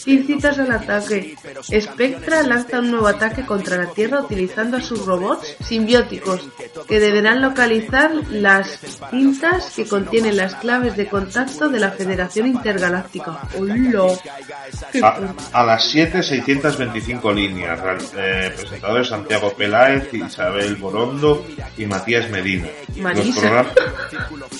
[0.04, 1.34] Pincitas al ataque.
[1.80, 6.40] Spectra lanza un nuevo ataque contra la Tierra utilizando a sus robots simbióticos
[6.88, 8.78] que deberán localizar las
[9.10, 13.38] cintas que contienen las claves de contacto de la Federación Intergaláctica.
[13.58, 13.80] ¡Hola!
[14.92, 15.18] ¡Qué A,
[15.52, 17.80] a las 7, 625 líneas.
[18.16, 21.46] Eh, presentadores Santiago Peláez, Isabel Borondo
[21.76, 22.68] y Matías Medina.
[22.88, 23.40] Los Marisa.
[23.40, 23.72] programas-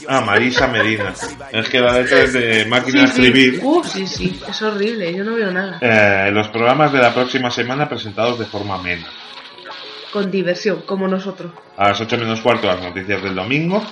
[0.08, 1.12] Ah, Marisa Medina.
[1.52, 3.26] Es que de máquina de Sí, sí.
[3.26, 3.60] escribir.
[3.62, 5.78] Uh, sí, sí, es horrible, yo no veo nada.
[5.80, 9.06] Eh, los programas de la próxima semana presentados de forma amena.
[10.12, 11.52] Con diversión, como nosotros.
[11.80, 13.82] A las 8 menos cuarto las noticias del domingo.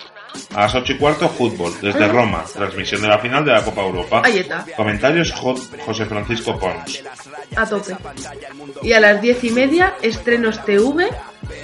[0.55, 2.45] A las 8 y cuarto fútbol desde Roma.
[2.53, 4.23] Transmisión de la final de la Copa Europa.
[4.25, 4.65] Ahí está.
[4.77, 7.03] Comentarios Jo- José Francisco Pons.
[7.57, 7.97] A tope.
[8.83, 11.09] Y a las diez y media, estrenos TV,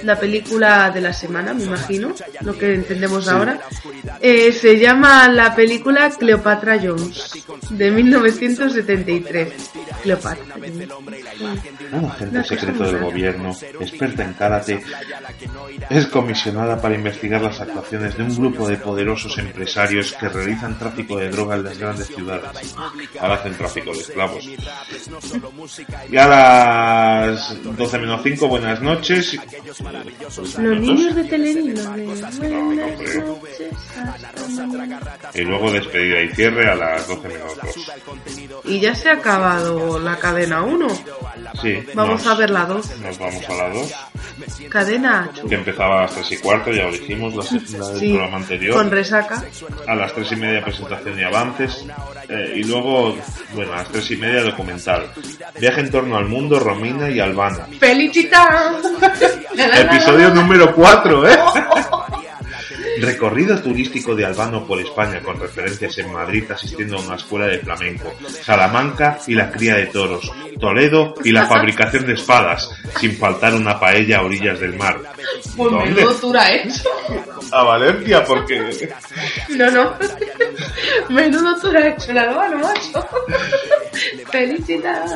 [0.03, 3.59] la película de la semana, me imagino, lo que entendemos ahora.
[4.19, 9.53] Eh, se llama la película Cleopatra Jones, de 1973.
[10.01, 10.55] Cleopatra.
[11.91, 14.81] Un agente secreto del gobierno, experta en karate,
[15.89, 21.17] es comisionada para investigar las actuaciones de un grupo de poderosos empresarios que realizan tráfico
[21.17, 22.73] de droga en las grandes ciudades.
[23.19, 24.47] Ahora hacen tráfico de esclavos.
[26.09, 29.37] Y a las 12 menos 5, buenas noches.
[30.57, 31.23] Los niños de
[32.39, 32.85] mañana.
[35.33, 37.91] Y luego despedida y cierre a las 12 menos 2.
[38.65, 40.87] Y ya se ha acabado la cadena 1.
[41.61, 42.99] Sí, Vamos nos- a ver la 2.
[43.01, 43.93] Nos vamos a la 2,
[44.69, 45.55] Cadena que chula.
[45.57, 47.43] empezaba las 3 y cuarto, ya lo dijimos, la,
[47.79, 48.73] la del Sí, programa anterior.
[48.75, 49.43] con resaca.
[49.87, 51.85] a las tres y media presentación y avances
[52.29, 53.15] eh, y luego
[53.53, 55.07] bueno a las tres y media documental
[55.59, 58.73] viaje en torno al mundo Romina y Albana ¡Felicita!
[59.81, 61.37] episodio número 4 ¿eh?
[63.01, 67.59] Recorrido turístico de Albano por España con referencias en Madrid asistiendo a una escuela de
[67.59, 72.69] flamenco, Salamanca y la cría de toros, Toledo y la fabricación de espadas,
[72.99, 74.99] sin faltar una paella a orillas del mar.
[75.55, 75.91] Pues ¿Dónde?
[75.95, 76.89] menudo tour ha hecho.
[77.51, 78.59] A Valencia porque
[79.49, 79.93] No, no.
[81.09, 83.05] Menudo tour ha hecho el albano, macho.
[84.31, 85.11] Felicidades.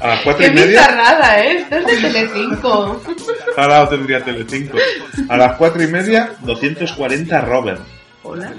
[0.00, 1.58] a las cuatro Qué y media bizarrada, ¿eh?
[1.58, 3.02] Esto es de Telecinco.
[3.56, 4.76] Ahora lo tendría Telecinco.
[5.28, 6.32] A las cuatro y media,
[6.96, 7.80] 240 Robert.
[8.22, 8.52] Hola.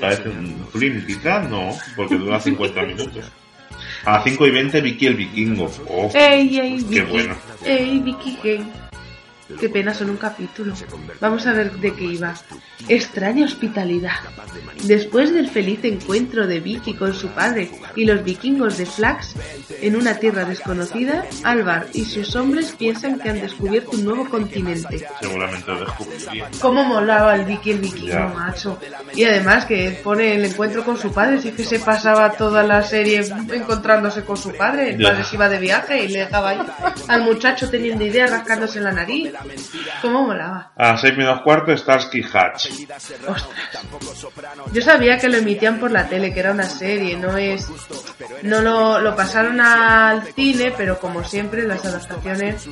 [0.00, 3.30] Parece un quizá no, porque dura 50 minutos.
[4.04, 5.70] A las 5 y 20, Vicky el Vikingo.
[5.88, 6.94] Oh, Ey, ey, Vicky.
[6.94, 7.36] Qué bueno.
[7.64, 8.66] Ey, Vicky Gay.
[9.58, 10.74] Qué pena, solo un capítulo.
[11.20, 12.34] Vamos a ver de qué iba.
[12.88, 14.12] Extraña hospitalidad.
[14.84, 19.34] Después del feliz encuentro de Vicky con su padre y los vikingos de Flax
[19.80, 25.06] en una tierra desconocida, Alvar y sus hombres piensan que han descubierto un nuevo continente.
[25.20, 26.48] seguramente lo descubriría.
[26.60, 28.26] Cómo molaba el Vicky el vikingo, Ya.
[28.28, 28.78] macho.
[29.14, 32.82] Y además que pone el encuentro con su padre, sí que se pasaba toda la
[32.82, 33.22] serie
[33.52, 34.90] encontrándose con su padre.
[34.94, 36.58] El padre se iba de viaje y le dejaba ahí
[37.08, 39.30] al muchacho teniendo idea rascándose la nariz.
[40.00, 40.72] Cómo molaba.
[40.76, 42.66] A las 6 menos cuarto, Starsky Hatch.
[43.28, 43.86] Ostras.
[44.72, 47.68] Yo sabía que lo emitían por la tele, que era una serie, no es...
[48.42, 52.68] No lo, lo pasaron al cine, pero como siempre las adaptaciones...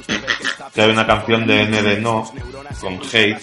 [0.75, 2.33] Que hay una canción de N de No,
[2.81, 3.41] con Hate,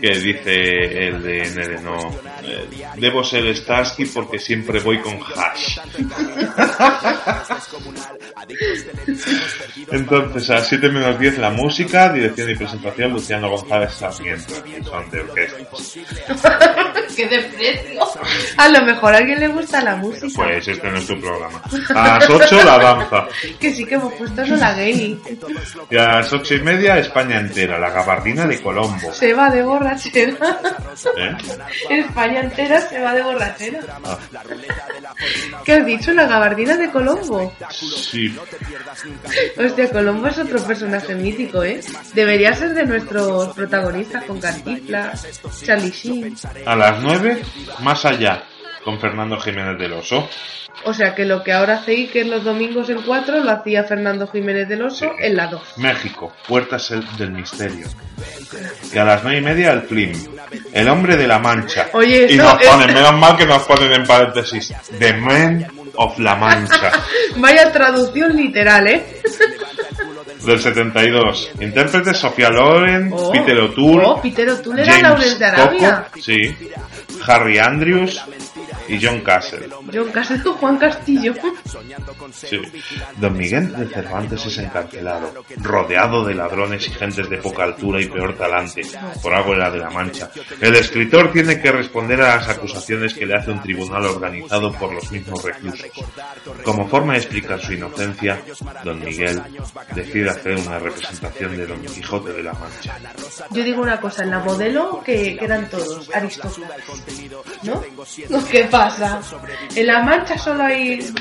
[0.00, 1.98] que dice el de N de No.
[2.42, 5.78] eh, Debo ser Starsky porque siempre voy con Hash.
[9.90, 14.84] Entonces, a las 7 menos 10 la música, dirección y presentación Luciano González Sarmiento, que
[14.84, 15.98] son de orquestas.
[17.16, 18.00] ¡Qué desprecio!
[18.56, 20.28] A lo mejor a alguien le gusta la música.
[20.34, 21.60] Pues este no es tu programa.
[21.94, 23.26] A las 8 la danza.
[23.58, 25.20] Que sí que hemos puesto no la gay.
[25.90, 29.12] Y a las 8 y media España entera, la gabardina de Colombo.
[29.12, 30.36] Se va de borrachera.
[31.16, 31.36] ¿Eh?
[31.90, 33.80] España entera se va de borrachera.
[34.04, 34.18] Ah,
[35.64, 36.12] ¿Qué has dicho?
[36.12, 37.52] La gabardina de Colombo.
[37.70, 38.34] sí,
[39.58, 41.80] Hostia, Colombo es otro personaje mítico, ¿eh?
[42.20, 46.36] Debería ser de nuestros protagonistas con Cantinflas, Charlie Sheen.
[46.66, 47.40] a las 9
[47.78, 48.42] más allá,
[48.84, 50.28] con Fernando Jiménez del Oso.
[50.84, 54.26] O sea que lo que ahora hace Iker los domingos en 4 lo hacía Fernando
[54.28, 55.62] Jiménez del Oso en la 2.
[55.78, 57.86] México, Puertas el- del Misterio.
[58.92, 60.12] Y a las 9 y media el film.
[60.74, 61.88] El hombre de la mancha.
[61.94, 65.66] Oye, y eso nos es- ponen, menos mal que nos ponen en paréntesis, The Man
[65.94, 66.92] of la Mancha,
[67.36, 69.22] Vaya traducción literal, ¿eh?
[70.44, 71.52] del 72.
[71.60, 73.32] Intérpretes Sofía Loren, Oh.
[73.32, 76.04] Peter O'Toole, Oh, Peter O'Toole era Lawrence de Arabia.
[76.10, 76.56] Coco, sí,
[77.26, 78.22] Harry Andrews
[78.88, 79.68] y John Castle.
[79.92, 81.34] John Castle, Juan Castillo.
[82.32, 82.60] Sí.
[83.18, 88.06] Don Miguel de Cervantes es encarcelado, rodeado de ladrones y gentes de poca altura y
[88.06, 88.82] peor talante,
[89.22, 90.30] por algo era de la Mancha.
[90.60, 94.92] El escritor tiene que responder a las acusaciones que le hace un tribunal organizado por
[94.92, 95.86] los mismos reclusos.
[96.64, 98.40] Como forma de explicar su inocencia,
[98.84, 99.40] Don Miguel
[99.94, 102.98] decide hacer una representación de Don Quijote de la Mancha.
[103.50, 106.84] Yo digo una cosa, en la modelo que, que eran todos aristócratas,
[107.62, 107.82] ¿no?
[108.50, 109.20] ¿Qué pasa?
[109.74, 111.12] En la mancha solo hay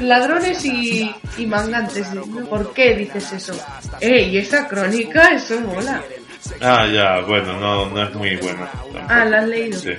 [0.00, 2.08] ladrones y, y mangantes.
[2.48, 3.54] ¿Por qué dices eso?
[4.00, 4.28] ¡Eh!
[4.28, 6.02] Y esa crónica, eso mola.
[6.60, 8.68] Ah, ya, bueno, no, no es muy buena.
[9.08, 9.78] Ah, ¿la has leído?
[9.78, 9.90] Sí.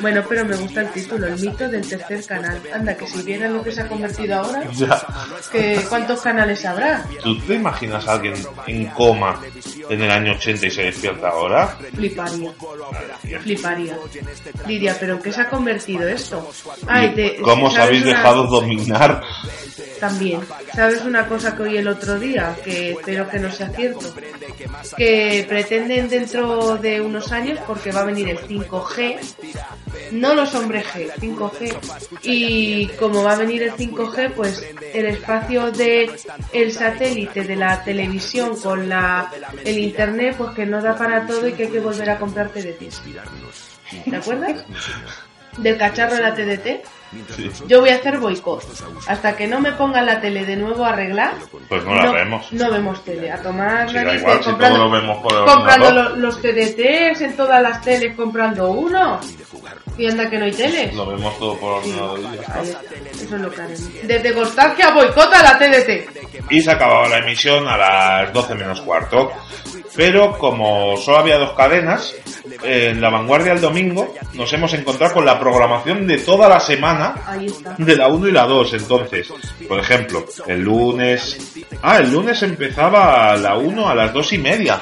[0.00, 2.60] Bueno, pero me gusta el título, el mito del tercer canal.
[2.72, 5.00] Anda, que si vieran lo que se ha convertido ahora, Ya.
[5.50, 7.04] que ¿cuántos canales habrá?
[7.22, 8.34] ¿Tú te imaginas a alguien
[8.66, 9.40] en coma
[9.88, 11.66] en el año 80 y se despierta ahora?
[11.94, 12.52] Fliparía,
[13.42, 13.98] fliparía.
[14.66, 16.50] Lidia, ¿pero qué se ha convertido esto?
[16.86, 19.22] Ay, te, ¿Cómo os ¿sabes habéis una- dejado dominar?
[20.00, 20.40] También.
[20.74, 22.54] ¿Sabes una cosa que oí el otro día?
[22.64, 24.14] Que espero que no sea cierto.
[24.96, 25.40] Que
[25.78, 29.18] pretenden dentro de unos años, porque va a venir el 5G,
[30.12, 32.18] no los hombres G, 5G.
[32.22, 36.10] Y como va a venir el 5G, pues el espacio de
[36.52, 39.30] el satélite de la televisión con la
[39.64, 42.50] el internet, pues que no da para todo y que hay que volver a comprar
[42.50, 43.02] TDTs.
[44.08, 44.64] ¿Te acuerdas?
[45.58, 46.97] Del cacharro de la TDT.
[47.34, 47.50] Sí.
[47.66, 48.62] Yo voy a hacer boicot.
[49.06, 51.34] Hasta que no me pongan la tele de nuevo a arreglar,
[51.68, 52.52] Pues no la vemos.
[52.52, 53.30] no vemos tele.
[53.32, 56.10] A tomar Sí, igual, si comprando, lo vemos por comprando ordenador.
[56.12, 59.20] lo- los TDTs en todas las teles, comprando uno.
[59.96, 60.94] Y anda que no hay teles.
[60.94, 62.60] Lo vemos todo por Sí, ordenador y ya está.
[62.60, 62.80] ahí está.
[63.24, 63.92] Eso es lo que haremos.
[64.06, 66.08] Desde Constancia boicota la TDT.
[66.50, 69.30] Y se acababa la emisión a las 12 menos cuarto.
[69.96, 72.14] Pero como solo había dos cadenas,
[72.62, 76.97] en la vanguardia el domingo nos hemos encontrado con la programación de toda la semana
[77.26, 77.74] Ahí está.
[77.78, 78.74] de la 1 y la 2.
[78.74, 79.28] Entonces,
[79.68, 81.38] por ejemplo, el lunes...
[81.82, 84.80] Ah, el lunes empezaba la 1 a las 2 y media.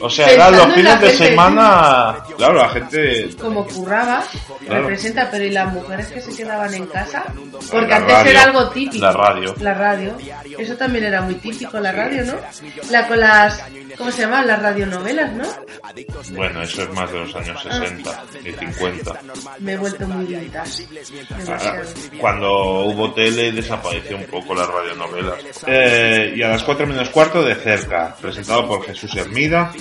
[0.00, 2.16] O sea, Pensando eran los fines de semana...
[2.36, 3.30] Claro, la gente...
[3.40, 4.22] Como curraba,
[4.66, 4.82] Claro.
[4.82, 7.24] representa, pero ¿y las mujeres que se quedaban en casa?
[7.70, 8.30] Porque La antes radio.
[8.30, 9.04] era algo típico.
[9.04, 9.54] La radio.
[9.60, 10.16] La radio.
[10.58, 12.34] Eso también era muy típico, la radio, ¿no?
[12.90, 13.62] La con las,
[13.96, 14.44] ¿cómo se llama?
[14.44, 15.44] Las radionovelas, ¿no?
[16.36, 19.20] Bueno, eso es más de los años 60 y 50.
[19.60, 20.69] Me he vuelto muy vintage.
[22.18, 25.64] Cuando hubo tele desapareció un poco las radionovelas.
[25.66, 29.72] Eh, y a las 4 menos cuarto de cerca, presentado por Jesús Hermida.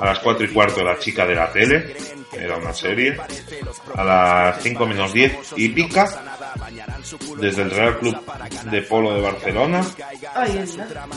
[0.00, 1.94] A las 4 y cuarto La chica de la tele,
[2.32, 3.16] era una serie.
[3.96, 6.06] A las 5 menos 10 Hípica,
[7.38, 8.16] desde el Real Club
[8.70, 9.84] de Polo de Barcelona.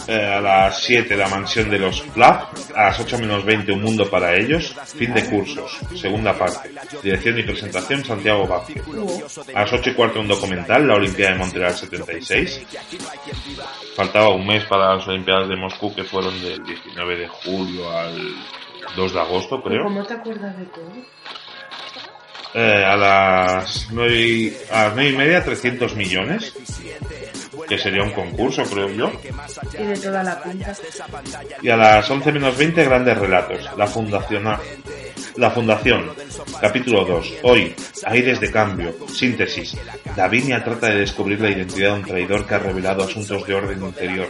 [0.07, 2.49] Eh, a las 7 La mansión de los Flav.
[2.75, 4.75] A las 8 menos 20 Un mundo para ellos.
[4.85, 6.71] Fin de cursos, segunda parte.
[7.01, 8.83] Dirección y presentación Santiago Vázquez.
[9.53, 12.65] A las 8 y cuarto un documental, la Olimpiada de Montreal 76.
[13.95, 18.35] Faltaba un mes para las Olimpiadas de Moscú que fueron del 19 de julio al
[18.95, 19.83] 2 de agosto, creo.
[19.83, 20.91] ¿Cómo te acuerdas de todo?
[22.55, 26.53] Eh, a las 9 y, a las 9 y media 300 millones.
[27.67, 29.11] Que sería un concurso, creo yo.
[29.71, 30.73] Tiene toda la pinta.
[31.61, 33.69] Y a las 11 menos 20 grandes relatos.
[33.77, 34.59] La fundación A.
[35.35, 36.11] La fundación.
[36.61, 37.33] Capítulo 2.
[37.43, 37.75] Hoy.
[38.05, 38.95] Aires de cambio.
[39.07, 39.75] Síntesis.
[40.15, 43.83] Davinia trata de descubrir la identidad de un traidor que ha revelado asuntos de orden
[43.83, 44.27] interior.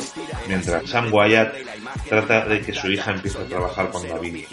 [0.48, 1.54] Mientras Sam Wyatt
[2.08, 4.46] trata de que su hija empiece a trabajar con Davinia.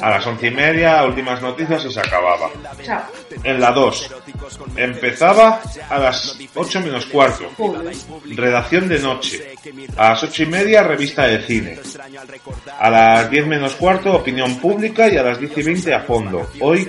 [0.00, 2.50] A las 11 y media, últimas noticias y se acababa.
[2.82, 3.02] Chao.
[3.42, 4.10] En la 2.
[4.76, 7.50] Empezaba a las 8 menos cuarto.
[8.34, 9.52] Redacción de noche.
[9.96, 11.78] A las ocho y media, revista de cine.
[12.78, 16.48] A las 10 menos cuarto, opinión pública y a las 10 y 20 a fondo.
[16.60, 16.88] Hoy,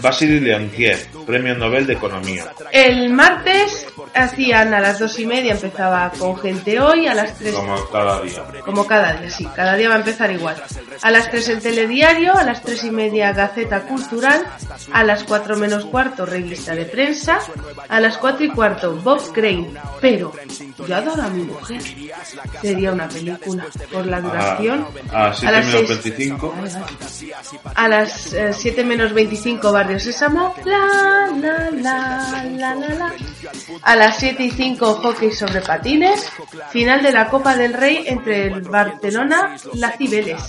[0.00, 2.52] Vasily Leontiev, Premio Nobel de Economía.
[2.70, 7.54] El martes hacían a las dos y media, empezaba con gente hoy, a las tres
[7.54, 8.44] Como cada día.
[8.64, 10.56] Como cada día, sí, cada día va a empezar igual.
[11.02, 14.44] A las 3 el telediario, a las 3 y media Gaceta Cultural,
[14.92, 17.38] a las 4 menos cuarto revista de prensa,
[17.88, 19.70] a las 4 y cuarto Bob Crane.
[20.00, 20.32] Pero
[20.86, 21.82] yo adoro a mi mujer.
[22.62, 24.86] Sería una película por la duración.
[25.12, 26.54] A, a 7 las menos seis- 25.
[26.56, 26.86] Vale, vale.
[27.74, 30.54] A las eh, 7 menos 25 Barrio Sésamo.
[30.64, 33.12] La, la, la, la, la, la.
[33.82, 36.30] A las 7 y 5 Hockey sobre patines.
[36.70, 40.42] Final de la Copa del Rey entre el Barcelona y la Cibeles.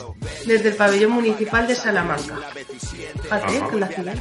[0.45, 2.35] desde el pabellón municipal de Salamanca.
[3.71, 4.15] Que la ciudad.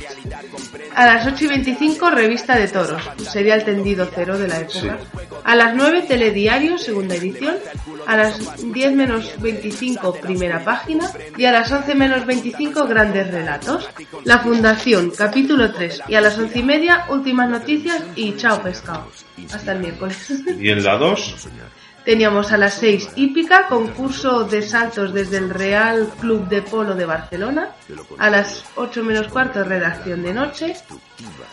[0.94, 4.98] A las 8 y 25, revista de toros, sería el tendido cero de la época.
[5.44, 7.56] A las 9, telediario, segunda edición.
[8.06, 11.10] A las 10 menos 25, primera página.
[11.36, 13.88] Y a las 11 menos 25, grandes relatos.
[14.24, 16.02] La Fundación, capítulo 3.
[16.08, 19.10] Y a las 11 y media, últimas noticias y chao pescado.
[19.52, 20.32] Hasta el miércoles.
[20.58, 21.48] Y en la 2,
[22.08, 27.04] Teníamos a las 6 hípica, concurso de saltos desde el Real Club de Polo de
[27.04, 27.72] Barcelona.
[28.16, 30.74] A las 8 menos cuarto, redacción de noche.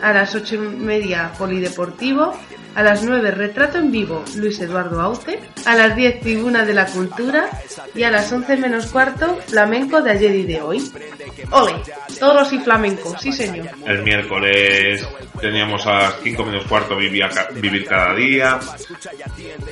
[0.02, 2.38] A las 8 y media, polideportivo.
[2.76, 5.40] A las 9, retrato en vivo, Luis Eduardo Aute.
[5.66, 7.50] A las 10, tribuna de la cultura.
[7.96, 10.92] Y a las 11 menos cuarto, flamenco de ayer y de hoy.
[11.52, 11.74] ¡Ole!
[12.20, 13.68] Toros y flamenco, sí señor.
[13.86, 15.08] el miércoles
[15.40, 18.60] teníamos a las 5 menos cuarto vivía ca- vivir cada día.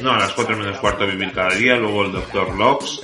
[0.02, 1.76] No, a las 4 menos cuarto vivir cada día.
[1.76, 2.56] Luego el Dr.
[2.56, 3.02] Locks,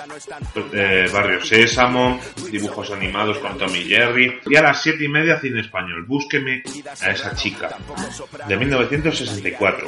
[0.73, 4.39] eh, Barrio Sésamo, dibujos animados con Tommy Jerry.
[4.45, 6.05] Y a las 7 y media cine español.
[6.05, 6.63] Búsqueme
[7.01, 7.75] a esa chica.
[8.47, 9.87] De 1964.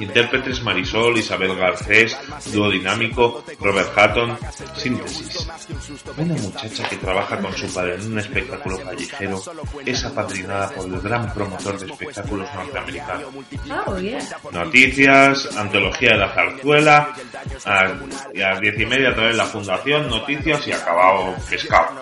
[0.00, 2.16] Intérpretes Marisol, Isabel Garcés,
[2.52, 4.38] dúo dinámico, Robert Hatton,
[4.76, 5.48] síntesis.
[6.16, 9.42] Una muchacha que trabaja con su padre en un espectáculo callejero
[9.84, 13.28] es apadrinada por el gran promotor de espectáculos norteamericano.
[13.86, 14.20] Oh, yeah.
[14.52, 17.14] Noticias, antología de la zarzuela,
[17.64, 17.92] a,
[18.34, 22.00] y a las diez y media trae la fundación, noticias y acabado pescado.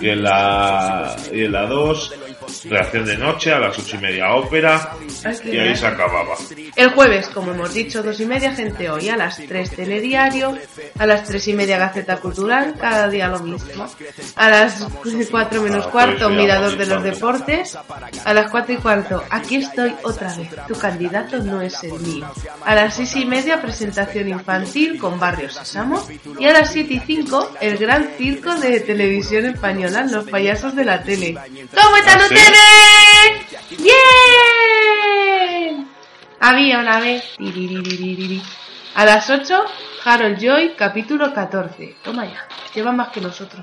[0.00, 2.12] Y en la y en la dos,
[2.68, 4.94] reacción de noche, a las ocho y media ópera,
[5.44, 6.36] y ahí se acababa.
[6.76, 10.56] El jueves, como hemos dicho, dos y media gente hoy, a las 3 telediario,
[10.98, 13.88] a las tres y media Gaceta Cultural, cada día lo mismo.
[14.36, 14.86] A las
[15.30, 17.78] 4 menos Ah, cuarto, pues Mirador de los Deportes.
[18.24, 22.30] A las 4 y cuarto, aquí estoy otra vez, tu candidato no es el mío.
[22.64, 26.06] A las 6 y media, presentación infantil con Barrio Sésamo.
[26.38, 30.84] Y a las 7 y 5, el gran circo de televisión española, los payasos de
[30.84, 31.34] la tele.
[31.74, 32.20] ¿Cómo están
[33.78, 34.00] ¡Bien!
[36.40, 37.24] Había una vez.
[38.94, 39.64] A las 8,
[40.04, 41.96] Harold Joy, capítulo 14.
[42.02, 43.62] Toma ya, lleva más que nosotros.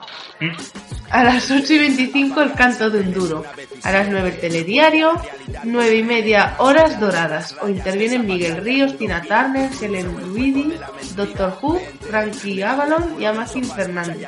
[1.09, 3.43] A las 8 y 25, el canto de un duro.
[3.83, 5.19] A las 9, el telediario.
[5.63, 7.55] 9 y media, horas doradas.
[7.61, 10.73] O intervienen Miguel Ríos, Tina Turner, Helen Luidi,
[11.15, 14.27] Doctor Who, Frankie Avalon y Amazing Fernández.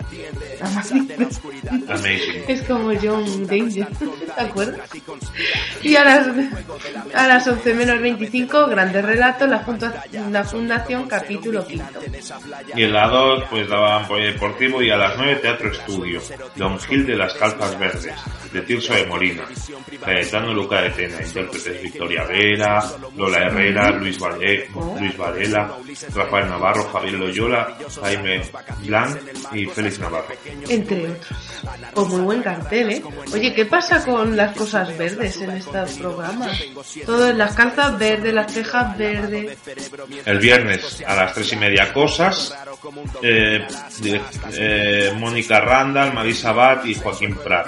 [0.62, 1.12] Amazing
[2.48, 3.88] es como John Danger,
[4.36, 4.90] ¿te acuerdas?
[5.84, 6.28] Y a las,
[7.14, 11.99] a las 11 menos 25, grandes relatos, la, funda- la Fundación, capítulo quinto.
[12.76, 16.22] Y en la 2 pues daban polideportivo y a las 9 teatro estudio.
[16.56, 18.14] Don Gil de las Calzas Verdes,
[18.52, 19.44] de Tirso de Molina.
[20.04, 22.84] Cayetano Luca de Tena, intérpretes Victoria Vera,
[23.16, 24.68] Lola Herrera, Luis, Vale-
[25.00, 25.76] Luis Varela,
[26.14, 28.42] Rafael Navarro, Javier Loyola, Jaime
[28.86, 29.18] Blanc
[29.54, 30.28] y Félix Navarro.
[30.68, 31.28] Entre otros.
[31.94, 33.04] Pues muy buen cartel, ¿eh?
[33.34, 36.60] Oye, ¿qué pasa con las cosas verdes en estos programas?
[37.06, 39.58] Todo en las calzas verdes, las cejas verdes.
[40.26, 42.56] El viernes a las 3 y media cosas.
[43.22, 43.68] eh,
[44.54, 47.68] eh, Mónica Randall, Marisa Bat y Joaquín Prat.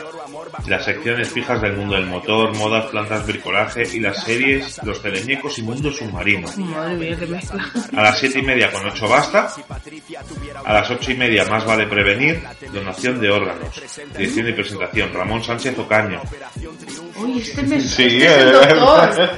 [0.68, 5.58] Las secciones fijas del mundo del motor, modas, plantas, bricolaje y las series Los teleñecos
[5.60, 6.48] y Mundo Submarino.
[6.58, 7.66] Madre mía, qué mezcla.
[7.96, 9.54] A las 7 y media con 8 basta.
[10.64, 12.42] A las 8 y media más vale prevenir.
[12.72, 13.82] Donación de órganos.
[14.18, 15.14] Dirección y presentación.
[15.14, 16.22] Ramón Sánchez Ocaño.
[17.18, 17.82] Uy, este, me...
[17.82, 18.76] Sí, este es el eh.
[18.76, 19.30] doctor.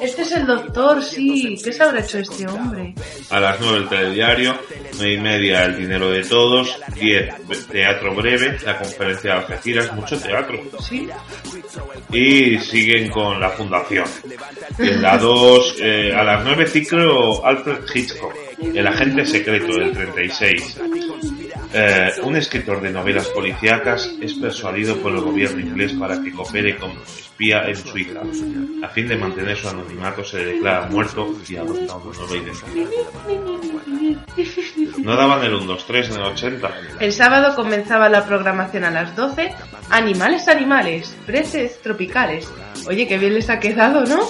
[0.00, 1.60] Este es el doctor, sí.
[1.62, 2.94] ¿Qué se habrá hecho este hombre?
[3.30, 4.58] A las 9 el telediario,
[4.94, 7.34] 9 y media el dinero de todos, 10
[7.70, 10.51] teatro breve, la conferencia de Algeciras, mucho teatro.
[10.80, 11.08] Sí.
[12.12, 14.04] Y siguen con la fundación.
[14.78, 20.80] En la 2, eh, a las 9 ciclo Alfred Hitchcock, el agente secreto del 36.
[21.74, 26.76] Eh, un escritor de novelas policíacas es persuadido por el gobierno inglés para que coopere
[26.76, 28.20] como espía en Suiza.
[28.82, 32.90] A fin de mantener su anonimato se declara muerto y adopta una nueva identidad.
[34.98, 36.70] No daban el 1, 2, 3 en el 80.
[37.00, 39.54] El sábado comenzaba la programación a las 12.
[39.90, 42.48] Animales, animales, preces tropicales.
[42.86, 44.20] Oye, qué bien les ha quedado, ¿no?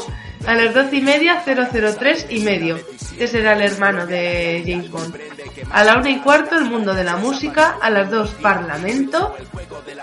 [0.46, 2.76] A las 12 y media, 003 y medio.
[2.76, 5.31] Este será el hermano de James Bond.
[5.70, 7.78] A la una y cuarto, el mundo de la música.
[7.80, 9.34] A las 2, Parlamento.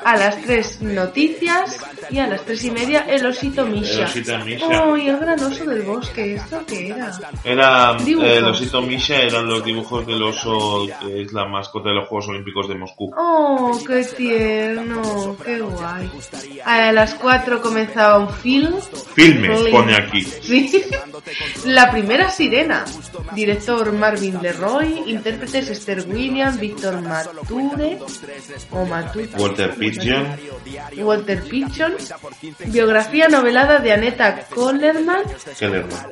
[0.03, 1.79] A las 3, noticias.
[2.09, 3.99] Y a las 3 y media, el osito Misha.
[3.99, 4.83] El osito Misha.
[4.93, 6.35] ¡Ay, el gran oso del bosque!
[6.35, 7.11] ¿Esto qué era?
[7.43, 11.95] Era eh, el osito Misha, eran los dibujos del oso que es la mascota de
[11.95, 13.11] los Juegos Olímpicos de Moscú.
[13.15, 16.09] Oh, qué tierno, qué guay.
[16.65, 18.75] A las 4 comenzaba un film.
[19.13, 19.71] Filme, Film.
[19.71, 20.21] pone aquí.
[20.23, 20.85] Sí.
[21.65, 22.85] La primera sirena.
[23.33, 25.03] Director Marvin Leroy.
[25.07, 27.99] Intérprete intérpretes Esther Williams, Víctor Mature
[28.71, 30.27] o Mature, Walter Pidgeon,
[30.97, 31.93] Walter Pidgeon,
[32.65, 35.21] biografía novelada de Aneta Kellerman,
[35.59, 36.11] Kellerman,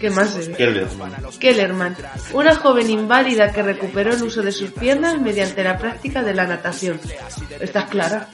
[0.00, 0.34] que más?
[0.56, 1.96] Kellerman, Kellerman,
[2.32, 6.46] una joven inválida que recuperó el uso de sus piernas mediante la práctica de la
[6.46, 7.00] natación.
[7.60, 8.28] ¿Estás clara?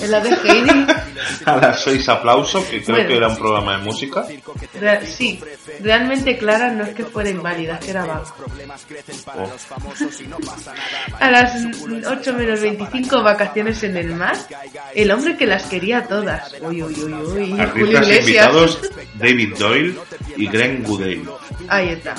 [0.00, 0.86] En la de Heidi,
[1.46, 3.08] a las seis aplauso, que creo Bueno.
[3.08, 4.24] que era un programa de música.
[5.06, 5.40] sí,
[5.80, 8.24] realmente Clara no es que fuera inválida, que era vaga.
[9.36, 9.52] Oh,
[11.20, 11.54] A las
[12.06, 14.36] 8 menos 25 vacaciones en el mar,
[14.94, 16.54] el hombre que las quería todas.
[16.60, 17.60] Uy, uy, uy, uy.
[17.60, 18.80] Artistas invitados,
[19.14, 19.94] David Doyle
[20.36, 21.22] y Glenn Goodale.
[21.68, 22.14] Ahí está.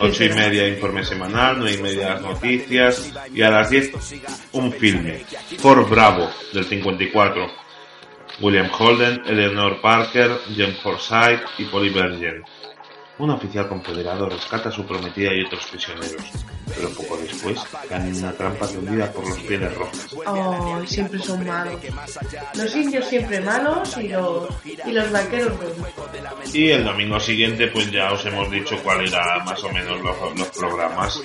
[0.00, 3.92] Ocho y media informe semanal, nueve y media las noticias y a las 10
[4.52, 5.24] un filme.
[5.58, 7.64] Fort Bravo del 54.
[8.40, 12.42] William Holden, Eleanor Parker, John Forsyth y Polly Bergen.
[13.18, 18.16] Un oficial confederado rescata a su prometida y otros prisioneros, pero poco después caen en
[18.16, 20.14] una trampa tendida por los pieles rojas.
[20.26, 21.80] Oh, siempre son malos.
[22.54, 26.54] Los indios siempre malos y los, y los vaqueros buenos.
[26.54, 30.38] Y el domingo siguiente, pues ya os hemos dicho cuál era más o menos los,
[30.38, 31.20] los programas.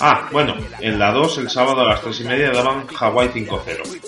[0.00, 4.00] Ah, bueno, en la 2, el sábado a las 3 y media daban Hawaii 5-0.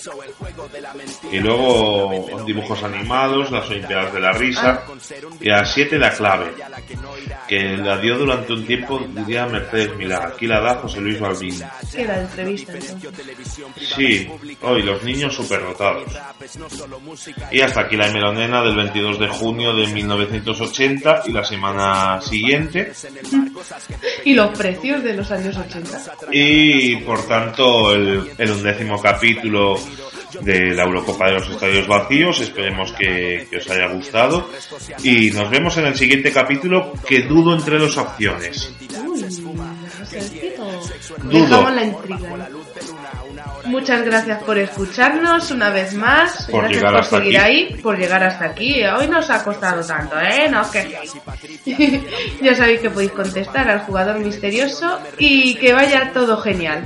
[1.30, 4.84] Y luego dibujos animados, las Olimpiadas de la Risa.
[5.40, 6.52] Y a las 7 la clave,
[7.48, 10.26] que la dio durante un tiempo, diría Mercedes Milá.
[10.26, 11.62] Aquí la da José Luis Balbín.
[11.90, 13.60] Que era entrevista entonces.
[13.94, 14.28] Sí,
[14.62, 16.04] hoy los niños superdotados.
[17.50, 22.92] Y hasta aquí la Melonena del 22 de junio de 1980 y la semana siguiente.
[24.24, 26.16] Y los precios de los años 80.
[26.30, 29.76] Y por tanto el, el undécimo capítulo
[30.40, 32.40] de la Eurocopa de los Estadios Vacíos.
[32.40, 34.48] Esperemos que, que os haya gustado.
[35.02, 38.74] Y nos vemos en el siguiente capítulo que dudo entre dos opciones.
[39.06, 39.22] Uy,
[41.18, 41.40] Dudo.
[41.40, 42.48] Dejamos la intriga.
[43.64, 46.46] Muchas gracias por escucharnos una vez más.
[46.50, 47.50] Por gracias por seguir aquí.
[47.50, 48.82] ahí, por llegar hasta aquí.
[48.84, 50.48] Hoy nos ha costado tanto, ¿eh?
[50.50, 51.14] No os quejéis.
[52.42, 56.84] ya sabéis que podéis contestar al jugador misterioso y que vaya todo genial.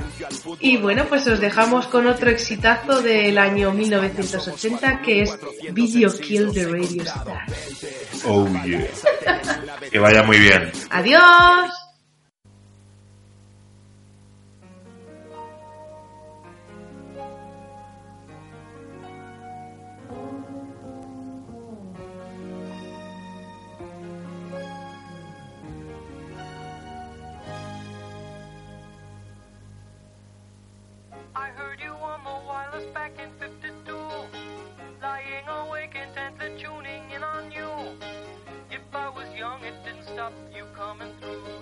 [0.59, 5.37] Y bueno, pues os dejamos con otro exitazo del año 1980 que es
[5.71, 7.45] Video Kill the Radio Star.
[8.25, 8.87] Oh yeah.
[9.91, 10.71] Que vaya muy bien.
[10.89, 11.86] ¡Adiós!
[33.17, 33.93] 1952.
[35.01, 37.97] Lying awake intently tuning in on you.
[38.69, 41.56] If I was young, it didn't stop you coming through.